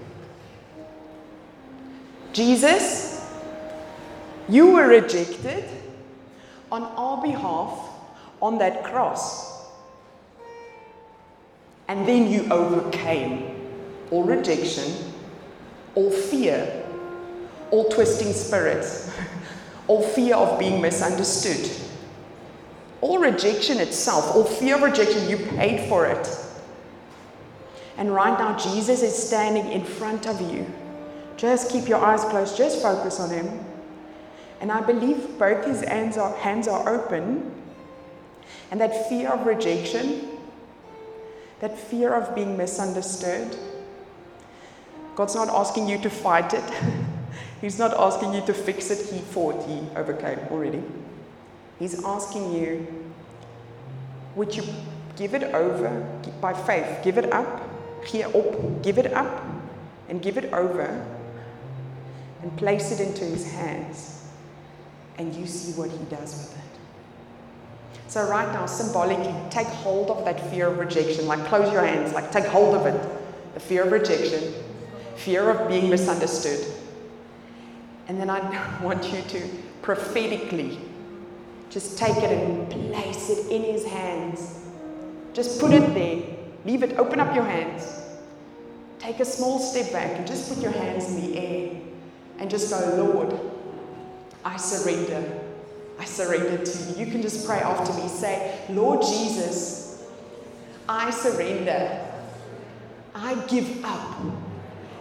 Jesus, 2.33 3.08
you 4.49 4.71
were 4.71 4.87
rejected 4.87 5.63
on 6.71 6.83
our 6.83 7.21
behalf 7.21 7.79
on 8.41 8.57
that 8.59 8.83
cross. 8.83 9.67
And 11.87 12.07
then 12.07 12.29
you 12.29 12.47
overcame 12.51 13.55
all 14.11 14.23
rejection, 14.23 15.13
all 15.95 16.11
fear, 16.11 16.85
all 17.71 17.89
twisting 17.89 18.33
spirits, 18.33 19.11
all 19.87 20.01
fear 20.01 20.35
of 20.35 20.59
being 20.59 20.81
misunderstood, 20.81 21.69
all 23.01 23.17
rejection 23.17 23.79
itself, 23.79 24.35
all 24.35 24.43
fear 24.43 24.75
of 24.75 24.83
rejection, 24.83 25.29
you 25.29 25.37
paid 25.37 25.87
for 25.89 26.05
it. 26.05 26.45
And 27.97 28.13
right 28.13 28.37
now, 28.37 28.57
Jesus 28.57 29.01
is 29.01 29.15
standing 29.15 29.71
in 29.71 29.83
front 29.83 30.27
of 30.27 30.39
you. 30.41 30.65
Just 31.37 31.71
keep 31.71 31.87
your 31.87 31.99
eyes 31.99 32.23
closed, 32.25 32.55
just 32.55 32.81
focus 32.81 33.19
on 33.19 33.29
Him. 33.29 33.65
And 34.61 34.71
I 34.71 34.81
believe 34.81 35.37
both 35.37 35.65
His 35.65 35.81
hands 35.81 36.17
are, 36.17 36.35
hands 36.37 36.67
are 36.67 36.87
open. 36.87 37.51
And 38.71 38.81
that 38.81 39.09
fear 39.09 39.29
of 39.29 39.45
rejection, 39.45 40.27
that 41.59 41.77
fear 41.77 42.13
of 42.13 42.35
being 42.35 42.57
misunderstood, 42.57 43.57
God's 45.15 45.35
not 45.35 45.49
asking 45.49 45.89
you 45.89 45.97
to 45.99 46.09
fight 46.09 46.53
it. 46.53 46.63
He's 47.61 47.77
not 47.77 47.93
asking 47.93 48.33
you 48.33 48.41
to 48.45 48.53
fix 48.53 48.89
it. 48.89 49.05
He 49.13 49.19
fought, 49.19 49.67
He 49.67 49.81
overcame 49.95 50.39
already. 50.49 50.81
He's 51.77 52.03
asking 52.03 52.53
you, 52.53 52.87
would 54.35 54.55
you 54.55 54.63
give 55.15 55.33
it 55.33 55.43
over 55.53 56.07
by 56.39 56.53
faith? 56.53 57.03
Give 57.03 57.17
it 57.17 57.31
up, 57.33 57.61
give 58.11 58.97
it 58.97 59.13
up, 59.13 59.43
and 60.07 60.21
give 60.21 60.37
it 60.37 60.53
over, 60.53 61.05
and 62.41 62.57
place 62.57 62.91
it 62.91 63.05
into 63.05 63.25
His 63.25 63.51
hands, 63.51 64.18
and 65.19 65.35
you 65.35 65.45
see 65.45 65.73
what 65.73 65.91
He 65.91 66.03
does 66.05 66.33
with 66.33 66.57
it. 66.57 66.63
So, 68.07 68.27
right 68.27 68.51
now, 68.51 68.65
symbolically, 68.65 69.35
take 69.51 69.67
hold 69.67 70.09
of 70.09 70.25
that 70.25 70.49
fear 70.49 70.67
of 70.67 70.79
rejection. 70.79 71.27
Like, 71.27 71.45
close 71.45 71.71
your 71.71 71.85
hands, 71.85 72.13
like, 72.13 72.31
take 72.31 72.45
hold 72.45 72.75
of 72.75 72.87
it. 72.87 72.99
The 73.53 73.59
fear 73.59 73.83
of 73.83 73.91
rejection, 73.91 74.53
fear 75.15 75.49
of 75.49 75.67
being 75.67 75.89
misunderstood. 75.89 76.65
And 78.07 78.19
then 78.19 78.29
I 78.29 78.81
want 78.83 79.11
you 79.13 79.21
to 79.21 79.47
prophetically 79.83 80.79
just 81.69 81.97
take 81.97 82.17
it 82.17 82.31
and 82.31 82.93
place 82.93 83.29
it 83.29 83.51
in 83.51 83.61
his 83.61 83.85
hands. 83.85 84.65
Just 85.33 85.59
put 85.59 85.71
it 85.71 85.93
there. 85.93 86.23
Leave 86.65 86.81
it. 86.81 86.97
Open 86.97 87.19
up 87.19 87.35
your 87.35 87.43
hands. 87.43 88.01
Take 88.97 89.19
a 89.19 89.25
small 89.25 89.59
step 89.59 89.91
back 89.91 90.17
and 90.17 90.25
just 90.25 90.51
put 90.51 90.63
your 90.63 90.71
hands 90.71 91.09
in 91.09 91.31
the 91.31 91.37
air 91.37 91.81
and 92.39 92.49
just 92.49 92.71
go, 92.71 93.03
Lord, 93.03 93.39
I 94.43 94.57
surrender. 94.57 95.41
I 95.99 96.05
surrender 96.05 96.63
to 96.63 96.77
you. 96.83 97.05
You 97.05 97.11
can 97.11 97.21
just 97.21 97.45
pray 97.45 97.59
after 97.59 97.93
me. 98.01 98.07
Say, 98.07 98.61
Lord 98.69 99.01
Jesus, 99.01 100.05
I 100.87 101.11
surrender. 101.11 102.05
I 103.13 103.35
give 103.47 103.83
up 103.83 104.17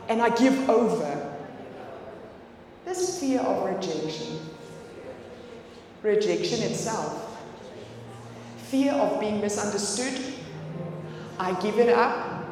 and 0.08 0.20
I 0.20 0.30
give 0.30 0.68
over 0.68 1.36
this 2.84 3.20
fear 3.20 3.40
of 3.40 3.64
rejection 3.64 4.38
rejection 6.02 6.62
itself, 6.62 7.38
fear 8.68 8.92
of 8.92 9.20
being 9.20 9.40
misunderstood. 9.40 10.34
I 11.38 11.58
give 11.60 11.78
it 11.78 11.88
up, 11.88 12.44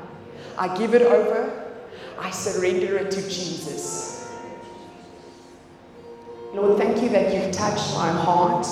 I 0.57 0.77
give 0.77 0.95
it 0.95 1.03
over, 1.03 1.75
I 2.19 2.31
surrender 2.31 2.97
it 2.99 3.11
to 3.13 3.23
Jesus. 3.23 4.16
Lord, 6.57 6.79
thank 6.79 7.03
you 7.03 7.11
that 7.11 7.35
you've 7.35 7.53
touched 7.53 7.93
my 7.93 8.11
heart 8.11 8.67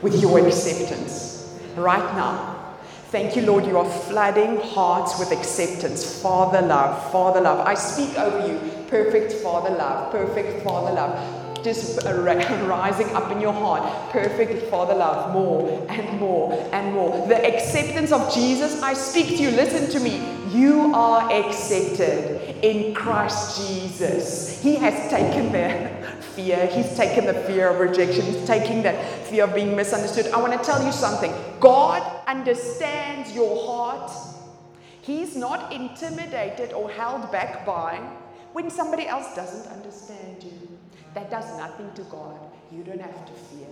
with 0.00 0.22
your 0.22 0.38
acceptance 0.46 1.54
right 1.76 2.14
now. 2.14 2.74
Thank 3.08 3.36
you, 3.36 3.42
Lord, 3.42 3.66
you 3.66 3.76
are 3.76 3.84
flooding 3.84 4.58
hearts 4.58 5.18
with 5.18 5.32
acceptance. 5.32 6.22
Father 6.22 6.62
love, 6.62 7.12
Father 7.12 7.42
love. 7.42 7.66
I 7.66 7.74
speak 7.74 8.16
over 8.16 8.48
you, 8.48 8.58
perfect 8.88 9.34
Father 9.42 9.68
love, 9.68 10.10
perfect 10.12 10.64
Father 10.64 10.94
love 10.94 11.62
just 11.62 12.02
rising 12.06 13.14
up 13.14 13.30
in 13.30 13.38
your 13.38 13.52
heart. 13.52 14.10
Perfect 14.10 14.70
Father 14.70 14.94
love, 14.94 15.34
more 15.34 15.68
and 15.90 16.18
more 16.18 16.54
and 16.72 16.94
more. 16.94 17.26
The 17.28 17.54
acceptance 17.54 18.12
of 18.12 18.32
Jesus, 18.32 18.80
I 18.80 18.94
speak 18.94 19.26
to 19.26 19.42
you, 19.42 19.50
listen 19.50 19.90
to 19.90 20.00
me. 20.00 20.39
You 20.50 20.92
are 20.94 21.30
accepted 21.30 22.64
in 22.64 22.92
Christ 22.92 23.60
Jesus. 23.60 24.60
He 24.60 24.74
has 24.76 25.08
taken 25.08 25.52
the 25.52 26.16
fear, 26.20 26.66
He's 26.66 26.96
taken 26.96 27.26
the 27.26 27.34
fear 27.34 27.68
of 27.68 27.78
rejection, 27.78 28.24
He's 28.24 28.44
taking 28.46 28.82
that 28.82 29.26
fear 29.28 29.44
of 29.44 29.54
being 29.54 29.76
misunderstood. 29.76 30.26
I 30.32 30.40
want 30.40 30.52
to 30.52 30.58
tell 30.58 30.84
you 30.84 30.90
something 30.90 31.32
God 31.60 32.02
understands 32.26 33.32
your 33.32 33.64
heart. 33.64 34.10
He's 35.02 35.36
not 35.36 35.72
intimidated 35.72 36.72
or 36.72 36.90
held 36.90 37.30
back 37.30 37.64
by 37.64 37.98
when 38.52 38.70
somebody 38.70 39.06
else 39.06 39.34
doesn't 39.36 39.70
understand 39.70 40.42
you. 40.42 40.78
That 41.14 41.30
does 41.30 41.46
nothing 41.58 41.92
to 41.94 42.02
God. 42.02 42.38
You 42.72 42.82
don't 42.82 43.00
have 43.00 43.26
to 43.26 43.32
fear. 43.32 43.68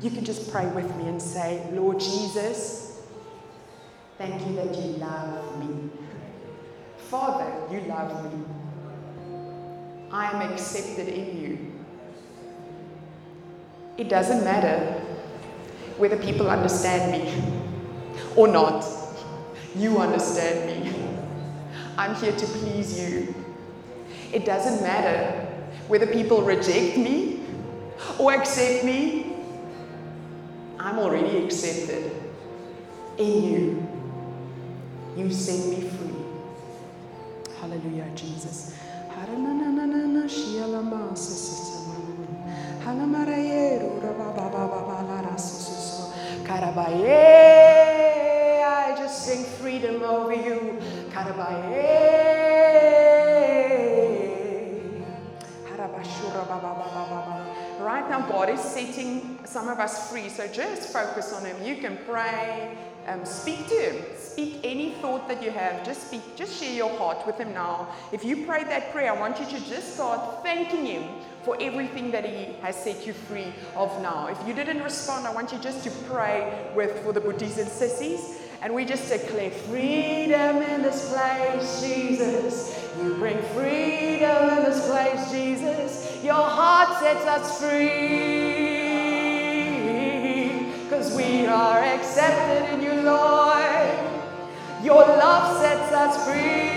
You 0.00 0.10
can 0.10 0.24
just 0.24 0.50
pray 0.50 0.66
with 0.66 0.94
me 0.96 1.08
and 1.08 1.20
say, 1.20 1.66
Lord 1.72 2.00
Jesus, 2.00 2.85
thank 4.18 4.46
you 4.46 4.56
that 4.56 4.74
you 4.74 4.96
love 4.98 5.58
me. 5.58 5.90
Father, 6.96 7.52
you 7.70 7.80
love 7.88 8.32
me. 8.32 8.44
I 10.10 10.30
am 10.30 10.52
accepted 10.52 11.08
in 11.08 11.40
you. 11.40 11.72
It 13.96 14.08
doesn't 14.08 14.44
matter 14.44 15.00
whether 15.98 16.16
people 16.16 16.50
understand 16.50 17.12
me 17.12 17.42
or 18.36 18.48
not. 18.48 18.84
You 19.74 19.98
understand 19.98 20.84
me. 20.84 20.92
I'm 21.98 22.14
here 22.16 22.32
to 22.32 22.46
please 22.46 22.98
you. 22.98 23.34
It 24.32 24.44
doesn't 24.44 24.82
matter 24.82 25.46
whether 25.88 26.06
people 26.06 26.42
reject 26.42 26.98
me 26.98 27.40
or 28.18 28.34
accept 28.34 28.84
me. 28.84 29.34
I'm 30.78 30.98
already 30.98 31.44
accepted 31.44 32.12
in 33.18 33.42
you. 33.42 33.95
You 35.16 35.32
set 35.32 35.66
me 35.70 35.88
free. 35.88 36.14
Hallelujah, 37.58 38.10
Jesus. 38.14 38.74
I 48.66 48.94
just 48.96 49.24
sing 49.26 49.44
freedom 49.44 50.02
over 50.02 50.34
you. 50.34 50.78
Right 57.80 58.08
now, 58.10 58.26
God 58.28 58.50
is 58.50 58.60
setting 58.60 59.38
some 59.44 59.68
of 59.68 59.78
us 59.78 60.10
free. 60.10 60.28
So 60.28 60.46
just 60.48 60.92
focus 60.92 61.32
on 61.32 61.44
Him. 61.46 61.56
You 61.64 61.76
can 61.76 61.98
pray, 62.06 62.76
um, 63.06 63.24
speak 63.24 63.66
to 63.68 63.74
Him. 63.74 64.15
Speak 64.36 64.60
any 64.64 64.90
thought 65.00 65.28
that 65.28 65.42
you 65.42 65.50
have. 65.50 65.82
Just 65.82 66.08
speak, 66.08 66.36
just 66.36 66.60
share 66.60 66.74
your 66.74 66.94
heart 66.98 67.26
with 67.26 67.38
Him 67.38 67.54
now. 67.54 67.88
If 68.12 68.22
you 68.22 68.44
prayed 68.44 68.66
that 68.66 68.92
prayer, 68.92 69.10
I 69.14 69.18
want 69.18 69.40
you 69.40 69.46
to 69.46 69.58
just 69.66 69.94
start 69.94 70.42
thanking 70.42 70.84
Him 70.84 71.08
for 71.42 71.56
everything 71.58 72.10
that 72.10 72.26
He 72.26 72.52
has 72.60 72.76
set 72.76 73.06
you 73.06 73.14
free 73.14 73.50
of 73.74 73.88
now. 74.02 74.26
If 74.26 74.36
you 74.46 74.52
didn't 74.52 74.82
respond, 74.82 75.26
I 75.26 75.32
want 75.32 75.52
you 75.52 75.58
just 75.60 75.84
to 75.84 75.90
pray 76.06 76.70
with 76.74 77.02
for 77.02 77.14
the 77.14 77.20
Boeties 77.22 77.56
and 77.56 77.66
sissies. 77.66 78.36
And 78.60 78.74
we 78.74 78.84
just 78.84 79.08
declare 79.08 79.50
freedom 79.50 80.58
in 80.58 80.82
this 80.82 81.08
place, 81.10 81.80
Jesus. 81.80 82.78
You 83.02 83.14
bring 83.14 83.40
freedom 83.54 84.50
in 84.50 84.64
this 84.64 84.86
place, 84.86 85.30
Jesus. 85.30 86.22
Your 86.22 86.34
heart 86.34 86.98
sets 87.00 87.24
us 87.24 87.58
free. 87.58 88.84
Because 90.82 91.16
we 91.16 91.46
are 91.46 91.78
accepted 91.78 92.74
in 92.74 92.82
you, 92.82 93.00
Lord. 93.00 93.35
Your 94.86 95.04
love 95.04 95.60
sets 95.60 95.92
us 95.92 96.24
free. 96.24 96.70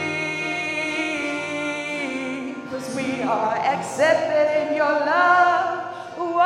Because 2.64 2.96
we 2.96 3.22
are 3.22 3.56
accepted 3.56 4.66
in 4.66 4.76
your 4.76 4.88
love. 4.88 5.84
Whoa. 6.18 6.40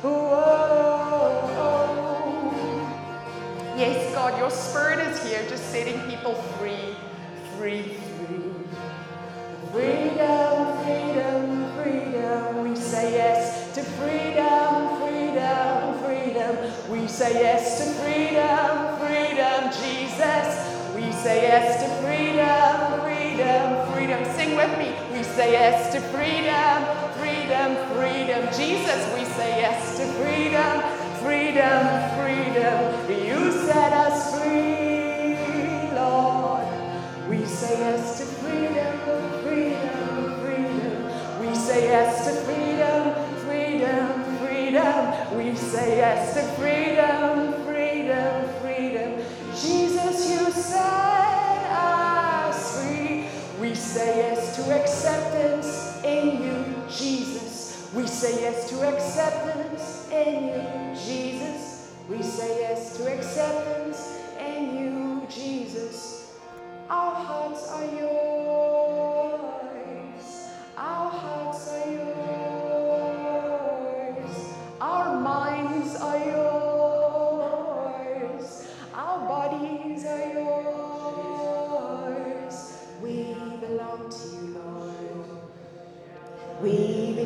Whoa. 0.00 0.70
Yes, 3.76 4.14
God, 4.14 4.38
your 4.38 4.50
spirit 4.50 5.00
is 5.08 5.22
here, 5.22 5.44
just 5.50 5.70
setting 5.70 6.00
people 6.08 6.32
free, 6.56 6.96
free, 7.58 7.82
free. 7.82 8.40
Freedom, 9.72 9.99
say 17.20 17.34
yes 17.34 17.76
to 17.76 17.84
freedom, 18.00 18.96
freedom, 18.96 19.68
Jesus. 19.84 20.48
We 20.96 21.12
say 21.12 21.42
yes 21.52 21.76
to 21.82 21.88
freedom, 22.00 23.00
freedom, 23.04 23.92
freedom. 23.92 24.24
Sing 24.36 24.56
with 24.56 24.72
me. 24.78 24.96
We 25.12 25.22
say 25.22 25.52
yes 25.52 25.92
to 25.92 26.00
freedom, 26.00 26.76
freedom, 27.20 27.76
freedom. 27.92 28.42
Jesus, 28.56 29.00
we 29.12 29.26
say 29.36 29.60
yes 29.60 29.98
to 29.98 30.06
freedom, 30.16 30.80
freedom, 31.20 31.80
freedom. 32.16 32.80
You 33.28 33.52
set 33.68 33.92
us 33.92 34.40
free, 34.40 35.36
Lord. 35.94 36.64
We 37.28 37.44
say 37.44 37.80
yes 37.80 38.18
to 38.20 38.24
freedom, 38.40 38.96
freedom, 39.44 40.40
freedom. 40.40 41.38
We 41.38 41.54
say 41.54 41.84
yes 41.84 42.24
to 42.24 42.32
freedom. 42.46 42.69
We 45.36 45.54
say 45.54 45.98
yes 45.98 46.34
to 46.34 46.42
freedom, 46.60 47.64
freedom, 47.64 48.48
freedom. 48.60 49.24
Jesus, 49.54 50.28
you 50.28 50.50
set 50.50 51.70
us 51.70 52.84
free. 52.84 53.26
We 53.60 53.76
say 53.76 54.16
yes 54.18 54.56
to 54.56 54.80
acceptance 54.80 56.02
in 56.02 56.42
you, 56.42 56.74
Jesus. 56.88 57.88
We 57.94 58.08
say 58.08 58.40
yes 58.40 58.68
to 58.70 58.88
acceptance 58.88 60.10
in 60.10 60.46
you, 60.48 61.00
Jesus. 61.00 61.94
We 62.08 62.22
say 62.22 62.62
yes 62.62 62.96
to 62.96 63.16
acceptance 63.16 64.18
in 64.40 64.76
you, 64.76 65.26
Jesus. 65.28 66.34
Our 66.88 67.14
hearts 67.14 67.68
are 67.70 67.84
yours. 67.84 68.39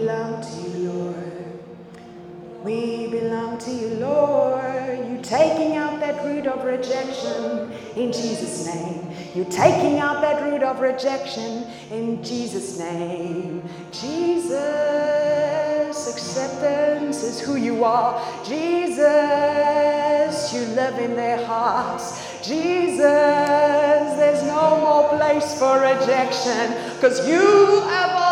Belong 0.04 0.42
to 0.42 0.68
you, 0.68 0.92
Lord. 0.92 1.46
We 2.62 3.06
belong 3.06 3.56
to 3.56 3.70
you, 3.70 3.88
Lord. 3.94 5.08
You're 5.08 5.22
taking 5.22 5.78
out 5.78 5.98
that 6.00 6.22
root 6.26 6.46
of 6.46 6.62
rejection 6.62 7.72
in 7.96 8.12
Jesus' 8.12 8.66
name. 8.66 9.10
You're 9.34 9.46
taking 9.46 10.00
out 10.00 10.20
that 10.20 10.42
root 10.42 10.62
of 10.62 10.80
rejection 10.80 11.64
in 11.90 12.22
Jesus' 12.22 12.78
name. 12.78 13.62
Jesus, 13.92 14.52
acceptance 16.12 17.22
is 17.22 17.40
who 17.40 17.56
you 17.56 17.82
are. 17.82 18.22
Jesus, 18.44 20.52
you 20.52 20.66
live 20.74 20.98
in 20.98 21.16
their 21.16 21.46
hearts. 21.46 22.20
Jesus, 22.46 22.98
there's 24.18 24.42
no 24.42 24.80
more 24.80 25.08
place 25.16 25.58
for 25.58 25.80
rejection 25.80 26.74
because 26.96 27.26
you 27.26 27.80
have 27.88 28.23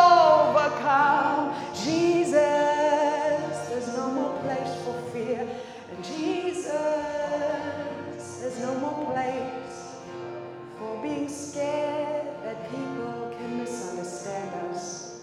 scared 11.52 12.28
that 12.44 12.70
people 12.70 13.34
can 13.36 13.58
misunderstand 13.58 14.70
us. 14.70 15.20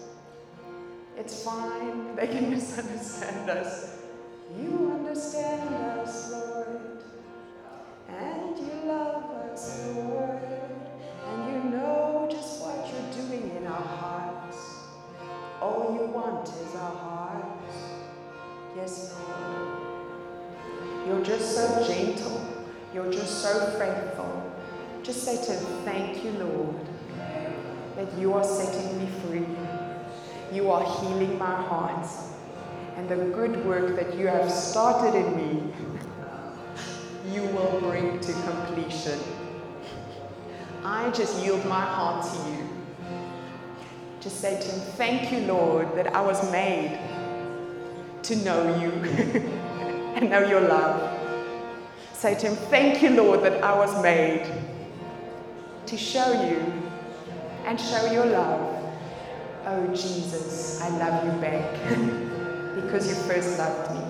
It's 1.18 1.42
fine, 1.42 2.14
they 2.14 2.28
can 2.28 2.50
misunderstand 2.56 3.50
us. 3.50 3.96
You 4.56 4.92
understand 4.94 5.74
us, 5.74 6.30
Lord. 6.30 6.80
And 8.08 8.56
you 8.56 8.72
love 8.84 9.24
us, 9.24 9.84
Lord. 9.96 10.40
And 11.26 11.52
you 11.52 11.70
know 11.70 12.28
just 12.30 12.62
what 12.62 12.88
you're 12.88 13.26
doing 13.26 13.56
in 13.56 13.66
our 13.66 13.82
hearts. 13.82 14.58
All 15.60 15.98
you 15.98 16.06
want 16.12 16.48
is 16.48 16.74
our 16.76 16.96
hearts. 16.96 17.76
Yes, 18.76 19.16
Lord. 19.18 21.08
You're 21.08 21.24
just 21.24 21.56
so 21.56 21.84
gentle. 21.88 22.40
You're 22.94 23.12
just 23.12 23.42
so 23.42 23.76
faithful. 23.80 24.39
Just 25.02 25.24
say 25.24 25.36
to 25.36 25.52
him, 25.52 25.64
Thank 25.84 26.22
you, 26.22 26.30
Lord, 26.32 26.76
that 27.96 28.18
you 28.18 28.34
are 28.34 28.44
setting 28.44 28.98
me 28.98 29.08
free. 29.22 29.46
You 30.52 30.70
are 30.70 30.84
healing 31.00 31.38
my 31.38 31.54
heart. 31.54 32.06
And 32.96 33.08
the 33.08 33.16
good 33.16 33.64
work 33.64 33.96
that 33.96 34.14
you 34.14 34.26
have 34.26 34.50
started 34.50 35.14
in 35.14 35.36
me, 35.36 35.72
you 37.32 37.42
will 37.42 37.80
bring 37.80 38.20
to 38.20 38.32
completion. 38.32 39.18
I 40.84 41.10
just 41.10 41.42
yield 41.42 41.64
my 41.64 41.80
heart 41.80 42.26
to 42.26 42.50
you. 42.50 42.68
Just 44.20 44.40
say 44.40 44.60
to 44.60 44.66
him, 44.66 44.80
Thank 44.96 45.32
you, 45.32 45.40
Lord, 45.40 45.94
that 45.96 46.14
I 46.14 46.20
was 46.20 46.50
made 46.52 46.98
to 48.24 48.36
know 48.36 48.78
you 48.78 48.90
and 50.14 50.28
know 50.28 50.46
your 50.46 50.60
love. 50.60 51.18
Say 52.12 52.34
to 52.34 52.48
him, 52.48 52.56
Thank 52.68 53.02
you, 53.02 53.10
Lord, 53.10 53.42
that 53.44 53.64
I 53.64 53.74
was 53.78 54.02
made 54.02 54.46
to 55.90 55.96
show 55.96 56.30
you 56.46 56.72
and 57.66 57.80
show 57.80 58.12
your 58.12 58.26
love. 58.26 58.76
Oh, 59.66 59.88
Jesus, 59.88 60.80
I 60.80 60.88
love 60.90 61.24
you 61.24 61.32
back 61.40 61.72
because 62.76 63.08
you 63.08 63.16
first 63.26 63.58
loved 63.58 63.90
me. 63.96 64.02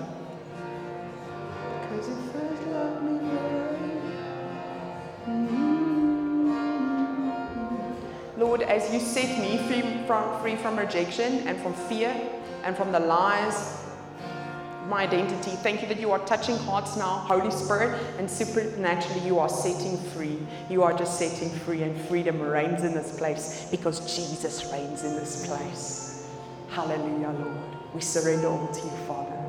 Because 1.81 2.07
you 2.07 2.15
first 2.31 2.67
loved 2.67 3.03
me, 3.03 3.13
Lord. 3.33 3.77
Mm-hmm. 5.27 5.81
Lord, 8.39 8.61
as 8.61 8.93
you 8.93 8.99
set 8.99 9.39
me 9.39 9.57
free 9.67 10.05
from, 10.05 10.39
free 10.43 10.57
from 10.57 10.77
rejection 10.77 11.47
and 11.47 11.59
from 11.61 11.73
fear 11.73 12.15
and 12.63 12.77
from 12.77 12.91
the 12.91 12.99
lies 12.99 13.80
my 14.91 15.03
identity. 15.03 15.51
Thank 15.51 15.81
you 15.81 15.87
that 15.87 16.01
you 16.01 16.11
are 16.11 16.19
touching 16.25 16.57
hearts 16.57 16.97
now, 16.97 17.23
Holy 17.25 17.49
Spirit, 17.49 17.97
and 18.19 18.29
supernaturally 18.29 19.25
you 19.25 19.39
are 19.39 19.47
setting 19.47 19.97
free. 20.11 20.37
You 20.69 20.83
are 20.83 20.91
just 20.91 21.17
setting 21.17 21.49
free, 21.49 21.81
and 21.83 21.99
freedom 22.07 22.41
reigns 22.41 22.83
in 22.83 22.93
this 22.93 23.17
place 23.17 23.69
because 23.71 24.13
Jesus 24.13 24.69
reigns 24.69 25.05
in 25.05 25.15
this 25.15 25.47
place. 25.47 26.27
Hallelujah, 26.69 27.29
Lord. 27.29 27.57
We 27.93 28.01
surrender 28.01 28.47
all 28.47 28.67
to 28.67 28.81
you, 28.81 28.91
Father. 29.07 29.40